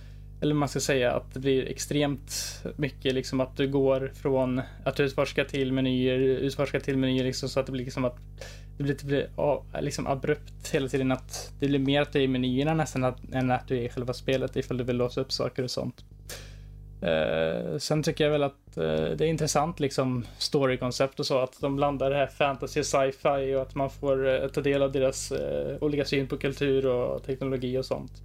[0.40, 5.00] eller man ska säga att det blir extremt mycket liksom att du går från att
[5.00, 8.16] utforska till menyer, utforska till menyer liksom så att det blir liksom att
[8.76, 12.22] det blir, det blir liksom abrupt hela tiden att det blir mer att du är
[12.22, 15.20] i menyerna nästan att, än att du är i själva spelet ifall du vill låsa
[15.20, 16.04] upp saker och sånt.
[17.02, 18.84] Uh, sen tycker jag väl att uh,
[19.16, 23.54] det är intressant liksom storykoncept och så att de blandar det här fantasy och sci-fi
[23.54, 25.32] och att man får uh, ta del av deras
[25.80, 28.22] olika syn på kultur och teknologi och sånt.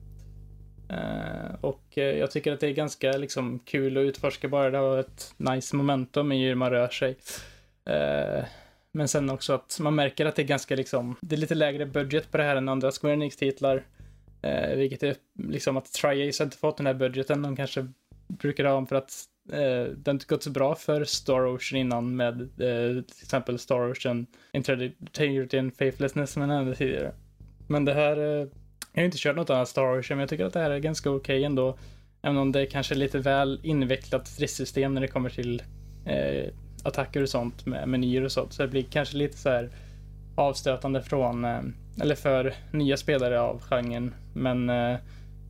[0.90, 4.78] Eh, och eh, jag tycker att det är ganska liksom, kul att utforska bara det
[4.78, 7.18] har ett nice momentum i hur man rör sig.
[7.86, 8.44] Eh,
[8.92, 11.86] men sen också att man märker att det är ganska liksom, det är lite lägre
[11.86, 13.84] budget på det här än andra Square Enix-titlar.
[14.76, 17.88] vilket är liksom att Tri-Ace inte fått den här budgeten de kanske
[18.28, 19.12] brukar ha för att
[19.96, 25.58] det inte gått så bra för Star Ocean innan med till exempel Star Ocean Integrity
[25.58, 27.14] and Faithlessness som jag nämnde tidigare.
[27.68, 28.48] Men det här
[28.96, 30.80] jag har inte kört något annat Star Wars, men jag tycker att det här är
[30.80, 31.78] ganska okej okay ändå.
[32.22, 35.64] Även om det är kanske lite väl invecklat stridssystem när det kommer till
[36.06, 36.52] eh,
[36.84, 38.54] attacker och sånt med menyer och sånt.
[38.54, 39.70] Så det blir kanske lite så här
[40.36, 41.60] avstötande från, eh,
[42.02, 44.14] eller för nya spelare av genren.
[44.34, 44.98] Men eh,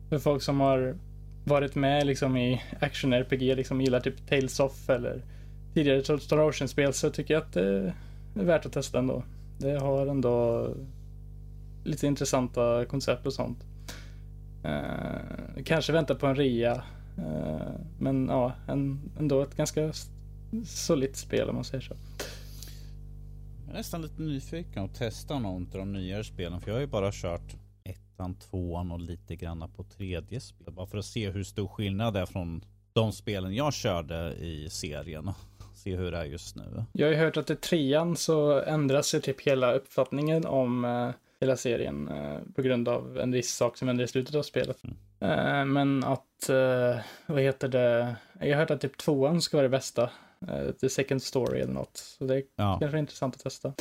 [0.08, 0.96] för folk som har
[1.44, 5.22] varit med liksom i action-RPG, liksom gillar typ Tales of eller
[5.74, 7.92] tidigare Star Ocean-spel så tycker jag att det
[8.40, 9.22] är värt att testa ändå.
[9.58, 10.68] Det har ändå
[11.86, 13.64] lite intressanta koncept och sånt.
[14.64, 16.74] Uh, kanske vänta på en rea.
[17.18, 19.92] Uh, men ja, en, ändå ett ganska
[20.64, 21.94] solitt spel om man säger så.
[23.66, 26.80] Jag är nästan lite nyfiken att testa någon av de nyare spelen för jag har
[26.80, 30.72] ju bara kört ettan, tvåan och lite granna på tredje spel.
[30.72, 34.70] Bara för att se hur stor skillnad det är från de spelen jag körde i
[34.70, 35.30] serien.
[35.74, 36.84] Se hur det är just nu.
[36.92, 41.10] Jag har ju hört att i trean så ändras ju typ hela uppfattningen om uh,
[41.40, 44.82] hela serien uh, på grund av en viss sak som händer i slutet av spelet.
[44.84, 44.96] Mm.
[45.22, 46.50] Uh, men att,
[47.26, 50.10] vad heter det, jag har hört att typ tvåan ska vara det bästa.
[50.80, 51.96] The second story eller något.
[51.96, 52.78] Så det ja.
[52.80, 53.72] kanske är intressant att testa.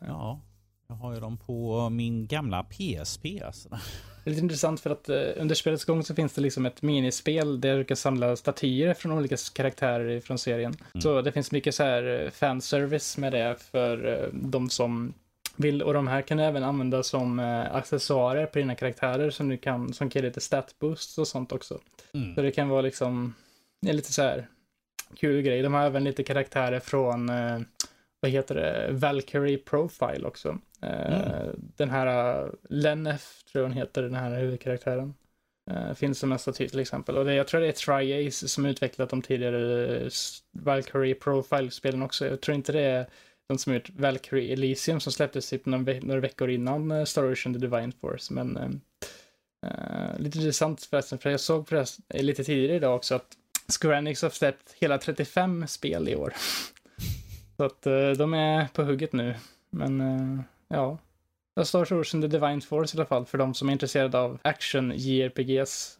[0.00, 0.40] Ja,
[0.88, 3.26] jag har ju dem på min gamla PSP.
[3.44, 3.68] Alltså.
[3.68, 7.60] Det är lite intressant för att under spelets gång så finns det liksom ett minispel
[7.60, 10.74] där du kan samla statyer från olika karaktärer från serien.
[10.94, 11.02] Mm.
[11.02, 15.14] Så det finns mycket så här fanservice med det för de som
[15.56, 15.82] vill.
[15.82, 17.38] Och de här kan du även använda som
[17.72, 21.80] accessoarer på dina karaktärer som du kan, som kan ge lite statboosts och sånt också.
[22.14, 22.34] Mm.
[22.34, 23.34] Så det kan vara liksom,
[23.82, 24.48] det är lite så här
[25.14, 25.62] kul grej.
[25.62, 27.58] De har även lite karaktärer från, eh,
[28.20, 30.58] vad heter det, Valkyrie Profile också.
[30.82, 31.72] Eh, mm.
[31.76, 35.14] Den här uh, Lennef, tror jag hon heter, den här huvudkaraktären.
[35.70, 37.16] Uh, finns som en staty till exempel.
[37.16, 40.10] Och det, jag tror det är Triace som utvecklat de tidigare
[40.52, 42.26] Valkyrie Profile-spelen också.
[42.26, 43.06] Jag tror inte det är
[43.46, 47.58] de som gjort Valkyrie Elysium som släpptes typ några, några veckor innan Star Ocean The
[47.58, 48.34] Divine Force.
[48.34, 48.56] Men
[49.66, 53.36] uh, lite intressant förresten, för jag såg förresten lite tidigare idag också att
[53.80, 56.34] Square Enix har släppt hela 35 spel i år.
[57.56, 59.34] Så att uh, de är på hugget nu.
[59.70, 60.98] Men uh, ja.
[61.64, 64.92] Star Ocean The Divine Force i alla fall för de som är intresserade av action
[64.96, 65.98] JRPGs.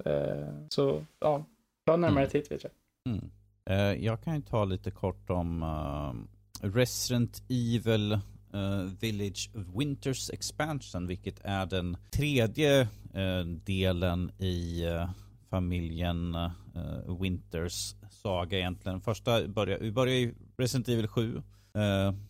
[0.68, 1.44] Så ja,
[1.86, 2.30] ta närmare mm.
[2.30, 2.72] titt vet jag.
[3.08, 4.02] Mm.
[4.02, 5.62] Jag kan ju ta lite kort om
[6.60, 8.20] Resident Evil eh,
[9.00, 12.80] Village Winters Expansion, vilket är den tredje
[13.14, 15.10] eh, delen i eh,
[15.50, 19.00] familjen uh, Winters saga egentligen.
[19.00, 21.34] Första börjar, vi börjar i Resident Evil 7.
[21.34, 21.42] Uh,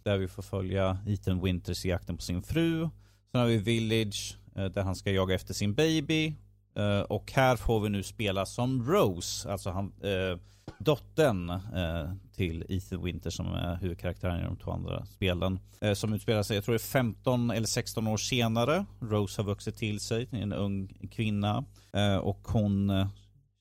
[0.03, 2.89] där vi får följa Ethan Winters i jakten på sin fru.
[3.33, 6.35] Sen har vi Village uh, där han ska jaga efter sin baby.
[6.77, 10.39] Eh, och här får vi nu spela som Rose, alltså han, eh,
[10.79, 15.61] dottern eh, till Ethan Winter som är huvudkaraktären i de två andra spelen.
[15.95, 18.85] som utspelar sig, jag tror det är 15 eller 16 år senare.
[19.01, 21.65] Rose har vuxit till sig, en ung kvinna.
[22.23, 22.93] och hon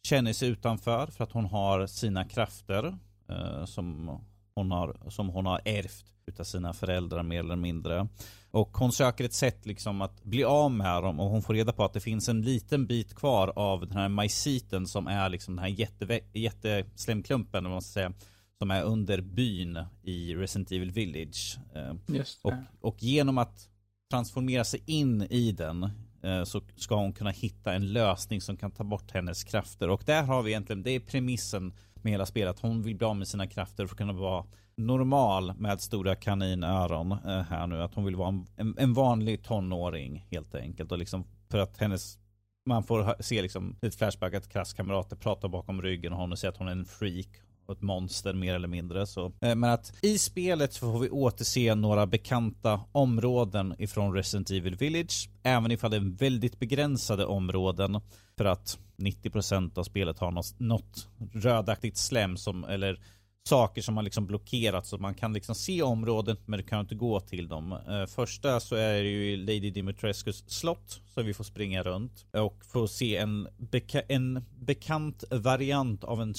[0.05, 2.97] känner sig utanför för att hon har sina krafter
[3.29, 4.19] eh, som,
[4.55, 8.07] hon har, som hon har ärvt utav sina föräldrar mer eller mindre.
[8.51, 11.73] Och hon söker ett sätt liksom att bli av med dem och hon får reda
[11.73, 15.55] på att det finns en liten bit kvar av den här majsiten som är liksom
[15.55, 18.13] den här jätte, jätteslemklumpen, man ska säga,
[18.57, 21.57] som är under byn i Resident Evil Village.
[21.75, 21.93] Eh,
[22.41, 23.69] och, och genom att
[24.11, 25.89] transformera sig in i den
[26.25, 29.89] Eh, så ska hon kunna hitta en lösning som kan ta bort hennes krafter.
[29.89, 31.73] Och där har vi egentligen, det är premissen
[32.05, 32.59] med hela spelet.
[32.59, 34.45] Hon vill bli av med sina krafter för att kunna vara
[34.77, 37.81] normal med stora kaninöron eh, här nu.
[37.81, 40.91] Att hon vill vara en, en vanlig tonåring helt enkelt.
[40.91, 42.17] Och liksom för att hennes
[42.65, 46.57] man får se liksom ett flashback att klasskamrater pratar bakom ryggen och hon säger att
[46.57, 47.27] hon är en freak
[47.71, 49.07] ett monster mer eller mindre.
[49.07, 49.25] Så.
[49.41, 54.75] Eh, men att i spelet så får vi återse några bekanta områden ifrån Resident Evil
[54.75, 55.29] Village.
[55.43, 58.01] Även ifall det är väldigt begränsade områden.
[58.37, 62.99] För att 90% av spelet har något, något rödaktigt slem som, eller
[63.47, 66.95] saker som har liksom blockerat så man kan liksom se området men du kan inte
[66.95, 67.71] gå till dem.
[67.71, 72.65] Eh, första så är det ju Lady Dimitrescus slott som vi får springa runt och
[72.65, 76.33] få se en, beka en bekant variant av en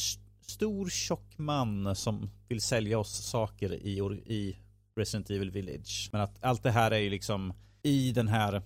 [0.47, 4.57] stor tjock man som vill sälja oss saker i, i
[4.97, 6.09] Resident Evil Village.
[6.13, 7.53] Men att allt det här är ju liksom
[7.83, 8.63] i den här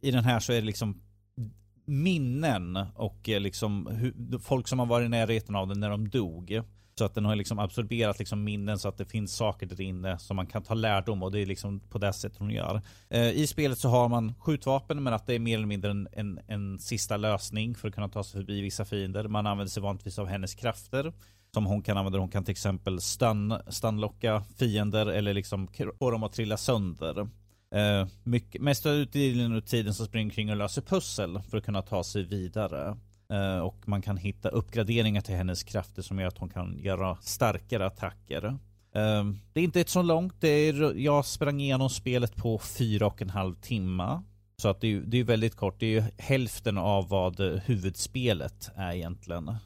[0.00, 1.02] i den här så är det liksom
[1.84, 6.62] minnen och liksom hur, folk som har varit i närheten av den när de dog.
[7.02, 10.18] Så att den har liksom absorberat liksom minnen så att det finns saker där inne
[10.18, 12.82] som man kan ta lärdom och det är liksom på det sättet hon gör.
[13.08, 16.08] Eh, I spelet så har man skjutvapen men att det är mer eller mindre en,
[16.12, 19.28] en, en sista lösning för att kunna ta sig förbi vissa fiender.
[19.28, 21.12] Man använder sig vanligtvis av hennes krafter
[21.54, 22.18] som hon kan använda.
[22.18, 25.68] Hon kan till exempel stun, stunlocka fiender eller liksom
[25.98, 27.18] få dem att trilla sönder.
[27.74, 29.04] Eh, mycket, mest av
[29.60, 32.96] tiden så springer kring och löser pussel för att kunna ta sig vidare.
[33.32, 37.16] Eh, och man kan hitta uppgraderingar till hennes krafter som gör att hon kan göra
[37.20, 38.58] starkare attacker.
[38.94, 40.34] Ehm, det är inte ett så långt.
[40.40, 44.22] Det är, jag sprang igenom spelet på fyra och en halv timme.
[44.56, 45.80] Så att det är, det är väldigt kort.
[45.80, 49.48] Det är ju hälften av vad eh, huvudspelet är egentligen.
[49.48, 49.58] Ehm,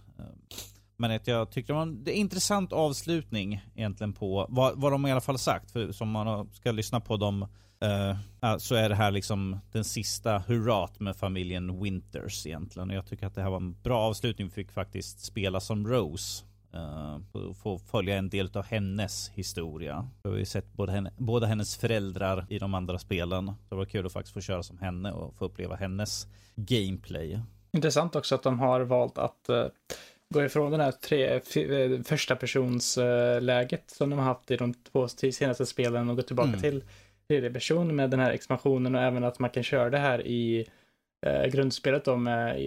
[0.97, 4.93] men att jag tyckte det var en, det är intressant avslutning egentligen på vad, vad
[4.93, 5.71] de i alla fall sagt.
[5.71, 7.47] För som man ska lyssna på dem
[7.85, 12.91] Uh, så är det här liksom den sista hurrat med familjen Winters egentligen.
[12.91, 14.47] Och jag tycker att det här var en bra avslutning.
[14.49, 16.45] Vi fick faktiskt spela som Rose.
[16.75, 20.09] Uh, få följa en del av hennes historia.
[20.23, 23.53] Vi har ju sett både henne, båda hennes föräldrar i de andra spelen.
[23.69, 26.27] Det var kul att faktiskt få köra som henne och få uppleva hennes
[26.57, 27.41] gameplay.
[27.73, 29.65] Intressant också att de har valt att uh,
[30.35, 31.41] gå ifrån den här tre,
[32.05, 32.99] första persons
[33.41, 36.61] läget som de har haft i de två senaste spelen och gå tillbaka mm.
[36.61, 36.85] till
[37.29, 40.67] tredje person med den här expansionen och även att man kan köra det här i
[41.27, 42.61] eh, grundspelet då med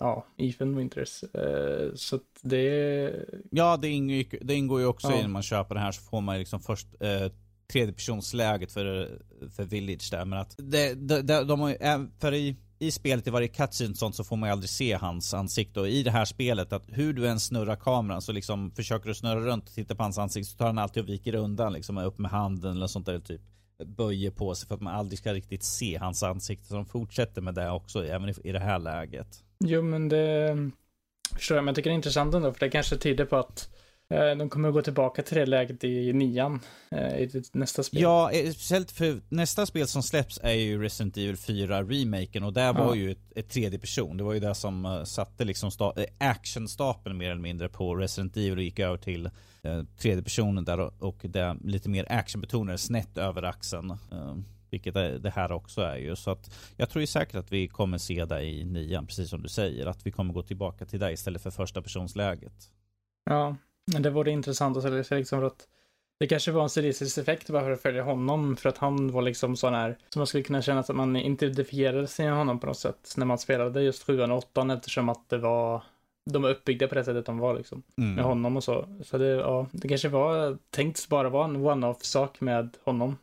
[0.00, 1.22] ja, Ethan Winters.
[1.22, 3.12] Eh, så det...
[3.50, 5.18] Ja, det ingår, det ingår ju också ja.
[5.18, 7.32] i när man köper det här så får man liksom först eh,
[7.72, 9.18] tredjepersonsläget för,
[9.56, 10.24] för Village där.
[10.24, 14.14] Men att det, det, det, de har, för i, i spelet, i varje cutscene sånt
[14.14, 15.80] så får man ju aldrig se hans ansikte.
[15.80, 19.14] Och i det här spelet, att hur du än snurrar kameran så liksom försöker du
[19.14, 21.98] snurra runt och titta på hans ansikte så tar han alltid och viker undan liksom
[21.98, 23.40] upp med handen eller sånt där typ
[23.84, 26.66] böjer på sig för att man aldrig ska riktigt se hans ansikte.
[26.66, 29.44] Så de fortsätter med det också, även i det här läget.
[29.58, 30.56] Jo, men det
[31.34, 33.68] förstår jag, men jag tycker det är intressant ändå, för det kanske tyder på att
[33.68, 36.60] eh, de kommer att gå tillbaka till det läget i nian,
[36.90, 38.02] eh, i nästa spel.
[38.02, 42.52] Ja, eh, speciellt för nästa spel som släpps är ju Resident Evil 4 remaken och
[42.52, 44.16] där var ju ett, ett tredje person.
[44.16, 45.70] Det var ju det som satte liksom
[46.18, 49.26] actionstapeln mer eller mindre på Resident Evil och gick över till
[49.62, 53.90] eh, tredje personen där och det lite mer actionbetonade snett över axeln.
[53.90, 54.36] Eh,
[54.70, 56.16] vilket det här också är ju.
[56.16, 59.42] Så att jag tror ju säkert att vi kommer se det i nian, precis som
[59.42, 59.86] du säger.
[59.86, 62.70] Att vi kommer gå tillbaka till det istället för första personsläget.
[63.24, 63.56] Ja,
[63.86, 65.68] det vore intressant att se liksom för att
[66.18, 69.22] det kanske var en stilistisk effekt bara för att följa honom, för att han var
[69.22, 72.66] liksom sån här, som man skulle kunna känna att man identifierade sig med honom på
[72.66, 75.82] något sätt när man spelade just sjuan och åttan eftersom att det var
[76.30, 77.82] de var uppbyggda på det sättet de var liksom.
[77.98, 78.14] Mm.
[78.14, 78.88] Med honom och så.
[79.04, 83.16] Så det, ja, det kanske var tänkt bara vara en one-off sak med honom.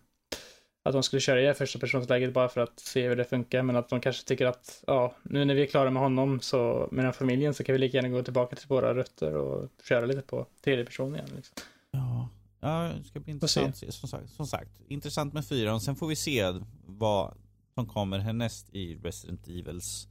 [0.85, 3.63] Att de skulle köra i det första personsläget bara för att se hur det funkar.
[3.63, 6.87] Men att de kanske tycker att, ja, nu när vi är klara med honom så,
[6.91, 10.05] med den familjen så kan vi lika gärna gå tillbaka till våra rötter och köra
[10.05, 11.29] lite på tredje person igen.
[11.35, 11.55] Liksom.
[11.91, 12.29] Ja.
[12.59, 13.77] ja, det ska bli intressant.
[13.77, 15.81] Som sagt, som sagt, intressant med fyran.
[15.81, 16.53] Sen får vi se
[16.85, 17.37] vad
[17.73, 20.07] som kommer härnäst i Resident Evils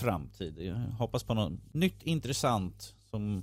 [0.00, 0.58] framtid.
[0.58, 3.42] Jag hoppas på något nytt intressant som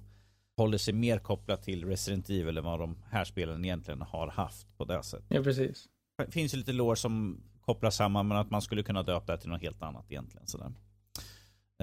[0.58, 4.78] håller sig mer kopplat till Resident Evil än vad de här spelen egentligen har haft
[4.78, 5.26] på det sättet.
[5.30, 5.88] Ja, precis.
[6.30, 9.50] Finns ju lite lår som kopplar samman men att man skulle kunna döpa det till
[9.50, 10.48] något helt annat egentligen.
[10.48, 10.72] Sådär.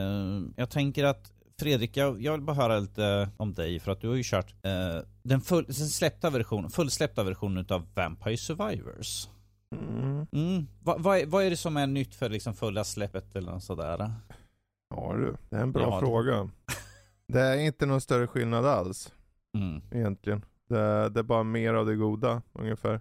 [0.00, 4.00] Uh, jag tänker att Fredrik, jag, jag, vill bara höra lite om dig för att
[4.00, 9.28] du har ju kört uh, den, full, den släppta versionen, fullsläppta versionen av Vampire Survivors.
[9.76, 10.26] Mm.
[10.32, 10.66] Mm.
[10.82, 14.12] Vad va, va är det som är nytt för liksom fulla släppet eller något sådär?
[14.94, 16.50] Ja du, det är en bra ja, fråga.
[17.28, 19.12] Det är inte någon större skillnad alls.
[19.58, 19.82] Mm.
[19.90, 20.44] Egentligen.
[20.68, 23.00] Det, det, är bara mer av det goda ungefär.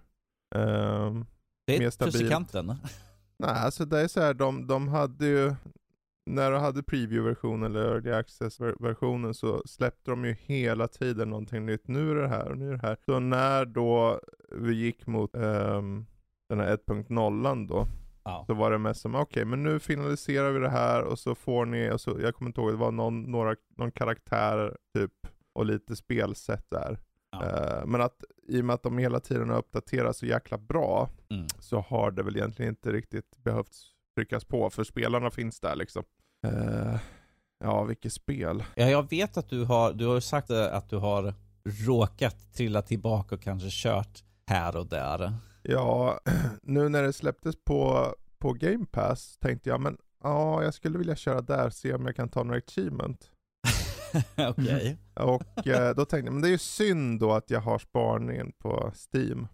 [0.54, 1.26] Um,
[1.66, 2.66] det är plus i kanten.
[3.38, 5.54] Nej, alltså det är så här, de, de hade ju,
[6.26, 11.88] när de hade preview-versionen eller early access-versionen så släppte de ju hela tiden någonting nytt.
[11.88, 12.96] Nu är det här och nu är det här.
[13.06, 14.20] Så när då
[14.50, 16.06] vi gick mot um,
[16.48, 17.86] den här 1.0 då,
[18.26, 18.44] Ja.
[18.46, 21.34] Så var det mest som, okej okay, men nu finaliserar vi det här och så
[21.34, 25.12] får ni, och så, jag kommer inte ihåg, det var någon, några, någon karaktär typ
[25.52, 26.98] och lite spelsätt där.
[27.30, 27.38] Ja.
[27.38, 31.10] Uh, men att i och med att de hela tiden har uppdaterats så jäkla bra
[31.30, 31.46] mm.
[31.60, 33.72] så har det väl egentligen inte riktigt behövt
[34.16, 36.04] tryckas på för spelarna finns där liksom.
[36.46, 36.96] Uh,
[37.64, 38.64] ja, vilket spel.
[38.74, 41.34] Ja, jag vet att du har, du har sagt att du har
[41.86, 45.32] råkat trilla tillbaka och kanske kört här och där.
[45.62, 46.20] Ja,
[46.62, 51.16] nu när det släpptes på, på Game Pass tänkte jag, men ja, jag skulle vilja
[51.16, 53.30] köra där, se om jag kan ta några achievement.
[54.48, 54.98] Okej.
[55.16, 55.26] Okay.
[55.26, 58.52] Och eh, då tänkte jag, men det är ju synd då att jag har sparningen
[58.58, 59.48] på Steam.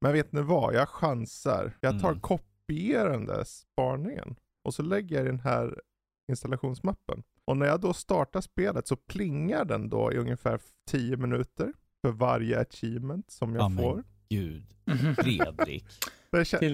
[0.00, 1.76] Men vet ni vad, jag chansar.
[1.80, 2.20] Jag tar mm.
[2.20, 5.80] kopierande sparningen och så lägger jag den här
[6.28, 7.22] installationsmappen.
[7.44, 10.60] Och när jag då startar spelet så plingar den då i ungefär
[10.90, 11.72] 10 minuter
[12.02, 13.78] för varje achievement som jag Amen.
[13.78, 14.66] får gud,
[15.16, 15.84] Fredrik.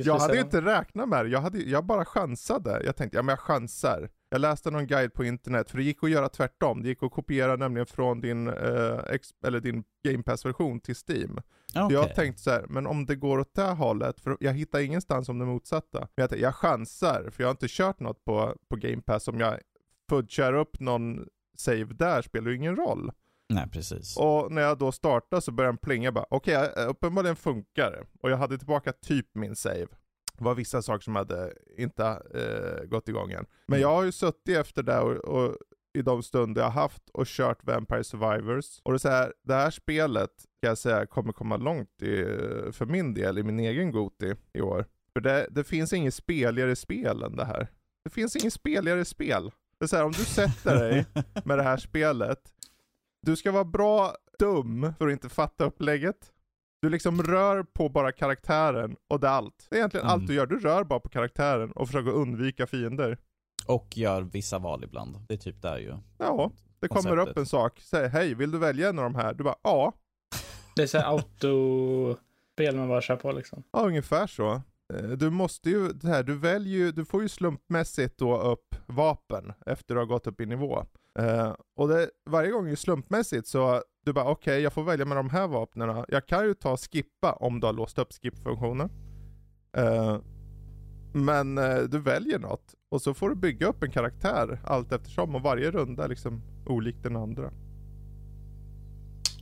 [0.06, 2.82] jag hade ju inte räknat med det, jag, hade, jag bara chansade.
[2.84, 4.10] Jag tänkte, ja men jag chansar.
[4.30, 6.82] Jag läste någon guide på internet, för det gick att göra tvärtom.
[6.82, 9.00] Det gick att kopiera nämligen från din, eh,
[9.46, 11.40] eller din Game Pass-version till Steam.
[11.68, 11.92] Okay.
[11.92, 15.28] jag tänkte så här, men om det går åt det hållet, för jag hittar ingenstans
[15.28, 15.98] om det motsatta.
[15.98, 19.28] Men jag, tänkte, jag chansar, för jag har inte kört något på, på Game Pass.
[19.28, 19.58] Om jag
[20.10, 21.26] fudgar upp någon
[21.56, 23.12] save där spelar ju ingen roll.
[23.48, 24.16] Nej, precis.
[24.16, 28.04] Och när jag då startar så börjar den plinga bara, okej, okay, uppenbarligen funkar det.
[28.20, 29.86] Och jag hade tillbaka typ min save.
[30.38, 32.04] Det var vissa saker som hade inte
[32.34, 33.46] eh, gått igång än.
[33.66, 35.56] Men jag har ju suttit efter det och, och
[35.98, 38.80] i de stunder jag haft och kört Vampire Survivors.
[38.82, 42.24] Och det, är så här, det här spelet kan jag säga kommer komma långt i,
[42.72, 44.84] för min del i min egen Goti i år.
[45.12, 47.68] För det, det finns inget speligare spel än det här.
[48.04, 49.50] Det finns inget speligare spel.
[49.78, 51.06] Det är så här, om du sätter dig
[51.44, 52.40] med det här spelet,
[53.22, 56.32] du ska vara bra dum för att inte fatta upplägget.
[56.80, 59.66] Du liksom rör på bara karaktären och det är allt.
[59.70, 60.14] Det är egentligen mm.
[60.14, 60.46] allt du gör.
[60.46, 63.18] Du rör bara på karaktären och försöker undvika fiender.
[63.66, 65.16] Och gör vissa val ibland.
[65.28, 65.94] Det är typ där ju.
[66.18, 66.50] Ja,
[66.80, 67.80] det kommer upp en sak.
[67.80, 69.34] Säg hej, vill du välja en av de här?
[69.34, 69.92] Du bara ja.
[70.76, 73.62] Det är så autospel man bara kör på liksom.
[73.72, 74.62] Ja, ungefär så.
[74.94, 78.74] Eh, du måste ju, det här, du väljer ju, du får ju slumpmässigt då upp
[78.86, 80.84] vapen efter du har gått upp i nivå.
[81.20, 85.04] Uh, och det, varje gång är slumpmässigt så du bara okej, okay, jag får välja
[85.04, 86.04] med de här vapnen.
[86.08, 88.90] Jag kan ju ta skippa om du har låst upp skip-funktionen.
[89.78, 90.18] Uh,
[91.12, 95.34] men uh, du väljer något och så får du bygga upp en karaktär allt eftersom
[95.34, 97.50] och varje runda är liksom olik den andra.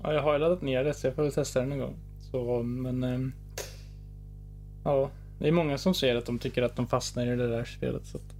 [0.02, 1.96] Ja, jag har ju laddat ner det så jag får väl testa den en gång.
[2.30, 3.04] Så, men...
[3.04, 3.32] Um,
[4.84, 7.64] ja, det är många som säger att de tycker att de fastnar i det där
[7.64, 8.06] spelet.
[8.06, 8.35] Så att...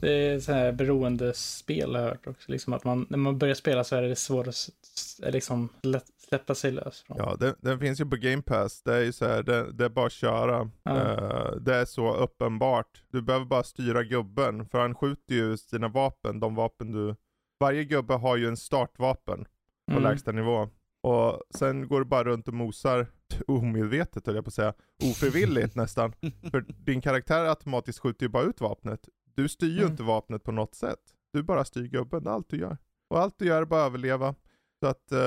[0.00, 2.52] Det är så här beroendespel har jag hört också.
[2.52, 4.68] Liksom att man, när man börjar spela så är det svårt att
[5.18, 5.68] liksom,
[6.28, 7.16] släppa sig lös från.
[7.16, 8.82] Ja, den, den, finns ju på Game Pass.
[8.82, 10.70] Det är ju så här, det, det är bara att köra.
[10.82, 10.92] Ja.
[10.92, 13.02] Uh, det är så uppenbart.
[13.12, 17.14] Du behöver bara styra gubben, för han skjuter ju sina vapen, de vapen du...
[17.60, 19.44] Varje gubbe har ju en startvapen
[19.86, 20.02] på mm.
[20.02, 20.68] lägsta nivå.
[21.02, 23.06] Och sen går du bara runt och mosar
[23.46, 26.12] omedvetet höll jag på att säga, ofrivilligt nästan.
[26.50, 29.08] För din karaktär automatiskt skjuter ju bara ut vapnet.
[29.38, 29.90] Du styr ju mm.
[29.90, 30.98] inte vapnet på något sätt.
[31.32, 32.76] Du bara styr gubben, det är allt du gör.
[33.08, 34.34] Och allt du gör är bara att överleva.
[34.80, 35.18] Så att, uh,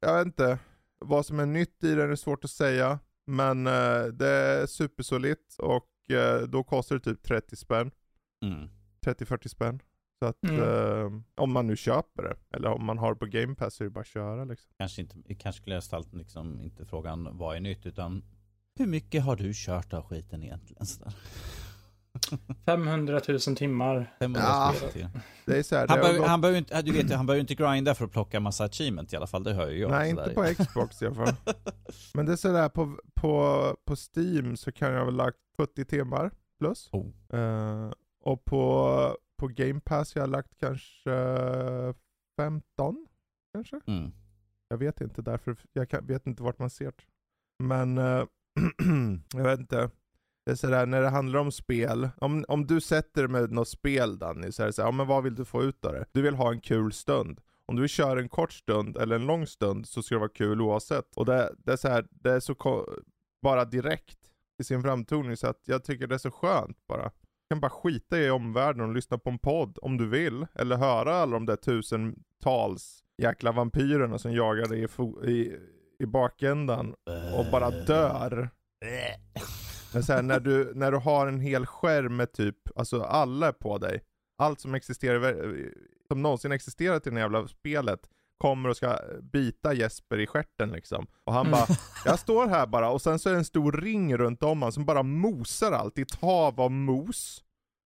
[0.00, 0.58] jag vet inte.
[0.98, 2.98] Vad som är nytt i den är svårt att säga.
[3.26, 7.90] Men uh, det är supersolitt och uh, då kostar det typ 30 spänn.
[8.44, 8.68] Mm.
[9.06, 9.82] 30-40 spänn.
[10.18, 10.60] Så att mm.
[10.60, 13.84] uh, om man nu köper det, eller om man har på Game Pass så är
[13.84, 14.72] det bara att köra liksom.
[14.78, 18.24] Kanske, inte, kanske skulle jag ställt liksom inte frågan vad är nytt utan
[18.78, 20.86] hur mycket har du kört av skiten egentligen?
[22.28, 22.54] Sådär.
[22.66, 24.14] 500 000 timmar.
[24.18, 24.72] 500 ja,
[25.44, 26.28] det är så här, han, behöver, gått...
[26.28, 29.16] han behöver inte, du vet han behöver inte grinda för att plocka massa achievement i
[29.16, 29.90] alla fall, det hör ju jag.
[29.90, 31.34] Nej, inte på Xbox i alla fall.
[32.14, 36.30] Men det är sådär, på, på, på Steam så kan jag ha lagt 70 timmar
[36.58, 36.88] plus.
[36.92, 37.06] Oh.
[37.34, 37.92] Uh,
[38.24, 41.10] och på, på Game Pass jag har lagt kanske
[42.36, 43.06] 15,
[43.54, 43.80] kanske?
[43.86, 44.12] Mm.
[44.68, 47.04] Jag vet inte därför, jag kan, vet inte vart man ser det.
[47.64, 48.24] Men uh,
[49.34, 49.90] jag vet inte.
[50.48, 53.68] Det är sådär, när det handlar om spel, om, om du sätter dig med något
[53.68, 56.04] spel Danny, så är det såhär, ja men vad vill du få ut av det?
[56.12, 57.40] Du vill ha en kul stund.
[57.66, 60.28] Om du vill köra en kort stund eller en lång stund så ska det vara
[60.28, 61.16] kul oavsett.
[61.16, 62.84] Och det, det är så här, det är så
[63.42, 64.18] bara direkt
[64.60, 67.04] i sin framtoning så att jag tycker det är så skönt bara.
[67.04, 70.46] Du kan bara skita i omvärlden och lyssna på en podd om du vill.
[70.54, 75.58] Eller höra alla de där tusentals jäkla vampyrerna som jagar dig i, i,
[75.98, 76.94] i bakändan
[77.38, 78.50] och bara dör.
[79.92, 83.52] Men så här, när, du, när du har en hel skärm med typ, alltså alla
[83.52, 84.04] på dig.
[84.38, 85.54] Allt som existerar,
[86.08, 88.00] som någonsin existerat i det jävla spelet
[88.38, 91.06] kommer och ska bita Jesper i skärten liksom.
[91.24, 91.66] Och han bara,
[92.04, 94.72] jag står här bara och sen så är det en stor ring runt om honom
[94.72, 97.44] som bara mosar allt i ett hav av mos.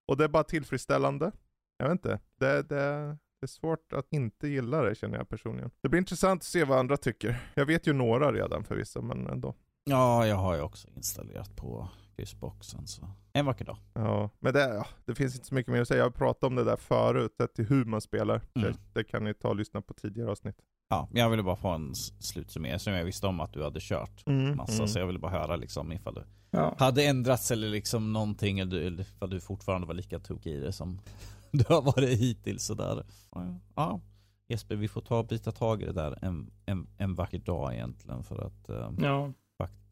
[0.08, 1.32] Och det är bara tillfredsställande.
[1.78, 5.70] Jag vet inte, det, det, det är svårt att inte gilla det känner jag personligen.
[5.80, 7.50] Det blir intressant att se vad andra tycker.
[7.54, 9.54] Jag vet ju några redan förvisso, men ändå.
[9.84, 11.88] Ja, jag har ju också installerat på
[12.24, 13.76] Xboxen så en vacker dag.
[13.94, 15.98] Ja, men det, ja, det finns inte så mycket mer att säga.
[15.98, 18.42] Jag har pratat om det där förut, det till hur man spelar.
[18.54, 18.72] Mm.
[18.72, 20.56] Det, det, kan ni ta och lyssna på tidigare avsnitt.
[20.88, 24.26] Ja, jag ville bara få en slutsummering som jag visste om att du hade kört
[24.26, 24.88] mm, massa, mm.
[24.88, 26.74] så jag ville bara höra liksom ifall du ja.
[26.78, 31.00] hade ändrats eller liksom någonting, eller ifall du fortfarande var lika tokig i det som
[31.50, 33.04] du har varit hittills sådär.
[33.74, 34.00] Ja,
[34.48, 37.74] Jesper, vi får ta och bita tag i det där en, en, en vacker dag
[37.74, 39.32] egentligen för att um, ja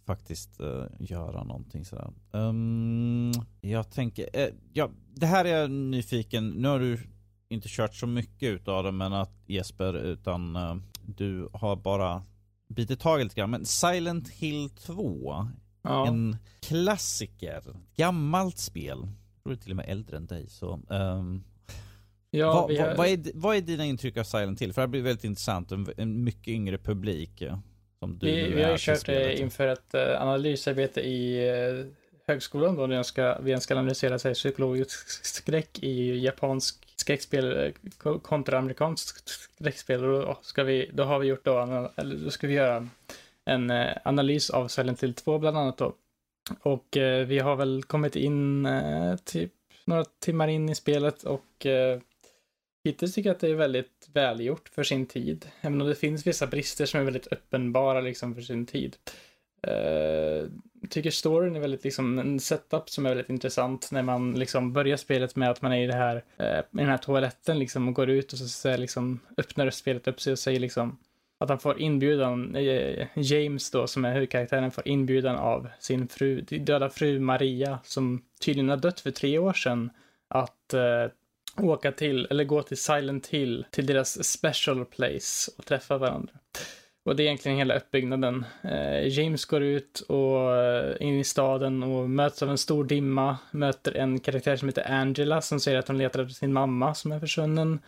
[0.06, 2.12] faktiskt uh, göra någonting sådär.
[2.31, 7.01] Um, jag tänker, uh, ja, det här är jag nyfiken, nu har du
[7.48, 12.22] inte kört så mycket utav det men att Jesper, utan uh, du har bara
[12.68, 13.51] bitit tag lite grann.
[13.51, 15.48] Men Silent Hill 2,
[15.82, 16.06] ja.
[16.06, 17.62] en klassiker,
[17.97, 18.98] gammalt spel.
[18.98, 20.81] Jag tror det är till och med äldre än dig så.
[20.89, 21.44] Um,
[22.32, 22.97] Ja, vad, har...
[22.97, 24.72] vad, är, vad är dina intryck av Silent Hill?
[24.72, 27.43] För det här blir väldigt intressant, en, en mycket yngre publik.
[28.01, 31.86] Som du vi, vi har ju kört det inför ett uh, analysarbete i uh,
[32.27, 37.72] högskolan då när ska, vi ska analysera sig, psykologisk skräck i japansk skräckspel
[38.22, 40.05] kontra amerikansk skräckspel.
[40.05, 42.89] Och då, ska vi, då har vi gjort då, eller då ska vi göra
[43.44, 43.72] en
[44.05, 45.94] analys av Silent Hill 2 bland annat då.
[46.62, 49.52] Och eh, vi har väl kommit in eh, typ
[49.85, 52.01] några timmar in i spelet och eh,
[52.85, 55.47] hittills tycker jag att det är väldigt välgjort för sin tid.
[55.61, 58.97] Även om det finns vissa brister som är väldigt uppenbara liksom för sin tid.
[59.66, 60.48] Uh,
[60.90, 64.97] tycker storyn är väldigt liksom en setup som är väldigt intressant när man liksom börjar
[64.97, 67.94] spelet med att man är i det här, uh, i den här toaletten liksom och
[67.94, 70.98] går ut och så, så liksom öppnar spelet upp sig och säger liksom
[71.39, 76.40] att han får inbjudan, uh, James då som är huvudkaraktären får inbjudan av sin fru,
[76.40, 79.90] döda fru Maria som tydligen har dött för tre år sedan
[80.28, 80.74] att
[81.56, 86.32] åka till, eller gå till Silent Hill, till deras special place och träffa varandra.
[87.05, 88.44] Och det är egentligen hela uppbyggnaden.
[88.62, 93.39] Eh, James går ut och eh, in i staden och möts av en stor dimma,
[93.51, 97.12] möter en karaktär som heter Angela som säger att hon letar efter sin mamma som
[97.12, 97.81] är försvunnen.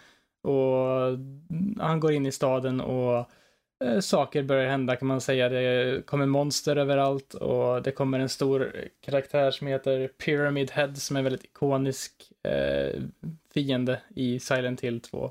[0.43, 1.19] Och
[1.79, 3.31] han går in i staden och
[3.83, 5.49] Eh, saker börjar hända kan man säga.
[5.49, 11.17] Det kommer monster överallt och det kommer en stor karaktär som heter Pyramid Head som
[11.17, 13.01] är väldigt ikonisk eh,
[13.55, 15.31] fiende i Silent Hill 2.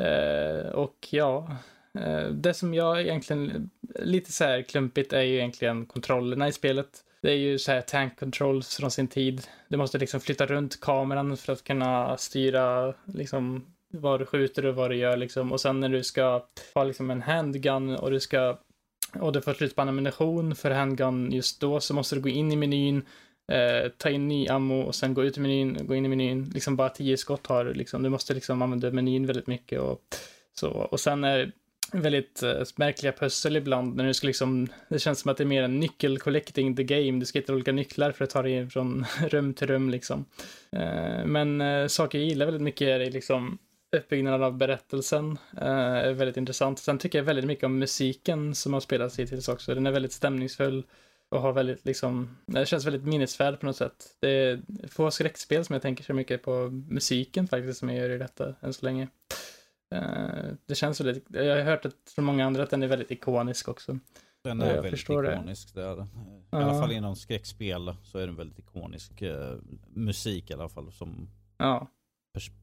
[0.00, 1.48] Eh, och ja,
[1.96, 6.88] Eh, det som jag egentligen, lite så här klumpigt är ju egentligen kontrollerna i spelet.
[7.20, 9.46] Det är ju så här tank controls från sin tid.
[9.68, 14.74] Du måste liksom flytta runt kameran för att kunna styra liksom vad du skjuter och
[14.74, 15.52] vad du gör liksom.
[15.52, 16.42] Och sen när du ska
[16.74, 18.58] ha liksom en handgun och du ska
[19.20, 22.52] och du får slut på ammunition för handgun just då så måste du gå in
[22.52, 23.02] i menyn,
[23.52, 26.50] eh, ta in ny ammo och sen gå ut i menyn, gå in i menyn.
[26.54, 28.02] Liksom bara tio skott har du liksom.
[28.02, 30.00] Du måste liksom använda menyn väldigt mycket och
[30.52, 30.70] så.
[30.70, 31.52] Och sen är
[31.92, 35.46] väldigt uh, märkliga pussel ibland när du ska liksom, det känns som att det är
[35.46, 37.20] mer en nyckel collecting the game.
[37.20, 40.24] Du ska hitta olika nycklar för att ta dig från rum till rum liksom.
[40.76, 43.58] Uh, men uh, saker jag gillar väldigt mycket är liksom
[43.96, 46.78] uppbyggnaden av berättelsen är väldigt intressant.
[46.78, 49.74] Sen tycker jag väldigt mycket om musiken som har spelats hittills också.
[49.74, 50.84] Den är väldigt stämningsfull
[51.28, 54.16] och har väldigt liksom, det känns väldigt minnesvärd på något sätt.
[54.20, 58.10] Det är få skräckspel som jag tänker så mycket på musiken faktiskt som jag gör
[58.10, 59.08] i detta än så länge.
[59.94, 63.68] Eh, det känns väldigt, jag har hört från många andra att den är väldigt ikonisk
[63.68, 63.98] också.
[64.42, 65.74] Den är väldigt ikonisk.
[65.74, 65.82] Det.
[65.82, 66.06] är I
[66.50, 66.58] ja.
[66.58, 69.54] alla fall inom skräckspel så är den väldigt ikonisk uh,
[69.88, 70.92] musik i alla fall.
[70.92, 71.88] Som ja.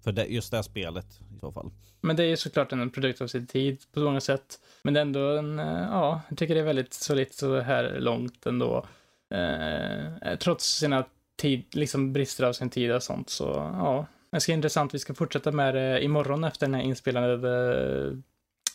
[0.04, 1.06] För det, just det här spelet
[1.36, 1.72] i så fall.
[2.02, 4.60] Men det är ju såklart en produkt av sin tid på många sätt.
[4.84, 8.00] Men det är ändå en, eh, ja, jag tycker det är väldigt solitt så här
[8.00, 8.86] långt ändå.
[9.34, 11.06] Eh, eh, trots sina
[11.36, 13.44] tid, liksom brister av sin tid och sånt så
[13.74, 14.94] ja, det ska intressant.
[14.94, 18.18] Vi ska fortsätta med det imorgon efter den här inspelade,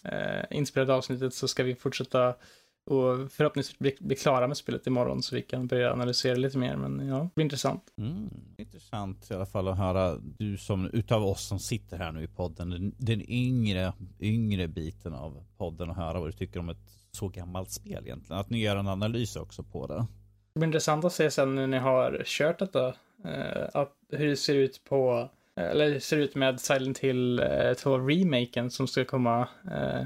[0.05, 2.35] eh, inspelade avsnittet så ska vi fortsätta
[2.89, 6.77] och förhoppningsvis bli, bli, klara med spelet imorgon så vi kan börja analysera lite mer.
[6.77, 7.82] Men ja, det blir intressant.
[7.98, 12.23] Mm, intressant i alla fall att höra du som utav oss som sitter här nu
[12.23, 16.69] i podden, den, den yngre, yngre biten av podden och höra vad du tycker om
[16.69, 18.40] ett så gammalt spel egentligen.
[18.40, 20.06] Att ni gör en analys också på det.
[20.55, 22.89] Det blir intressant att se sen när ni har kört detta,
[23.24, 27.43] eh, att, hur det ser ut på eller ser ut med Silent Hill
[27.78, 29.48] 2 eh, remaken som ska komma.
[29.73, 30.05] Eh,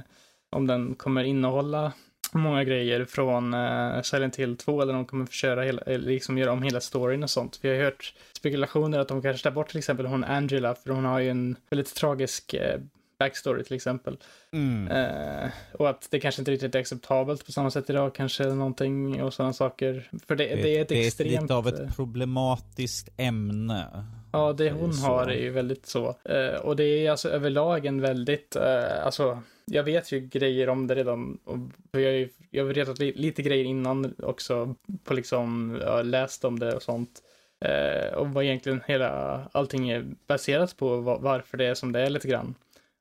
[0.50, 1.92] om den kommer innehålla
[2.38, 6.62] många grejer från uh, Silent Hill 2 eller de kommer försöka hela, liksom göra om
[6.62, 7.59] hela storyn och sånt.
[7.62, 11.04] Vi har hört spekulationer att de kanske tar bort till exempel hon Angela för hon
[11.04, 12.80] har ju en väldigt tragisk uh,
[13.18, 14.16] backstory till exempel.
[14.52, 14.88] Mm.
[14.88, 19.22] Uh, och att det kanske inte riktigt är acceptabelt på samma sätt idag, kanske någonting
[19.22, 20.09] och sådana saker.
[20.26, 21.30] För det, det, det är ett det extremt...
[21.30, 24.04] Det är lite av ett problematiskt ämne.
[24.32, 25.06] Ja, det hon så.
[25.06, 26.16] har är ju väldigt så.
[26.30, 30.86] Uh, och det är alltså överlag en väldigt, uh, alltså jag vet ju grejer om
[30.86, 31.39] det redan.
[31.44, 31.59] Och
[32.01, 34.74] jag, ju, jag har vetat lite grejer innan också
[35.05, 37.22] på liksom, jag har läst om det och sånt.
[37.64, 42.10] Eh, och vad egentligen hela, allting är baserat på, varför det är som det är
[42.10, 42.55] lite grann.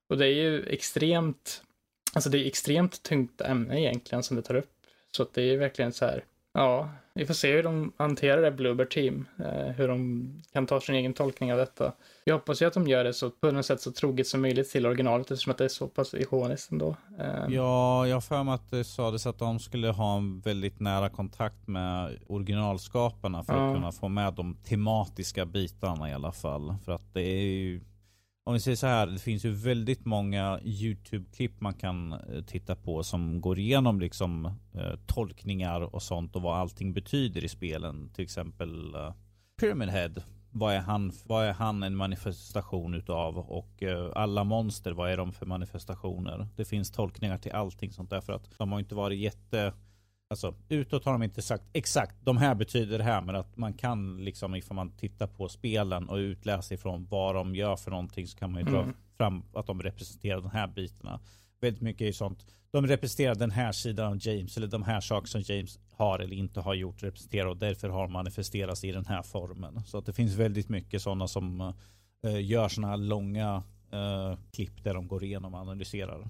[0.10, 1.64] Och det är ju extremt,
[2.14, 4.72] alltså det är extremt tungt ämne egentligen som det tar upp.
[5.16, 6.24] Så att det är verkligen så här,
[6.54, 9.26] ja, vi får se hur de hanterar det Bluebird Team.
[9.40, 11.94] Eh, hur de kan ta sin egen tolkning av detta.
[12.24, 14.70] Jag hoppas ju att de gör det så på något sätt så troget som möjligt
[14.70, 16.96] till originalet eftersom att det är så pass ikoniskt ändå.
[17.20, 17.46] Eh.
[17.50, 21.10] Ja, jag har för mig att det sades att de skulle ha en väldigt nära
[21.10, 23.68] kontakt med originalskaparna för ja.
[23.68, 26.76] att kunna få med de tematiska bitarna i alla fall.
[26.86, 27.82] För att det är ju
[28.44, 32.76] om vi säger så här, det finns ju väldigt många YouTube-klipp man kan eh, titta
[32.76, 38.10] på som går igenom liksom eh, tolkningar och sånt och vad allting betyder i spelen.
[38.14, 39.14] Till exempel eh,
[39.60, 40.14] Pyramid Head.
[40.54, 43.38] Vad är, han, vad är han en manifestation utav?
[43.38, 46.48] Och eh, alla monster, vad är de för manifestationer?
[46.56, 49.74] Det finns tolkningar till allting sånt där för att de har inte varit jätte
[50.32, 53.74] Alltså utåt har de inte sagt exakt de här betyder det här men att man
[53.74, 58.28] kan liksom ifall man tittar på spelen och utläsa ifrån vad de gör för någonting
[58.28, 58.95] så kan man ju dra mm.
[59.18, 61.20] fram att de representerar de här bitarna.
[61.62, 62.45] väldigt mycket är sånt.
[62.72, 66.36] De representerar den här sidan av James eller de här saker som James har eller
[66.36, 69.84] inte har gjort representerar och därför har manifesterats i den här formen.
[69.86, 71.62] Så att det finns väldigt mycket sådana som
[72.26, 73.64] uh, gör sådana här långa
[73.94, 76.30] uh, klipp där de går igenom och analyserar.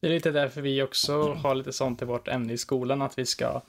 [0.00, 3.18] Det är lite därför vi också har lite sånt i vårt ämne i skolan, att
[3.18, 3.62] vi ska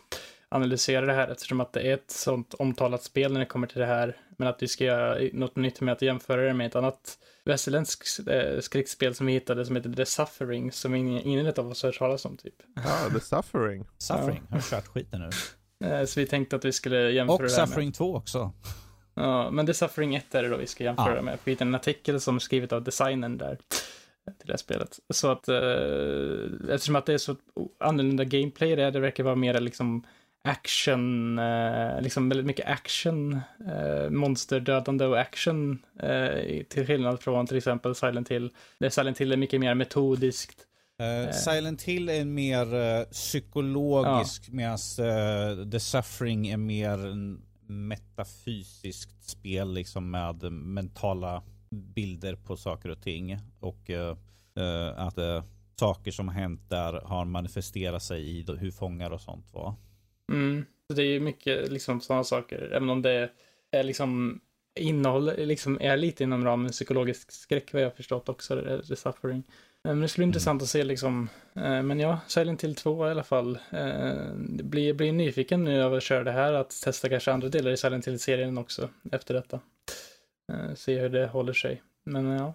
[0.49, 3.80] analysera det här eftersom att det är ett sånt omtalat spel när det kommer till
[3.80, 4.18] det här.
[4.38, 8.28] Men att vi ska göra något nytt med att jämföra det med ett annat västerländskt
[8.28, 11.88] eh, skräckspel som vi hittade som heter The Suffering som ingen, ingen av oss har
[11.88, 12.56] hört talas om typ.
[12.76, 13.86] Ja, ah, The Suffering.
[13.98, 14.56] Suffering, ja.
[14.56, 15.88] har kört skiten nu.
[15.88, 17.95] Eh, så vi tänkte att vi skulle jämföra Och det här Suffering med.
[17.95, 18.53] 2 också.
[19.14, 21.22] Ja, men The Suffering 1 är det då vi ska jämföra ah.
[21.22, 21.38] med.
[21.44, 23.58] Vi hittade en artikel som är skrivet av designern där
[24.26, 24.99] till det här spelet.
[25.14, 27.35] Så att eh, eftersom att det är så
[27.80, 30.03] annorlunda gameplay det, det verkar vara mer liksom
[30.43, 37.57] action, eh, liksom väldigt mycket action, eh, monsterdödande och action, eh, till skillnad från till
[37.57, 38.49] exempel Silent Hill.
[38.80, 40.68] Där Silent Hill är mycket mer metodiskt.
[41.02, 44.53] Uh, Silent Hill är mer uh, psykologisk ja.
[44.53, 46.98] medan uh, The Suffering är mer
[47.68, 53.38] metafysiskt spel liksom med mentala bilder på saker och ting.
[53.60, 53.89] Och
[54.95, 55.18] att
[55.80, 59.76] saker som har hänt där har manifesterat sig i hur fångar och sånt var.
[60.31, 60.65] Mm.
[60.88, 63.30] Så det är ju mycket liksom sådana saker, även om det
[63.72, 64.41] är liksom
[64.76, 68.95] innehåll, liksom är lite inom ramen psykologisk skräck vad jag har förstått också, det, det
[68.95, 69.43] suffering.
[69.84, 70.30] Men det skulle bli mm.
[70.30, 73.60] intressant att se liksom, eh, men ja, Silent Hill 2 i alla fall.
[73.72, 74.34] Eh,
[74.64, 77.77] blir, blir nyfiken nu av att köra det här, att testa kanske andra delar i
[77.77, 79.60] Silent Hill-serien också efter detta.
[80.52, 81.82] Eh, se hur det håller sig.
[82.03, 82.53] Men ja.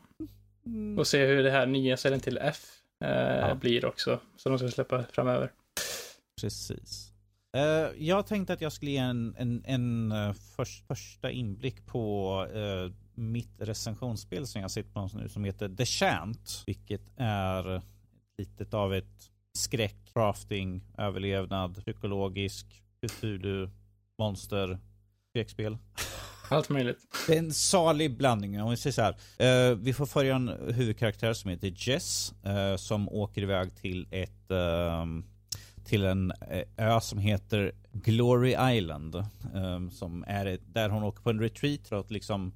[0.66, 0.98] Mm.
[0.98, 2.58] Och se hur det här nya Silent Hill F
[2.98, 3.54] ja.
[3.54, 5.52] blir också, som de ska släppa framöver.
[6.40, 7.12] Precis.
[7.56, 12.92] Uh, jag tänkte att jag skulle ge en, en, en för, första inblick på uh,
[13.14, 16.62] mitt recensionsspel som jag sitter på nu som heter The Chant.
[16.66, 17.82] Vilket är
[18.38, 22.66] lite av ett skräck, crafting, överlevnad, psykologisk,
[23.00, 23.68] Cthulhu,
[24.18, 24.78] monster,
[25.30, 25.78] skräckspel.
[26.48, 26.98] Allt möjligt.
[27.26, 28.62] Det är en salig blandning.
[28.62, 29.70] Om vi säger så här.
[29.70, 32.34] Uh, vi får följa en huvudkaraktär som heter Jess.
[32.46, 35.22] Uh, som åker iväg till ett uh,
[35.86, 39.24] till en eh, ö som heter Glory Island.
[39.54, 42.52] Ehm, som är där hon åker på en retreat för att liksom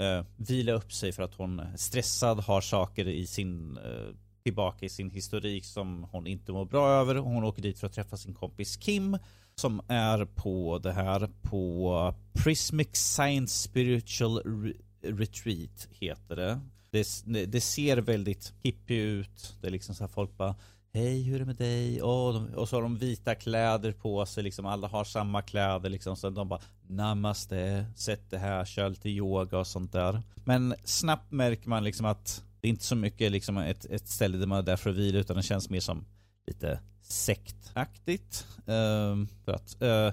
[0.00, 4.86] uh, vila upp sig för att hon är stressad, har saker i sin uh, tillbaka
[4.86, 7.14] i sin historik som hon inte mår bra över.
[7.14, 9.18] Hon åker dit för att träffa sin kompis Kim
[9.60, 14.72] som är på det här på Prismic Science Spiritual Re
[15.02, 16.60] Retreat heter det.
[16.90, 17.46] det.
[17.46, 19.56] Det ser väldigt hippie ut.
[19.60, 20.54] Det är liksom så här folk bara
[20.92, 22.02] Hej, hur är det med dig?
[22.02, 25.90] Oh, de, och så har de vita kläder på sig, liksom alla har samma kläder
[25.90, 26.16] liksom.
[26.16, 30.22] Så de bara Namaste, sätt det här, kör lite yoga och sånt där.
[30.44, 34.38] Men snabbt märker man liksom att det är inte så mycket liksom ett, ett ställe
[34.38, 36.04] där man är där för att vila utan det känns mer som
[36.46, 36.80] lite
[37.12, 38.46] sektaktigt.
[38.66, 40.12] Ehm, för att eh,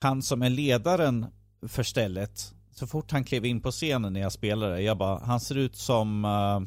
[0.00, 1.26] han som är ledaren
[1.68, 5.40] för stället, så fort han klev in på scenen när jag spelade, jag bara, han
[5.40, 6.62] ser ut som uh,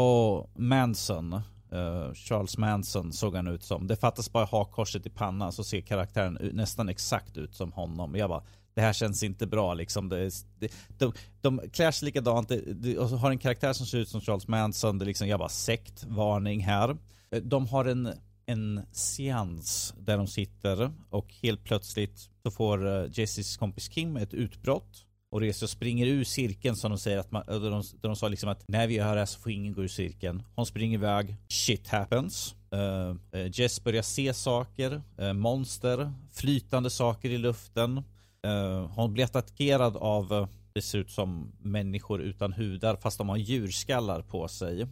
[0.00, 1.40] oh, Manson
[1.72, 3.86] Uh, Charles Manson såg han ut som.
[3.86, 8.14] Det fattas bara hakkorset i pannan så ser karaktären nästan exakt ut som honom.
[8.14, 8.42] Jag bara,
[8.74, 10.08] det här känns inte bra liksom.
[10.08, 14.08] Det, det, de, de klär sig likadant det, och har en karaktär som ser ut
[14.08, 14.98] som Charles Manson.
[14.98, 16.96] Det är liksom, jag bara sekt, varning här.
[17.42, 18.08] De har en,
[18.46, 24.34] en seans där de sitter och helt plötsligt så får uh, Jessys kompis Kim ett
[24.34, 28.28] utbrott och reser och springer ur cirkeln som de säger att man, de, de sa
[28.28, 30.42] liksom att när vi gör det här så får ingen gå ur cirkeln.
[30.54, 32.54] Hon springer iväg, shit happens.
[32.74, 33.16] Uh,
[33.52, 37.98] Jess börjar se saker, uh, monster, flytande saker i luften.
[38.46, 43.36] Uh, hon blir attackerad av, det ser ut som människor utan hudar fast de har
[43.36, 44.86] djurskallar på sig.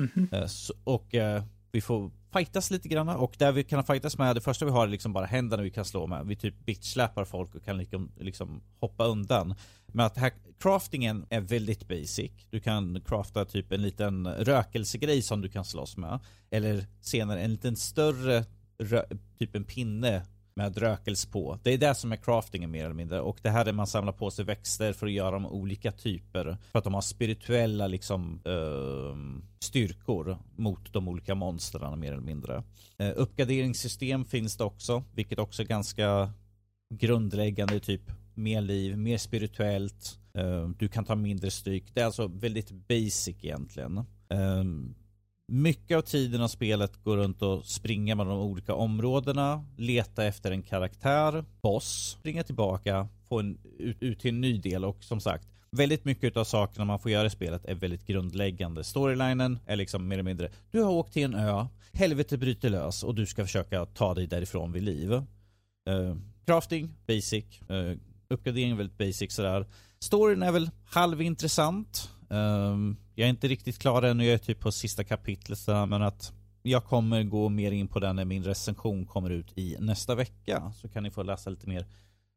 [0.00, 0.70] Mm -hmm.
[0.84, 1.14] och
[1.72, 4.86] vi får fightas lite grann och där vi kan fightas med, det första vi har
[4.86, 6.26] är liksom bara händerna vi kan slå med.
[6.26, 9.54] Vi typ bitchsläpar folk och kan liksom, liksom hoppa undan.
[9.86, 12.32] Men att här, craftingen är väldigt basic.
[12.50, 16.18] Du kan crafta typ en liten rökelsegrej som du kan slåss med.
[16.50, 18.44] Eller senare en liten större,
[19.38, 20.22] typ en pinne
[20.56, 21.58] med rökelse på.
[21.62, 23.20] Det är det som är craftingen mer eller mindre.
[23.20, 26.56] Och det här är man samlar på sig växter för att göra dem olika typer.
[26.72, 32.56] För att de har spirituella liksom uh, styrkor mot de olika monstren mer eller mindre.
[33.02, 36.32] Uh, uppgraderingssystem finns det också, vilket också är ganska
[36.94, 37.80] grundläggande.
[37.80, 40.18] Typ mer liv, mer spirituellt.
[40.38, 41.94] Uh, du kan ta mindre stryk.
[41.94, 44.04] Det är alltså väldigt basic egentligen.
[44.28, 44.94] Um,
[45.48, 50.50] mycket av tiden av spelet går runt och springa mellan de olika områdena, leta efter
[50.50, 55.20] en karaktär, boss, springa tillbaka, få en, ut, ut till en ny del och som
[55.20, 58.84] sagt väldigt mycket av sakerna man får göra i spelet är väldigt grundläggande.
[58.84, 63.02] Storylinen är liksom mer eller mindre, du har åkt till en ö, helvetet bryter lös
[63.02, 65.12] och du ska försöka ta dig därifrån vid liv.
[65.12, 66.16] Uh,
[66.46, 67.44] crafting, basic.
[67.70, 67.96] Uh,
[68.28, 69.66] uppgradering är väldigt basic sådär.
[69.98, 72.10] Storyn är väl halvintressant.
[72.32, 76.32] Uh, jag är inte riktigt klar ännu, jag är typ på sista kapitlet men att
[76.62, 80.72] jag kommer gå mer in på den när min recension kommer ut i nästa vecka.
[80.76, 81.86] Så kan ni få läsa lite mer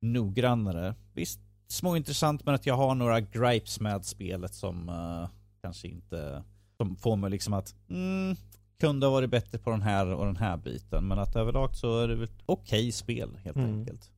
[0.01, 0.95] noggrannare.
[1.13, 5.29] Visst, småintressant men att jag har några gripes med spelet som uh,
[5.61, 6.43] kanske inte
[6.77, 8.35] som får mig liksom att mm,
[8.79, 11.07] kunde ha varit bättre på den här och den här biten.
[11.07, 13.79] Men att överlag så är det ett okej okay spel helt mm.
[13.79, 14.11] enkelt.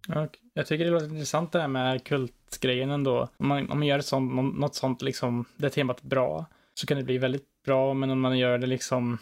[0.53, 3.29] Jag tycker det låter intressant det här med kultgrejen ändå.
[3.37, 7.03] Om man, om man gör sånt, något sånt liksom, det temat bra, så kan det
[7.03, 7.93] bli väldigt bra.
[7.93, 9.17] Men om man gör det liksom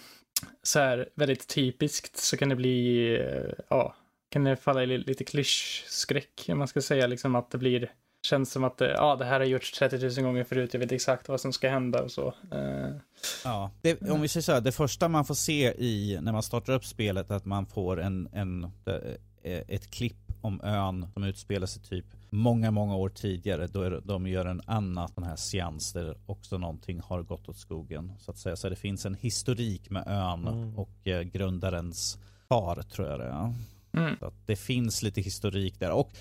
[0.63, 3.95] så här väldigt typiskt så kan det bli, eh, ja,
[4.29, 7.91] kan det falla i lite klyschskräck, om man ska säga liksom att det blir
[8.21, 11.29] känns som att ja, det här har gjorts 30 000 gånger förut, jag vet exakt
[11.29, 12.33] vad som ska hända och så.
[12.53, 12.95] Uh,
[13.43, 16.43] ja, det, om vi säger så här, det första man får se i, när man
[16.43, 21.67] startar upp spelet, att man får en, en, eh, ett klipp om ön som utspelar
[21.67, 23.67] sig typ många, många år tidigare.
[23.67, 27.57] Då är, de gör en annan sån här seans där också någonting har gått åt
[27.57, 28.13] skogen.
[28.19, 28.55] Så att säga.
[28.55, 30.79] Så det finns en historik med ön mm.
[30.79, 32.17] och eh, grundarens
[32.49, 33.53] far tror jag det är.
[33.93, 34.17] Mm.
[34.19, 35.91] Så att det finns lite historik där.
[35.91, 36.11] Och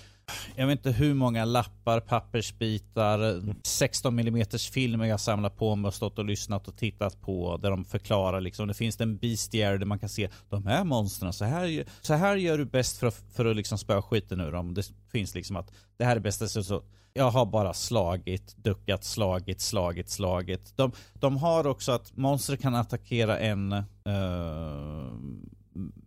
[0.55, 5.93] jag vet inte hur många lappar, pappersbitar, 16 mm filmer jag samlat på mig och
[5.93, 8.67] stått och lyssnat och tittat på där de förklarar liksom.
[8.67, 12.35] Det finns en bestiary där man kan se de här monstren, så här, så här
[12.35, 14.73] gör du bäst för att, för att liksom spöa skiten ur dem.
[14.73, 16.83] Det finns liksom att det här är bästa så, så
[17.13, 20.77] jag har bara slagit, duckat, slagit, slagit, slagit.
[20.77, 23.83] De, de har också att monster kan attackera en uh,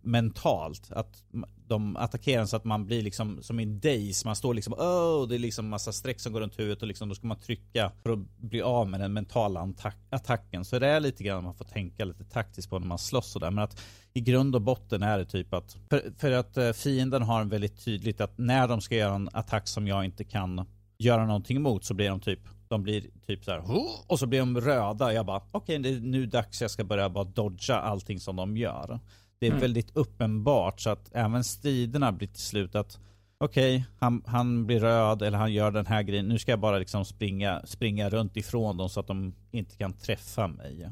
[0.01, 0.91] mentalt.
[0.91, 1.23] Att
[1.67, 4.25] de attackerar så att man blir liksom som i Days.
[4.25, 7.09] Man står liksom oh, det är liksom massa streck som går runt huvudet och liksom
[7.09, 9.73] då ska man trycka för att bli av med den mentala
[10.09, 10.65] attacken.
[10.65, 13.51] Så det är lite grann man får tänka lite taktiskt på när man slåss sådär.
[13.51, 13.81] Men att
[14.13, 17.49] i grund och botten är det typ att för, för att eh, fienden har en
[17.49, 20.65] väldigt tydligt att när de ska göra en attack som jag inte kan
[20.97, 23.63] göra någonting emot så blir de typ de blir typ så här,
[24.07, 25.13] och så blir de röda.
[25.13, 28.35] Jag bara okej, okay, det är nu dags jag ska börja bara dodga allting som
[28.35, 28.99] de gör.
[29.43, 29.61] Det är mm.
[29.61, 32.99] väldigt uppenbart så att även striderna blir till slut att
[33.37, 36.27] okej, okay, han, han blir röd eller han gör den här grejen.
[36.27, 39.93] Nu ska jag bara liksom springa, springa runt ifrån dem så att de inte kan
[39.93, 40.89] träffa mig.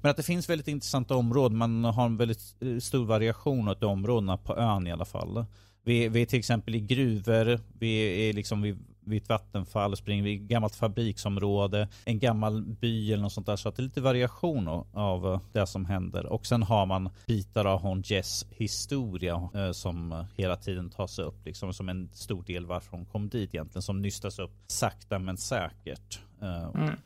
[0.00, 1.58] Men att det finns väldigt intressanta områden.
[1.58, 5.44] Man har en väldigt eh, stor variation av områdena på ön i alla fall.
[5.84, 10.22] Vi, vi är till exempel i gruvor, vi är liksom vid vid ett vattenfall, springer
[10.22, 13.56] vid ett gammalt fabriksområde, en gammal by eller något sånt där.
[13.56, 16.26] Så att det är lite variation av eh, det som händer.
[16.26, 21.46] Och sen har man bitar av hon Jess historia eh, som hela tiden tas upp.
[21.46, 23.82] Liksom som en stor del varför hon kom dit egentligen.
[23.82, 26.20] Som nystas upp sakta men säkert.
[26.42, 26.96] Eh, mm.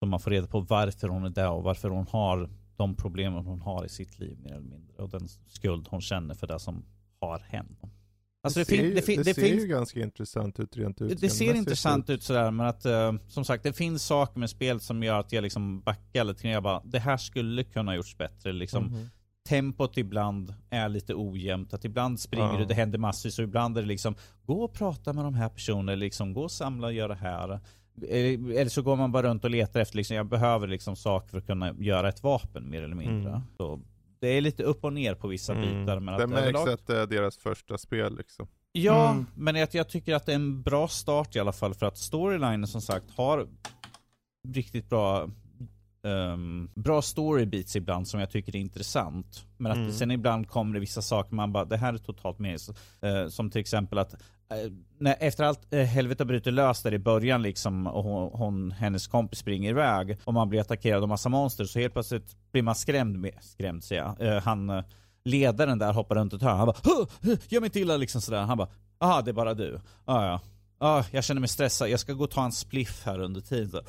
[0.00, 3.46] Så man får reda på varför hon är där och varför hon har de problemen
[3.46, 5.02] hon har i sitt liv mer eller mindre.
[5.02, 6.84] Och den skuld hon känner för det som
[7.20, 7.80] har hänt.
[8.46, 8.64] Alltså det,
[8.94, 11.20] det, ser, ju, det, det ser ju ganska intressant ut rent ut.
[11.20, 14.82] Det ser intressant ut sådär, men att uh, som sagt, det finns saker med spelet
[14.82, 16.48] som gör att jag liksom backar lite.
[16.48, 18.52] Jag bara, det här skulle kunna gjorts bättre.
[18.52, 19.08] Liksom, mm -hmm.
[19.48, 21.74] Tempot ibland är lite ojämnt.
[21.74, 22.58] Att ibland springer ja.
[22.58, 24.14] du, det händer massvis och ibland är det liksom,
[24.46, 27.60] gå och prata med de här personerna, liksom, gå och samla och göra det här.
[28.08, 31.38] Eller så går man bara runt och letar efter, liksom, jag behöver liksom saker för
[31.38, 33.30] att kunna göra ett vapen mer eller mindre.
[33.30, 33.42] Mm.
[33.56, 33.80] Så
[34.26, 35.64] det är lite upp och ner på vissa mm.
[35.64, 36.00] bitar.
[36.00, 36.68] Men det att märks överlag...
[36.68, 38.48] att det är deras första spel liksom.
[38.72, 39.26] Ja, mm.
[39.34, 41.98] men jag, jag, tycker att det är en bra start i alla fall för att
[41.98, 43.48] storylinen som sagt har
[44.48, 45.30] riktigt bra
[46.06, 49.46] um, bra storybeats ibland som jag tycker är intressant.
[49.56, 49.92] Men att mm.
[49.92, 52.80] sen ibland kommer det vissa saker man bara, det här är totalt meningslöst.
[53.04, 56.98] Uh, som till exempel att uh, när, efter allt uh, helvete bryter lös där i
[56.98, 61.28] början liksom och hon, hon, hennes kompis springer iväg och man blir attackerad av massa
[61.28, 64.40] monster så helt plötsligt blir man skrämd med, skrämd säger jag.
[64.40, 64.82] Han
[65.24, 66.56] ledaren där hoppar runt ett hörn.
[66.56, 67.06] Han bara
[67.48, 68.42] gör mig inte illa liksom sådär.
[68.42, 68.68] Han bara,
[68.98, 69.80] aha det är bara du.
[70.04, 70.40] Ah, ja
[70.78, 73.84] ah, jag känner mig stressad, jag ska gå och ta en spliff här under tiden.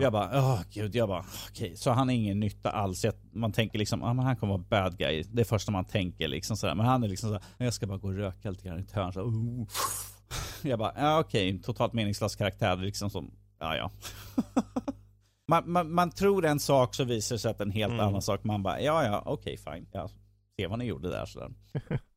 [0.00, 1.66] Jag bara, åh oh, gud, jag bara, okej.
[1.66, 1.76] Okay.
[1.76, 3.04] Så han är ingen nytta alls.
[3.04, 5.24] Jag, man tänker liksom, ah, men han kommer vara bad guy.
[5.32, 6.74] Det är första man tänker liksom sådär.
[6.74, 8.92] Men han är liksom såhär, jag ska bara gå och röka lite grann i ett
[8.92, 9.12] hörn.
[9.12, 9.66] Så, uh.
[10.62, 11.62] Jag bara, ja okej, okay.
[11.62, 13.90] totalt meningslös karaktär liksom som, ja ja.
[15.48, 18.06] man, man, man, tror en sak så visar det sig att en helt mm.
[18.06, 18.44] annan sak.
[18.44, 19.88] Man bara, ja ja, okej okay, fine.
[19.92, 20.10] Jag
[20.56, 21.50] ser vad ni gjorde där sådär.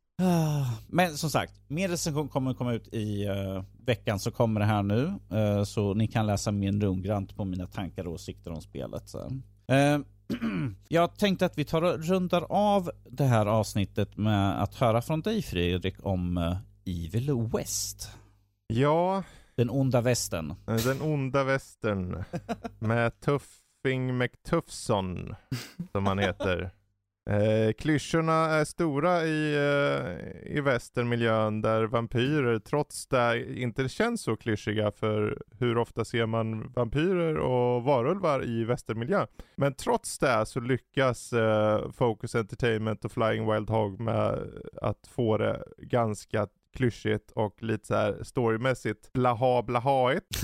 [0.88, 4.84] Men som sagt, mer recension kommer komma ut i uh, veckan så kommer det här
[4.84, 5.14] nu.
[5.34, 9.10] Uh, så ni kan läsa mer noggrant på mina tankar och åsikter om spelet.
[9.10, 9.18] Så.
[9.20, 10.00] Uh,
[10.88, 15.22] jag tänkte att vi tar och rundar av det här avsnittet med att höra från
[15.22, 16.56] dig Fredrik om
[16.86, 18.12] Evil West.
[18.68, 19.24] Ja,
[19.56, 20.56] Den onda västern.
[20.66, 22.24] Den onda västern.
[22.80, 25.36] med Tuffing McTuffson,
[25.92, 26.72] som han heter.
[27.30, 34.36] Eh, klyschorna är stora i, eh, i västernmiljön där vampyrer trots det inte känns så
[34.36, 39.26] klyschiga för hur ofta ser man vampyrer och varulvar i västernmiljö.
[39.56, 44.40] Men trots det så lyckas eh, Focus Entertainment och Flying Wild Hog med
[44.82, 50.44] att få det ganska klyschigt och lite så här storymässigt blaha blahaigt.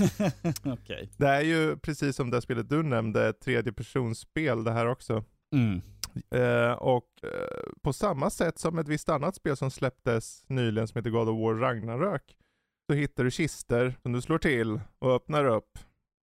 [0.64, 1.08] okay.
[1.16, 5.24] Det är ju precis som det spelet du nämnde, ett tredje personsspel det här också.
[5.52, 5.82] Mm.
[6.30, 10.98] Eh, och eh, på samma sätt som ett visst annat spel som släpptes nyligen som
[10.98, 12.36] heter God of War Ragnarök,
[12.90, 15.78] så hittar du kister som du slår till och öppnar upp.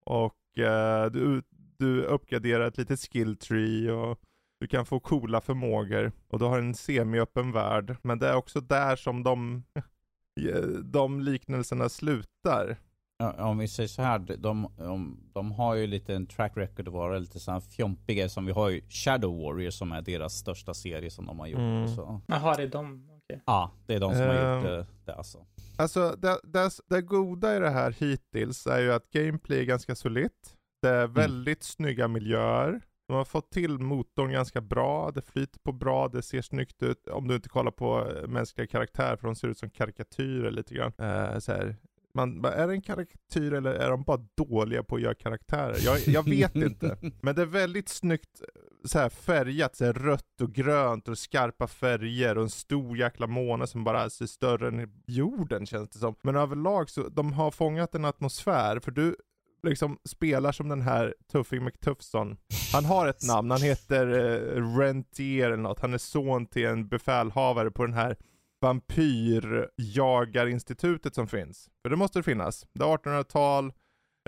[0.05, 1.41] Och eh, du,
[1.77, 4.19] du uppgraderar ett litet skill tree och
[4.59, 6.11] du kan få coola förmågor.
[6.27, 7.95] Och du har en semiöppen värld.
[8.01, 9.63] Men det är också där som de,
[10.53, 12.77] eh, de liknelserna slutar.
[13.23, 16.93] Om vi säger så här, de, de, de har ju lite en track record att
[16.93, 20.73] vara lite så här fjompiga som vi har ju Shadow Warrior som är deras största
[20.73, 21.59] serie som de har gjort.
[21.59, 21.87] Mm.
[21.87, 22.21] Så.
[22.27, 23.09] Jaha, det är de?
[23.29, 23.39] Okay.
[23.45, 25.45] Ja, det är de som uh, har gjort det, det alltså.
[25.77, 29.95] Alltså det, det, det goda i det här hittills är ju att gameplay är ganska
[29.95, 30.55] solitt.
[30.81, 31.13] Det är mm.
[31.13, 31.61] väldigt mm.
[31.61, 32.81] snygga miljöer.
[33.07, 37.07] De har fått till motorn ganska bra, det flyter på bra, det ser snyggt ut.
[37.07, 40.93] Om du inte kollar på mänskliga karaktärer, för de ser ut som karikatyrer lite grann.
[41.01, 41.75] Uh, så här,
[42.19, 45.77] man, är det en karikatyr eller är de bara dåliga på att göra karaktärer?
[45.85, 46.97] Jag, jag vet inte.
[47.21, 48.41] Men det är väldigt snyggt
[48.83, 53.27] så här färgat, så här rött och grönt och skarpa färger och en stor jäkla
[53.27, 56.15] måne som bara ser större än jorden känns det som.
[56.21, 59.15] Men överlag så, de har fångat en atmosfär, för du
[59.63, 62.37] liksom spelar som den här Tuffing McTuffson.
[62.73, 65.79] Han har ett namn, han heter uh, Rentier eller något.
[65.79, 68.17] Han är son till en befälhavare på den här
[68.61, 71.69] vampyrjagarinstitutet som finns.
[71.81, 72.68] För det måste det finnas.
[72.73, 73.73] Det är 1800-tal,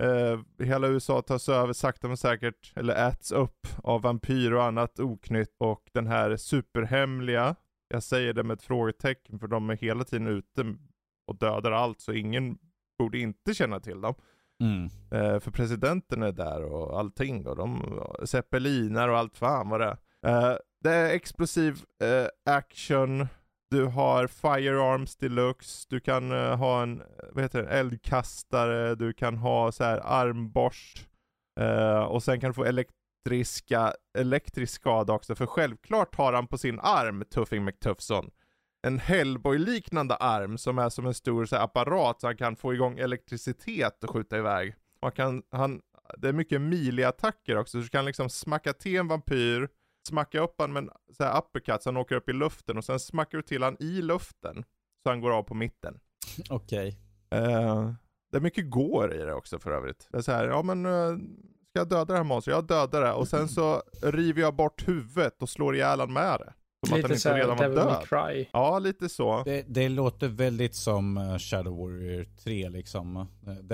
[0.02, 4.99] eh, hela USA tas över sakta men säkert, eller äts upp av vampyr och annat
[4.99, 5.56] oknytt.
[5.60, 7.56] Och den här superhemliga,
[7.88, 10.76] jag säger det med ett frågetecken för de är hela tiden ute
[11.28, 12.58] och dödar allt, så ingen
[12.99, 14.14] borde inte känna till dem.
[14.62, 14.90] Mm.
[15.12, 19.98] Eh, för presidenten är där och allting och de zeppeliner och allt fan vad det
[20.22, 20.52] är.
[20.52, 23.28] Eh, det är explosiv eh, action,
[23.72, 29.14] du har Firearms Deluxe, du kan uh, ha en eh, vad heter det, eldkastare, du
[29.14, 31.07] kan ha så här armborst.
[31.60, 36.57] Uh, och sen kan du få elektriska, elektrisk skada också, för självklart har han på
[36.57, 38.30] sin arm, Tuffing McTuffson,
[38.88, 42.73] en Hellboy-liknande arm som är som en stor så här, apparat så han kan få
[42.73, 44.76] igång elektricitet och skjuta iväg.
[45.02, 45.81] Man kan, han,
[46.18, 49.69] det är mycket melee-attacker också, så du kan liksom smacka till en vampyr,
[50.07, 52.86] smacka upp han med en så här uppercut så han åker upp i luften och
[52.86, 54.64] sen smackar du till han i luften
[55.03, 55.99] så han går av på mitten.
[56.49, 56.98] Okej.
[57.32, 57.45] Okay.
[57.45, 57.94] Uh, eh,
[58.32, 60.07] det är mycket går i det också för övrigt.
[60.11, 61.18] Det är så här, ja men uh,
[61.69, 62.56] ska jag döda det här monstret?
[62.56, 66.40] Jag dödar det och sen så river jag bort huvudet och slår ihjäl han med
[66.40, 66.53] det.
[66.88, 68.06] Som lite att han inte redan var död.
[68.07, 68.45] Cry.
[68.53, 69.44] Ja, lite så.
[69.45, 73.28] Det, det, låter väldigt som eh, Shadow Warrior 3 liksom.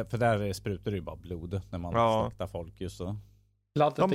[0.09, 2.21] För där sprutar det ju bara blod när man ja.
[2.21, 3.17] slaktar folk just så.
[3.75, 4.11] Blood de,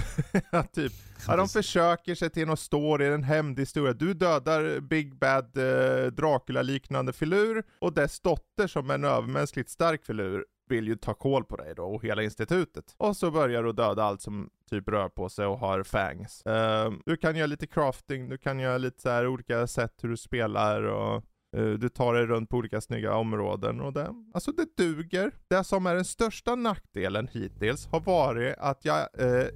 [0.50, 0.92] ja, typ.
[1.26, 3.92] Ja, de försöker sig till någon story, en hämndhistoria.
[3.92, 10.04] Du dödar Big Bad eh, Dracula-liknande filur och dess dotter som är en övermänskligt stark
[10.04, 12.94] filur vill ju ta koll på dig då och hela institutet.
[12.96, 16.42] Och så börjar du döda allt som typ rör på sig och har fangs.
[16.46, 20.08] Uh, du kan göra lite crafting, du kan göra lite så här olika sätt hur
[20.08, 21.24] du spelar och
[21.56, 25.32] uh, du tar dig runt på olika snygga områden och det, alltså det duger.
[25.48, 29.46] Det som är den största nackdelen hittills har varit att jag uh,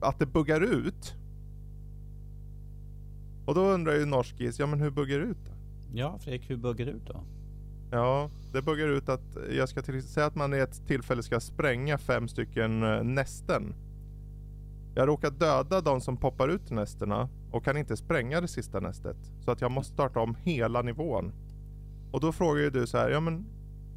[0.00, 1.14] att det buggar ut.
[3.46, 5.52] Och då undrar ju Norskis, ja men hur buggar det ut då?
[5.94, 7.24] Ja Fredrik, hur buggar det ut då?
[7.90, 11.40] Ja, det buggar ut att jag ska till, säga att man i ett tillfälle ska
[11.40, 13.74] spränga fem stycken eh, nästen.
[14.94, 19.16] Jag råkar döda de som poppar ut nästerna och kan inte spränga det sista nästet.
[19.40, 21.32] Så att jag måste starta om hela nivån.
[22.12, 23.46] Och då frågar ju du så här, ja men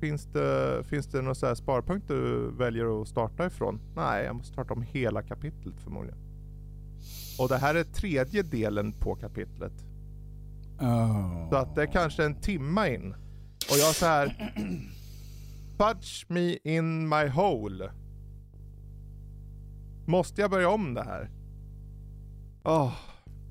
[0.03, 3.79] Finns det, finns det några så sparpunkt du väljer att starta ifrån?
[3.95, 6.17] Nej, jag måste starta om hela kapitlet förmodligen.
[7.39, 9.73] Och det här är tredje delen på kapitlet.
[10.79, 11.49] Oh.
[11.49, 13.13] Så att det är kanske en timma in.
[13.71, 14.53] Och jag så här.
[15.77, 17.91] Fudge me in my hole.
[20.07, 21.29] Måste jag börja om det här?
[22.63, 22.93] Oh.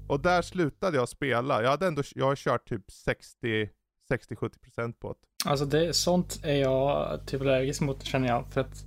[0.09, 1.63] Och där slutade jag spela.
[1.63, 3.71] Jag hade ändå, jag har kört typ 60
[4.13, 5.32] 60-70% på det.
[5.45, 8.45] Alltså det, sånt är jag typ allergisk mot känner jag.
[8.51, 8.85] För att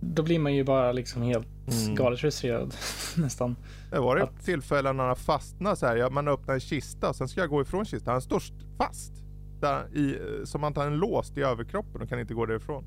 [0.00, 1.94] då blir man ju bara liksom helt mm.
[1.94, 2.74] galet frustrerad
[3.16, 3.56] nästan.
[3.90, 4.44] Det var det att...
[4.44, 6.10] tillfällen när han fastnade så här.
[6.10, 8.12] Man öppnar en kista och sen ska jag gå ifrån kistan.
[8.12, 8.42] Han står
[8.76, 9.12] fast.
[9.58, 12.84] sitta i, som att han är låst i överkroppen och kan inte gå därifrån.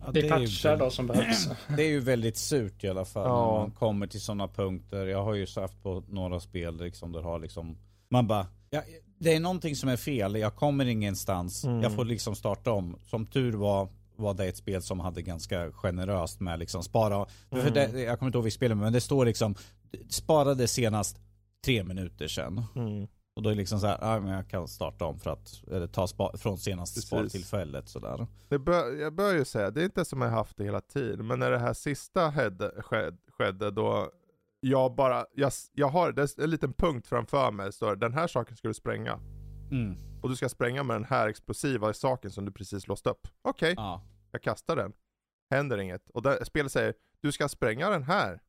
[0.00, 1.48] Ja, det, det är patchar då som behövs.
[1.76, 3.52] Det är ju väldigt surt i alla fall ja.
[3.52, 5.06] när man kommer till sådana punkter.
[5.06, 7.76] Jag har ju haft på några spel liksom där har liksom
[8.08, 8.82] man bara ja,
[9.22, 10.36] det är någonting som är fel.
[10.36, 11.64] Jag kommer ingenstans.
[11.64, 11.82] Mm.
[11.82, 12.96] Jag får liksom starta om.
[13.06, 17.26] Som tur var var det ett spel som hade ganska generöst med liksom spara.
[17.50, 17.64] Mm.
[17.64, 19.54] För det, jag kommer inte ihåg vilket spel men det står liksom
[20.08, 21.16] sparade senast
[21.64, 22.64] tre minuter sedan.
[22.76, 23.06] Mm.
[23.36, 25.62] Och då är det liksom så här, ja, men jag kan starta om för att,
[25.70, 28.26] eller ta spa, från senaste spartillfället sådär.
[28.48, 31.26] Det bör, jag bör ju säga, det är inte som jag haft det hela tiden,
[31.26, 34.10] men när det här sista hedde, sked, skedde då
[34.64, 38.56] jag bara, jag, jag har det en liten punkt framför mig, så den här saken
[38.56, 39.20] ska du spränga.
[39.70, 40.20] Mm.
[40.22, 43.28] Och du ska spränga med den här explosiva saken som du precis låst upp.
[43.42, 43.84] Okej, okay.
[43.84, 44.02] ja.
[44.32, 44.92] jag kastar den.
[45.50, 46.10] Händer inget.
[46.10, 48.42] Och där, spelet säger, du ska spränga den här.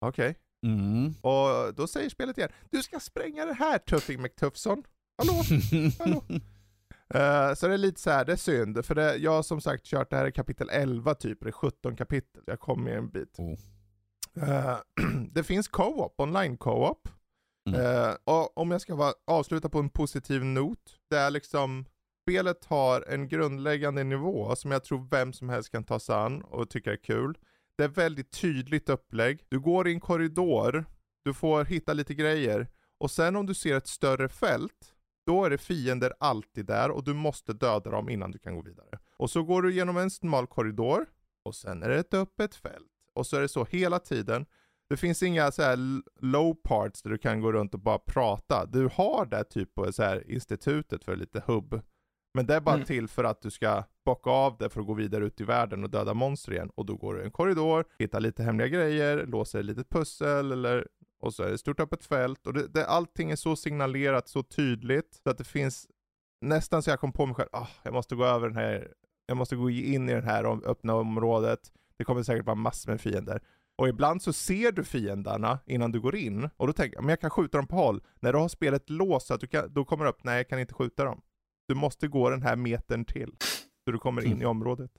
[0.00, 0.30] Okej.
[0.30, 0.72] Okay.
[0.72, 1.14] Mm.
[1.20, 4.84] Och då säger spelet igen, du ska spränga det här Tuffing McTuffson.
[5.18, 5.42] Hallå?
[5.98, 6.24] Hallå?
[7.14, 9.60] Uh, så det är lite så här, det är synd, för det, jag har som
[9.60, 13.08] sagt kört det här i kapitel 11 typ, det är 17 kapitel, jag kommer en
[13.08, 13.38] bit.
[13.38, 13.58] Oh.
[14.42, 14.76] Uh,
[15.32, 17.08] det finns co-op, online co-op.
[17.68, 17.80] Mm.
[17.80, 21.84] Uh, och om jag ska vara, avsluta på en positiv not, det är liksom,
[22.22, 26.42] spelet har en grundläggande nivå som jag tror vem som helst kan ta sig an
[26.42, 27.38] och tycka är kul.
[27.76, 29.44] Det är väldigt tydligt upplägg.
[29.48, 30.84] Du går i en korridor,
[31.24, 34.94] du får hitta lite grejer och sen om du ser ett större fält,
[35.26, 38.62] då är det fiender alltid där och du måste döda dem innan du kan gå
[38.62, 38.98] vidare.
[39.16, 41.06] Och så går du genom en smal korridor
[41.44, 42.97] och sen är det ett öppet fält.
[43.18, 44.46] Och så är det så hela tiden.
[44.88, 45.78] Det finns inga så här
[46.20, 48.66] low parts där du kan gå runt och bara prata.
[48.66, 51.80] Du har det typ på så här institutet för lite hubb.
[52.34, 52.86] Men det är bara mm.
[52.86, 55.84] till för att du ska bocka av det för att gå vidare ut i världen
[55.84, 56.70] och döda monster igen.
[56.74, 60.52] Och då går du i en korridor, hittar lite hemliga grejer, låser ett litet pussel
[60.52, 60.86] eller
[61.20, 64.42] och så är det stort öppet fält och det, det, allting är så signalerat så
[64.42, 65.88] tydligt så att det finns
[66.40, 68.92] nästan så jag kom på mig själv, ah, jag måste gå över den här,
[69.26, 71.72] jag måste gå in i det här öppna området.
[71.98, 73.40] Det kommer säkert vara massor med fiender.
[73.78, 77.10] Och ibland så ser du fienderna innan du går in och då tänker jag, men
[77.10, 78.02] jag kan skjuta dem på håll.
[78.20, 80.48] När du har spelet låst så att du kan, då kommer det upp, nej jag
[80.48, 81.20] kan inte skjuta dem.
[81.68, 83.36] Du måste gå den här metern till.
[83.84, 84.42] Så du kommer in mm.
[84.42, 84.90] i området.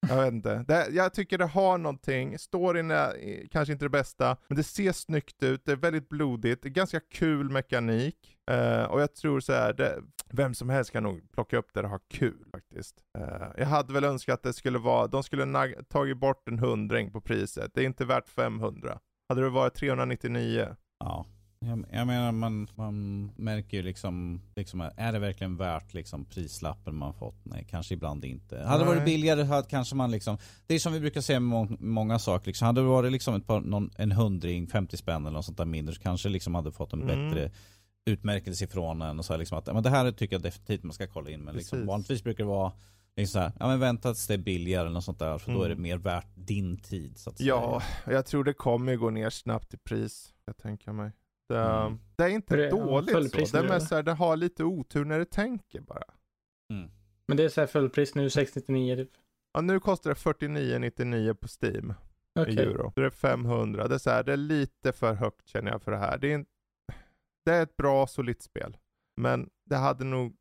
[0.00, 0.64] Jag vet inte.
[0.68, 2.38] Det, jag tycker det har någonting.
[2.38, 5.64] Storyn är eh, kanske inte det bästa, men det ser snyggt ut.
[5.64, 6.62] Det är väldigt blodigt.
[6.62, 8.38] Det är ganska kul mekanik.
[8.50, 11.80] Uh, och jag tror så här, det, vem som helst kan nog plocka upp det
[11.80, 12.94] och ha kul faktiskt.
[13.18, 17.12] Uh, jag hade väl önskat att det skulle vara, de skulle tagit bort en hundring
[17.12, 17.70] på priset.
[17.74, 18.98] Det är inte värt 500.
[19.28, 20.76] Hade det varit 399?
[20.98, 21.26] Ja.
[21.60, 26.96] Jag, jag menar man, man märker ju liksom, liksom, är det verkligen värt liksom prislappen
[26.96, 27.44] man fått?
[27.44, 28.62] Nej, kanske ibland inte.
[28.62, 31.48] Hade det varit billigare hade kanske man liksom, det är som vi brukar säga med
[31.48, 32.66] må, många saker liksom.
[32.66, 35.64] Hade det varit liksom ett par, någon, en hundring, 50 spänn eller något sånt där
[35.64, 37.30] mindre så kanske liksom hade fått en mm.
[37.30, 37.50] bättre
[38.06, 40.92] utmärkelse ifrån en och så här liksom att, men det här tycker jag definitivt man
[40.92, 42.72] ska kolla in men liksom, vanligtvis brukar det vara
[43.18, 45.48] Liksom så här, ja men vänta tills det är billigare eller något sånt där, för
[45.50, 45.58] mm.
[45.58, 45.82] då är det mm.
[45.82, 47.18] mer värt din tid.
[47.18, 48.16] Så att ja, säga.
[48.16, 51.12] jag tror det kommer gå ner snabbt i pris, jag tänker mig.
[51.48, 51.98] Det, mm.
[52.16, 53.56] det är inte det, dåligt så.
[53.56, 56.04] Det, är mest så det har lite otur när det tänker bara.
[56.72, 56.90] Mm.
[57.26, 59.10] Men det är så här fullpris nu, 699 typ?
[59.52, 61.94] Ja, nu kostar det 49,99 på Steam.
[62.40, 62.54] Okay.
[62.54, 62.92] I euro.
[62.96, 63.88] Det är 500.
[63.88, 66.18] Det är, så här, det är lite för högt känner jag för det här.
[66.18, 66.46] Det är, en,
[67.44, 68.76] det är ett bra, solitt spel.
[69.16, 70.36] Men det hade nog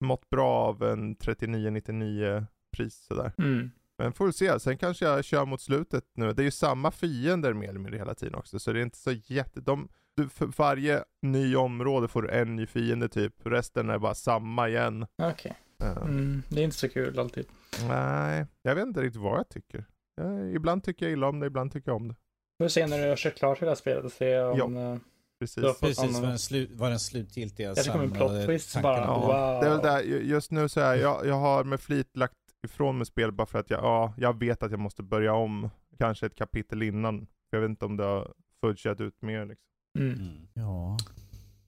[0.00, 2.46] mått bra av en 39,99
[2.76, 3.32] pris sådär.
[3.38, 3.70] Mm.
[3.98, 6.32] Men får vi se, sen kanske jag kör mot slutet nu.
[6.32, 8.98] Det är ju samma fiender mer eller mindre hela tiden också, så det är inte
[8.98, 9.60] så jätte...
[9.60, 13.34] De, du, för varje ny område får du en ny fiende typ.
[13.44, 15.06] Resten är bara samma igen.
[15.22, 15.32] Okej.
[15.32, 16.02] Okay.
[16.02, 17.46] Mm, det är inte så kul alltid.
[17.88, 19.84] Nej, jag vet inte riktigt vad jag tycker.
[20.16, 22.14] Jag, ibland tycker jag illa om det, ibland tycker jag om det.
[22.58, 24.76] Vi får se när du har kört klart hela spelet och se om...
[24.76, 24.92] Ja.
[24.92, 24.98] Eh,
[25.40, 29.20] precis, Precis vad, den slut, vad den slutgiltiga Kanske kommer en plot twist bara, ja.
[29.20, 29.60] wow.
[29.60, 32.34] Det är väl där, just nu så här, jag, jag har med flit lagt
[32.66, 35.70] ifrån mig spel bara för att jag, ja, jag vet att jag måste börja om
[35.98, 37.26] kanske ett kapitel innan.
[37.50, 39.69] Jag vet inte om det har fudgat ut mer liksom.
[39.98, 40.12] Mm.
[40.12, 40.48] Mm.
[40.54, 40.96] Ja.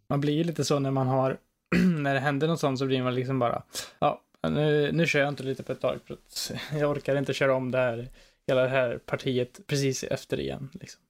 [0.09, 1.39] Man blir ju lite så när man har,
[2.03, 3.63] när det händer något sånt så blir man liksom bara,
[3.99, 7.35] ja, nu, nu kör jag inte lite på ett tag för att jag orkar inte
[7.35, 8.09] köra om det här,
[8.47, 10.71] hela det här partiet precis efter igen.
[10.73, 11.03] Liksom.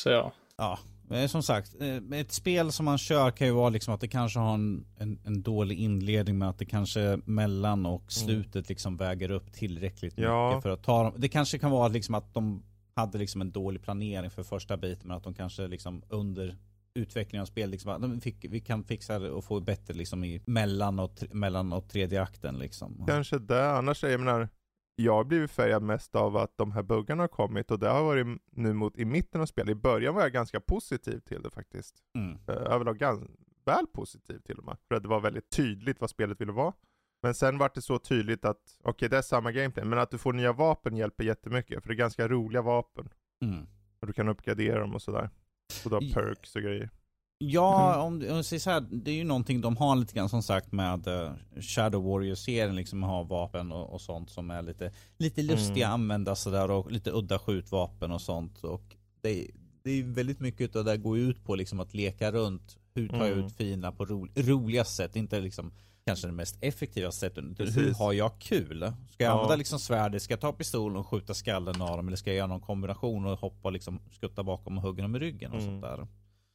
[0.00, 0.32] Så ja.
[0.56, 0.78] Ja,
[1.28, 4.38] som sagt, eh, ett spel som man kör kan ju vara liksom att det kanske
[4.38, 8.08] har en, en, en dålig inledning men att det kanske mellan och mm.
[8.08, 10.48] slutet liksom väger upp tillräckligt ja.
[10.48, 11.12] mycket för att ta dem.
[11.16, 12.62] Det kanske kan vara liksom att de
[12.96, 16.56] hade liksom en dålig planering för första biten men att de kanske liksom under
[16.94, 20.98] utvecklingen av spel liksom, fick, vi kan fixa det och få bättre liksom i mellan
[20.98, 23.04] och, mellan och tredje akten liksom.
[23.06, 24.48] Kanske det, annars jag menar
[24.96, 28.04] jag har blivit färgad mest av att de här buggarna har kommit och det har
[28.04, 29.72] varit nu mot i mitten av spelet.
[29.72, 32.02] I början var jag ganska positiv till det faktiskt.
[32.14, 32.30] Mm.
[32.32, 33.26] Uh, överlag ganska
[33.64, 34.76] väl positiv till och med.
[34.88, 36.72] För att det var väldigt tydligt vad spelet ville vara.
[37.26, 40.10] Men sen var det så tydligt att, okej okay, det är samma gameplay, men att
[40.10, 41.82] du får nya vapen hjälper jättemycket.
[41.82, 43.08] För det är ganska roliga vapen.
[43.42, 43.66] Mm.
[44.00, 45.30] Och du kan uppgradera dem och sådär.
[45.84, 46.90] Och du har perks och grejer.
[47.38, 48.06] Ja, mm.
[48.06, 50.72] om, om säger så här, det är ju någonting de har lite grann som sagt
[50.72, 55.86] med uh, Shadow Warrior-serien, liksom ha vapen och, och, sånt som är lite, lite lustiga
[55.86, 55.88] mm.
[55.88, 58.64] att använda sådär och lite udda skjutvapen och sånt.
[58.64, 59.50] Och det,
[59.82, 62.78] det är väldigt mycket av det går ut på liksom att leka runt.
[62.94, 63.46] Hur tar jag mm.
[63.46, 65.16] ut fina på ro, roliga sätt?
[65.16, 65.72] Inte liksom
[66.06, 67.44] kanske det mest effektiva sättet.
[67.58, 68.92] Hur har jag kul?
[69.10, 69.32] Ska jag ja.
[69.32, 70.22] använda liksom svärdet?
[70.22, 72.06] Ska jag ta pistolen och skjuta skallen av dem?
[72.06, 75.18] Eller ska jag göra någon kombination och hoppa liksom skutta bakom och hugga dem i
[75.18, 75.70] ryggen och mm.
[75.70, 76.06] sånt där?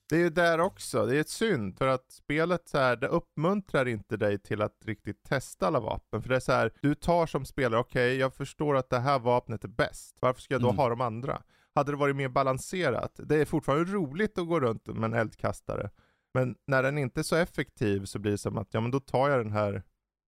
[0.10, 3.08] Det är ju där också, det är ett synd för att spelet så här, det
[3.08, 6.22] uppmuntrar inte dig till att riktigt testa alla vapen.
[6.22, 9.00] För det är så här, du tar som spelare, okej okay, jag förstår att det
[9.00, 10.78] här vapnet är bäst, varför ska jag då mm.
[10.78, 11.42] ha de andra?
[11.76, 15.90] Hade det varit mer balanserat, det är fortfarande roligt att gå runt med en eldkastare.
[16.34, 19.00] Men när den inte är så effektiv så blir det som att, ja men då
[19.00, 19.84] tar jag den här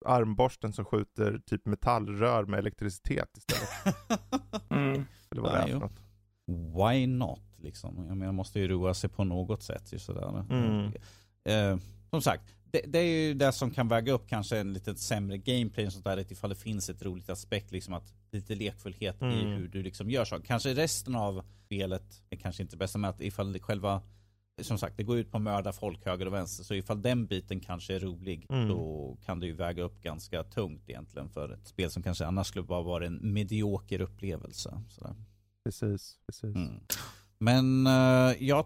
[0.05, 3.95] armborsten som skjuter typ metallrör med elektricitet istället.
[4.69, 5.05] mm.
[5.31, 5.99] Eller vad det är för något.
[6.47, 7.41] Why not?
[7.57, 8.05] Liksom.
[8.07, 9.93] Jag menar, måste ju roa sig på något sätt.
[9.93, 10.45] Just sådär.
[10.49, 10.93] Mm.
[11.43, 11.77] Eh,
[12.09, 15.37] som sagt, det, det, är ju det som kan väga upp kanske en lite sämre
[15.37, 19.37] gameplay och sånt där, ifall det finns ett roligt aspekt, liksom att lite lekfullhet mm.
[19.37, 20.45] i hur du liksom gör saker.
[20.45, 24.01] Kanske resten av spelet är kanske inte bästa med att ifall det själva
[24.61, 26.63] som sagt, det går ut på att mörda folk höger och vänster.
[26.63, 28.67] Så ifall den biten kanske är rolig, mm.
[28.67, 32.47] då kan det ju väga upp ganska tungt egentligen för ett spel som kanske annars
[32.47, 34.81] skulle bara vara en medioker upplevelse.
[34.89, 35.15] Sådär.
[35.65, 36.55] Precis, precis.
[36.55, 36.79] Mm.
[37.37, 38.65] Men uh, jag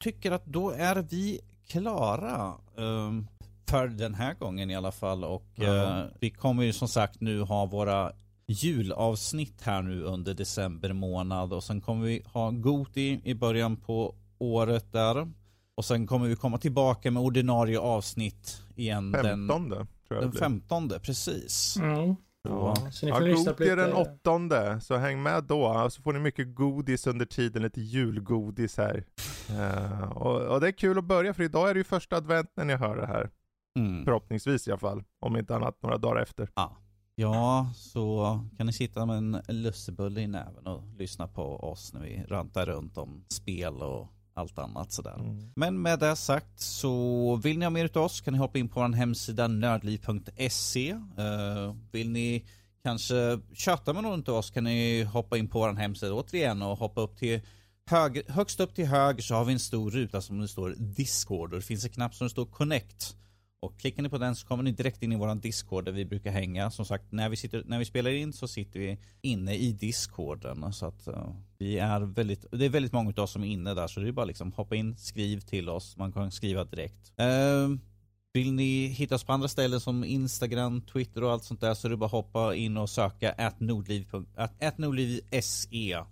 [0.00, 2.54] tycker att då är vi klara.
[2.74, 3.28] Um,
[3.68, 5.24] för den här gången i alla fall.
[5.24, 8.12] Och uh, vi kommer ju som sagt nu ha våra
[8.46, 11.52] julavsnitt här nu under december månad.
[11.52, 15.32] Och sen kommer vi ha Goti i början på året där.
[15.74, 20.32] Och sen kommer vi komma tillbaka med ordinarie avsnitt igen 15 den, tror jag Den
[20.32, 21.76] 15 precis.
[21.76, 22.16] Mm.
[22.42, 22.76] Ja.
[22.92, 23.74] Så ni får ja, lyssna på lite...
[23.74, 25.90] den åttonde, så häng med då.
[25.90, 29.04] Så får ni mycket godis under tiden, lite julgodis här.
[29.50, 32.50] Uh, och, och, det är kul att börja, för idag är det ju första advent
[32.56, 33.30] när ni hör det här.
[33.78, 34.04] Mm.
[34.04, 36.48] Förhoppningsvis i alla fall, om inte annat några dagar efter.
[36.54, 36.76] Ja.
[37.14, 42.00] Ja, så kan ni sitta med en lussebulle i näven och lyssna på oss när
[42.00, 44.08] vi rantar runt om spel och
[44.38, 45.14] allt annat sådär.
[45.14, 45.50] Mm.
[45.56, 48.68] Men med det sagt så vill ni ha mer av oss kan ni hoppa in
[48.68, 50.92] på vår hemsida nördliv.se.
[50.92, 52.44] Uh, eh, vill ni
[52.84, 56.78] kanske chatta med någon av oss kan ni hoppa in på vår hemsida återigen och
[56.78, 57.40] hoppa upp till
[57.90, 61.52] höger, högst upp till höger så har vi en stor ruta som det står Discord
[61.52, 63.16] och det finns en knapp som det står Connect.
[63.60, 66.04] Och klickar ni på den så kommer ni direkt in i våran Discord där vi
[66.04, 66.70] brukar hänga.
[66.70, 70.72] Som sagt, när vi, sitter, när vi spelar in så sitter vi inne i Discorden.
[70.72, 73.74] Så att uh, vi är väldigt, det är väldigt många av oss som är inne
[73.74, 73.86] där.
[73.86, 75.96] Så det är bara liksom hoppa in, skriv till oss.
[75.96, 77.12] Man kan skriva direkt.
[77.20, 77.78] Uh,
[78.32, 81.88] vill ni hitta oss på andra ställen som Instagram, Twitter och allt sånt där så
[81.88, 83.32] är det bara att hoppa in och söka
[84.60, 86.04] atnordliv.se eh,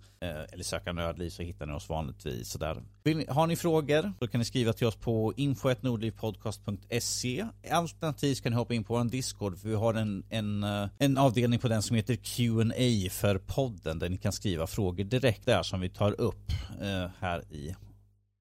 [0.51, 2.49] eller söka nördliv så hittar ni oss vanligtvis.
[2.49, 2.83] Sådär.
[3.27, 8.73] har ni frågor så kan ni skriva till oss på info.nordlivpodcast.se Alternativt kan ni hoppa
[8.73, 11.95] in på vår Discord för vi har en, en, eh, en avdelning på den som
[11.95, 16.51] heter Q&A för podden där ni kan skriva frågor direkt där som vi tar upp
[16.81, 17.75] eh, här i,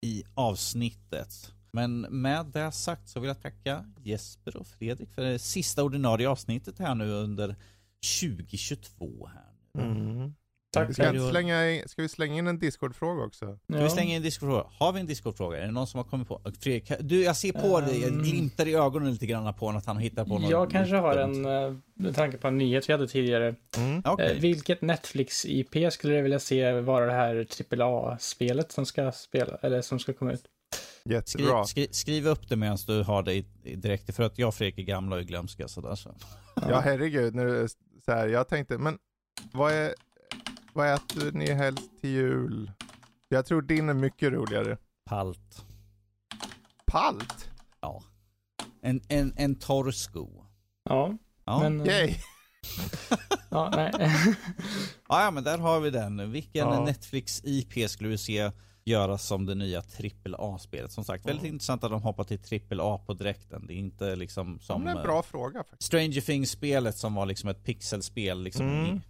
[0.06, 1.52] i avsnittet.
[1.70, 6.28] Men med det sagt så vill jag tacka Jesper och Fredrik för det sista ordinarie
[6.28, 7.56] avsnittet här nu under
[8.20, 9.28] 2022.
[9.34, 9.84] Här.
[9.84, 10.34] Mm.
[10.72, 10.94] Tack.
[10.94, 13.58] Ska, vi slänga, ska vi slänga in en Discord-fråga också?
[13.70, 14.64] Ska vi slänga in en Discord-fråga?
[14.78, 15.58] Har vi en Discord-fråga?
[15.58, 16.40] Är det någon som har kommit på?
[16.60, 19.86] Fredrik, du, jag ser på um, dig, jag glimtar i ögonen lite grann på att
[19.86, 20.50] han hittar på något.
[20.50, 23.54] Jag kanske har en, eh, med tanke på en nyhet vi hade tidigare.
[23.76, 23.98] Mm.
[23.98, 24.32] Okay.
[24.32, 27.46] Eh, vilket Netflix-IP skulle du vilja se vara det här
[27.82, 30.44] AAA-spelet som ska spela, eller som ska komma ut?
[31.08, 31.64] Jättebra.
[31.64, 34.78] Skriv, skri, skriv upp det medan du har det direkt, för att jag och Fredrik
[34.78, 36.14] är gamla och glömska sådär så.
[36.54, 37.68] Ja herregud, nu,
[38.04, 38.98] så här, jag tänkte, men
[39.52, 39.94] vad, är,
[40.72, 42.70] vad äter ni helst till jul?
[43.28, 44.78] Jag tror din är mycket roligare.
[45.04, 45.64] Palt.
[46.86, 47.50] Palt?
[47.80, 48.02] Ja.
[48.82, 50.44] En, en, en torr sko.
[50.84, 51.18] Ja.
[51.44, 51.60] ja.
[51.60, 52.14] Men, Yay.
[53.50, 53.92] ja, nej.
[55.08, 56.32] ja, men där har vi den.
[56.32, 56.84] Vilken ja.
[56.84, 58.50] Netflix IP skulle du se
[58.86, 59.82] göra som det nya
[60.38, 60.92] AAA-spelet.
[60.92, 61.54] Som sagt, väldigt mm.
[61.54, 63.66] intressant att de hoppar till AAA på direkten.
[63.66, 64.84] Det är inte liksom som...
[64.84, 65.82] Det är en bra uh, fråga faktiskt.
[65.82, 69.00] Stranger Things-spelet som var liksom ett pixelspel, liksom mm.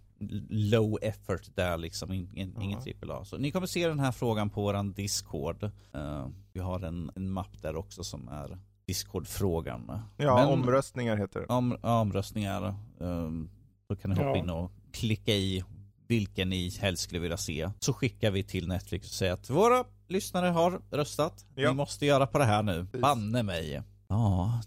[0.50, 2.62] low effort där liksom, in, in, ja.
[2.62, 2.80] ingen
[3.10, 3.24] AAA.
[3.24, 5.64] Så ni kommer se den här frågan på våran Discord.
[5.64, 9.92] Uh, vi har en, en mapp där också som är Discord-frågan.
[10.16, 11.46] Ja, Men, omröstningar heter det.
[11.46, 12.74] Om, omröstningar.
[12.98, 13.50] Um,
[13.88, 14.36] då kan ni hoppa ja.
[14.36, 15.64] in och klicka i
[16.06, 17.70] vilken ni helst skulle vilja se.
[17.78, 21.46] Så skickar vi till Netflix och säger att våra lyssnare har röstat.
[21.54, 21.68] Ja.
[21.68, 22.86] Ni måste göra på det här nu.
[23.00, 23.82] Banne mig.
[24.08, 24.60] Ja,